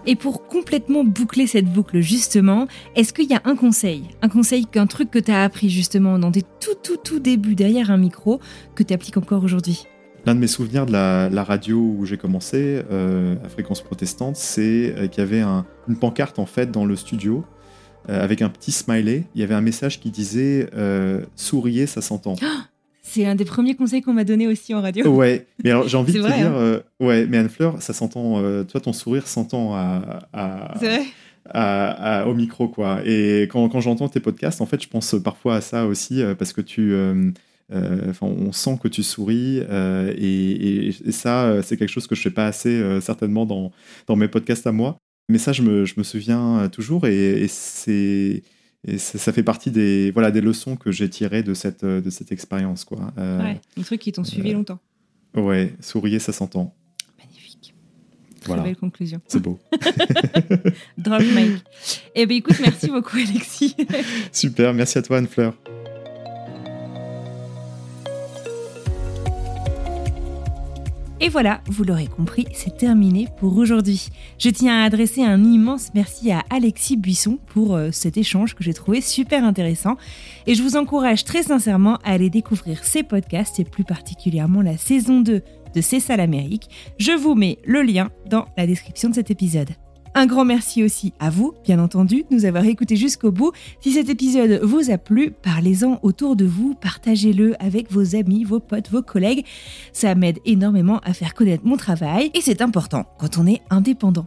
Et 0.08 0.14
pour 0.14 0.46
complètement 0.46 1.02
boucler 1.02 1.48
cette 1.48 1.66
boucle, 1.66 2.00
justement, 2.00 2.68
est-ce 2.94 3.12
qu'il 3.12 3.28
y 3.28 3.34
a 3.34 3.42
un 3.44 3.56
conseil? 3.56 4.04
Un 4.22 4.28
conseil, 4.28 4.64
qu'un 4.64 4.86
truc 4.86 5.10
que 5.10 5.18
tu 5.18 5.32
as 5.32 5.42
appris 5.42 5.68
justement 5.68 6.18
dans 6.20 6.30
tes 6.30 6.42
tout, 6.60 6.76
tout, 6.80 6.96
tout 6.96 7.18
débuts 7.18 7.56
derrière 7.56 7.90
un 7.90 7.96
micro, 7.96 8.38
que 8.76 8.84
tu 8.84 8.94
appliques 8.94 9.16
encore 9.16 9.42
aujourd'hui? 9.42 9.84
L'un 10.24 10.36
de 10.36 10.40
mes 10.40 10.46
souvenirs 10.46 10.86
de 10.86 10.92
la, 10.92 11.28
la 11.28 11.42
radio 11.42 11.78
où 11.78 12.04
j'ai 12.04 12.18
commencé, 12.18 12.82
euh, 12.90 13.34
à 13.44 13.48
fréquence 13.48 13.80
protestante, 13.82 14.36
c'est 14.36 14.94
euh, 14.96 15.08
qu'il 15.08 15.22
y 15.22 15.26
avait 15.26 15.40
un, 15.40 15.66
une 15.88 15.96
pancarte 15.96 16.38
en 16.38 16.46
fait 16.46 16.70
dans 16.70 16.84
le 16.84 16.94
studio 16.94 17.44
euh, 18.08 18.22
avec 18.22 18.42
un 18.42 18.48
petit 18.48 18.72
smiley. 18.72 19.24
Il 19.34 19.40
y 19.40 19.44
avait 19.44 19.54
un 19.54 19.60
message 19.60 19.98
qui 19.98 20.12
disait 20.12 20.70
euh, 20.74 21.20
souriez, 21.34 21.86
ça 21.86 22.00
s'entend. 22.00 22.36
C'est 23.08 23.24
un 23.24 23.36
des 23.36 23.44
premiers 23.44 23.74
conseils 23.74 24.02
qu'on 24.02 24.12
m'a 24.12 24.24
donné 24.24 24.48
aussi 24.48 24.74
en 24.74 24.82
radio. 24.82 25.06
Ouais, 25.08 25.46
mais 25.62 25.70
alors 25.70 25.88
j'ai 25.88 25.96
envie 25.96 26.12
de 26.12 26.20
te 26.20 26.26
dire, 26.26 26.48
hein 26.48 26.54
euh, 26.54 26.80
ouais, 27.00 27.26
mais 27.26 27.38
Anne-Fleur, 27.38 27.80
ça 27.80 27.92
s'entend, 27.92 28.42
euh, 28.42 28.64
toi 28.64 28.80
ton 28.80 28.92
sourire 28.92 29.28
s'entend 29.28 29.74
à, 29.74 30.28
à, 30.32 30.74
vrai 30.78 31.02
à, 31.48 32.22
à, 32.22 32.26
au 32.26 32.34
micro, 32.34 32.68
quoi. 32.68 33.00
Et 33.04 33.42
quand, 33.44 33.68
quand 33.68 33.80
j'entends 33.80 34.08
tes 34.08 34.18
podcasts, 34.18 34.60
en 34.60 34.66
fait, 34.66 34.82
je 34.82 34.88
pense 34.88 35.14
parfois 35.22 35.56
à 35.56 35.60
ça 35.60 35.86
aussi, 35.86 36.20
euh, 36.20 36.34
parce 36.34 36.52
que 36.52 36.60
tu. 36.60 36.94
Enfin, 37.72 38.26
on 38.26 38.52
sent 38.52 38.78
que 38.80 38.88
tu 38.88 39.02
souris 39.02 39.58
et, 39.58 40.16
et, 40.18 40.88
et, 40.88 41.12
ça, 41.12 41.62
c'est 41.62 41.76
quelque 41.76 41.90
chose 41.90 42.06
que 42.06 42.14
je 42.14 42.22
fais 42.22 42.30
pas 42.30 42.46
assez 42.46 43.00
certainement 43.00 43.44
dans, 43.44 43.72
dans 44.06 44.14
mes 44.14 44.28
podcasts 44.28 44.66
à 44.66 44.72
moi. 44.72 44.98
Mais 45.28 45.38
ça, 45.38 45.52
je 45.52 45.62
me, 45.62 45.84
je 45.84 45.94
me 45.96 46.04
souviens 46.04 46.68
toujours 46.70 47.06
et, 47.06 47.42
et 47.42 47.48
c'est 47.48 48.42
et 48.86 48.98
ça 48.98 49.32
fait 49.32 49.42
partie 49.42 49.72
des, 49.72 50.12
voilà, 50.12 50.30
des 50.30 50.40
leçons 50.40 50.76
que 50.76 50.92
j'ai 50.92 51.10
tirées 51.10 51.42
de 51.42 51.54
cette, 51.54 51.84
de 51.84 52.08
cette 52.08 52.30
expérience. 52.30 52.84
Quoi. 52.84 53.12
Euh, 53.18 53.42
ouais, 53.42 53.60
des 53.76 53.82
trucs 53.82 54.00
qui 54.00 54.12
t'ont 54.12 54.22
suivi 54.22 54.50
euh, 54.50 54.54
longtemps. 54.54 54.78
Ouais, 55.34 55.74
souriez, 55.80 56.20
ça 56.20 56.32
s'entend. 56.32 56.72
Magnifique. 57.18 57.74
Très 58.40 58.46
voilà. 58.46 58.62
belle 58.62 58.76
conclusion. 58.76 59.20
C'est 59.26 59.40
beau. 59.40 59.58
Drop 60.98 61.20
mic. 61.20 61.64
Eh 62.14 62.26
bien, 62.26 62.36
écoute, 62.36 62.60
merci 62.60 62.86
beaucoup, 62.86 63.16
Alexis. 63.16 63.74
Super, 64.32 64.72
merci 64.72 64.98
à 64.98 65.02
toi, 65.02 65.18
Anne-Fleur. 65.18 65.56
Et 71.18 71.30
voilà, 71.30 71.62
vous 71.66 71.82
l'aurez 71.82 72.08
compris, 72.08 72.46
c'est 72.52 72.76
terminé 72.76 73.26
pour 73.38 73.56
aujourd'hui. 73.56 74.08
Je 74.38 74.50
tiens 74.50 74.82
à 74.82 74.84
adresser 74.84 75.22
un 75.22 75.42
immense 75.42 75.88
merci 75.94 76.30
à 76.30 76.42
Alexis 76.50 76.98
Buisson 76.98 77.38
pour 77.46 77.74
euh, 77.74 77.88
cet 77.90 78.18
échange 78.18 78.54
que 78.54 78.62
j'ai 78.62 78.74
trouvé 78.74 79.00
super 79.00 79.42
intéressant. 79.42 79.96
Et 80.46 80.54
je 80.54 80.62
vous 80.62 80.76
encourage 80.76 81.24
très 81.24 81.44
sincèrement 81.44 81.96
à 82.04 82.12
aller 82.12 82.28
découvrir 82.28 82.84
ses 82.84 83.02
podcasts 83.02 83.58
et 83.58 83.64
plus 83.64 83.84
particulièrement 83.84 84.60
la 84.60 84.76
saison 84.76 85.20
2 85.20 85.42
de 85.74 85.80
C'est 85.80 86.00
ça 86.00 86.18
l'Amérique. 86.18 86.68
Je 86.98 87.12
vous 87.12 87.34
mets 87.34 87.58
le 87.64 87.80
lien 87.80 88.10
dans 88.26 88.46
la 88.58 88.66
description 88.66 89.08
de 89.08 89.14
cet 89.14 89.30
épisode. 89.30 89.70
Un 90.18 90.24
grand 90.24 90.46
merci 90.46 90.82
aussi 90.82 91.12
à 91.20 91.28
vous, 91.28 91.52
bien 91.62 91.78
entendu, 91.78 92.24
de 92.30 92.34
nous 92.34 92.46
avoir 92.46 92.64
écoutés 92.64 92.96
jusqu'au 92.96 93.30
bout. 93.30 93.52
Si 93.80 93.92
cet 93.92 94.08
épisode 94.08 94.60
vous 94.62 94.90
a 94.90 94.96
plu, 94.96 95.30
parlez-en 95.30 96.00
autour 96.02 96.36
de 96.36 96.46
vous, 96.46 96.74
partagez-le 96.74 97.54
avec 97.62 97.92
vos 97.92 98.16
amis, 98.16 98.42
vos 98.42 98.58
potes, 98.58 98.90
vos 98.90 99.02
collègues. 99.02 99.44
Ça 99.92 100.14
m'aide 100.14 100.38
énormément 100.46 101.00
à 101.00 101.12
faire 101.12 101.34
connaître 101.34 101.66
mon 101.66 101.76
travail 101.76 102.30
et 102.32 102.40
c'est 102.40 102.62
important 102.62 103.04
quand 103.18 103.36
on 103.36 103.46
est 103.46 103.60
indépendant. 103.68 104.24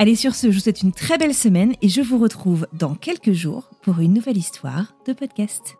Allez, 0.00 0.16
sur 0.16 0.34
ce, 0.34 0.50
je 0.50 0.56
vous 0.56 0.62
souhaite 0.62 0.82
une 0.82 0.92
très 0.92 1.16
belle 1.16 1.34
semaine 1.34 1.74
et 1.80 1.88
je 1.88 2.00
vous 2.00 2.18
retrouve 2.18 2.66
dans 2.72 2.96
quelques 2.96 3.32
jours 3.32 3.70
pour 3.82 4.00
une 4.00 4.14
nouvelle 4.14 4.36
histoire 4.36 4.96
de 5.06 5.12
podcast. 5.12 5.79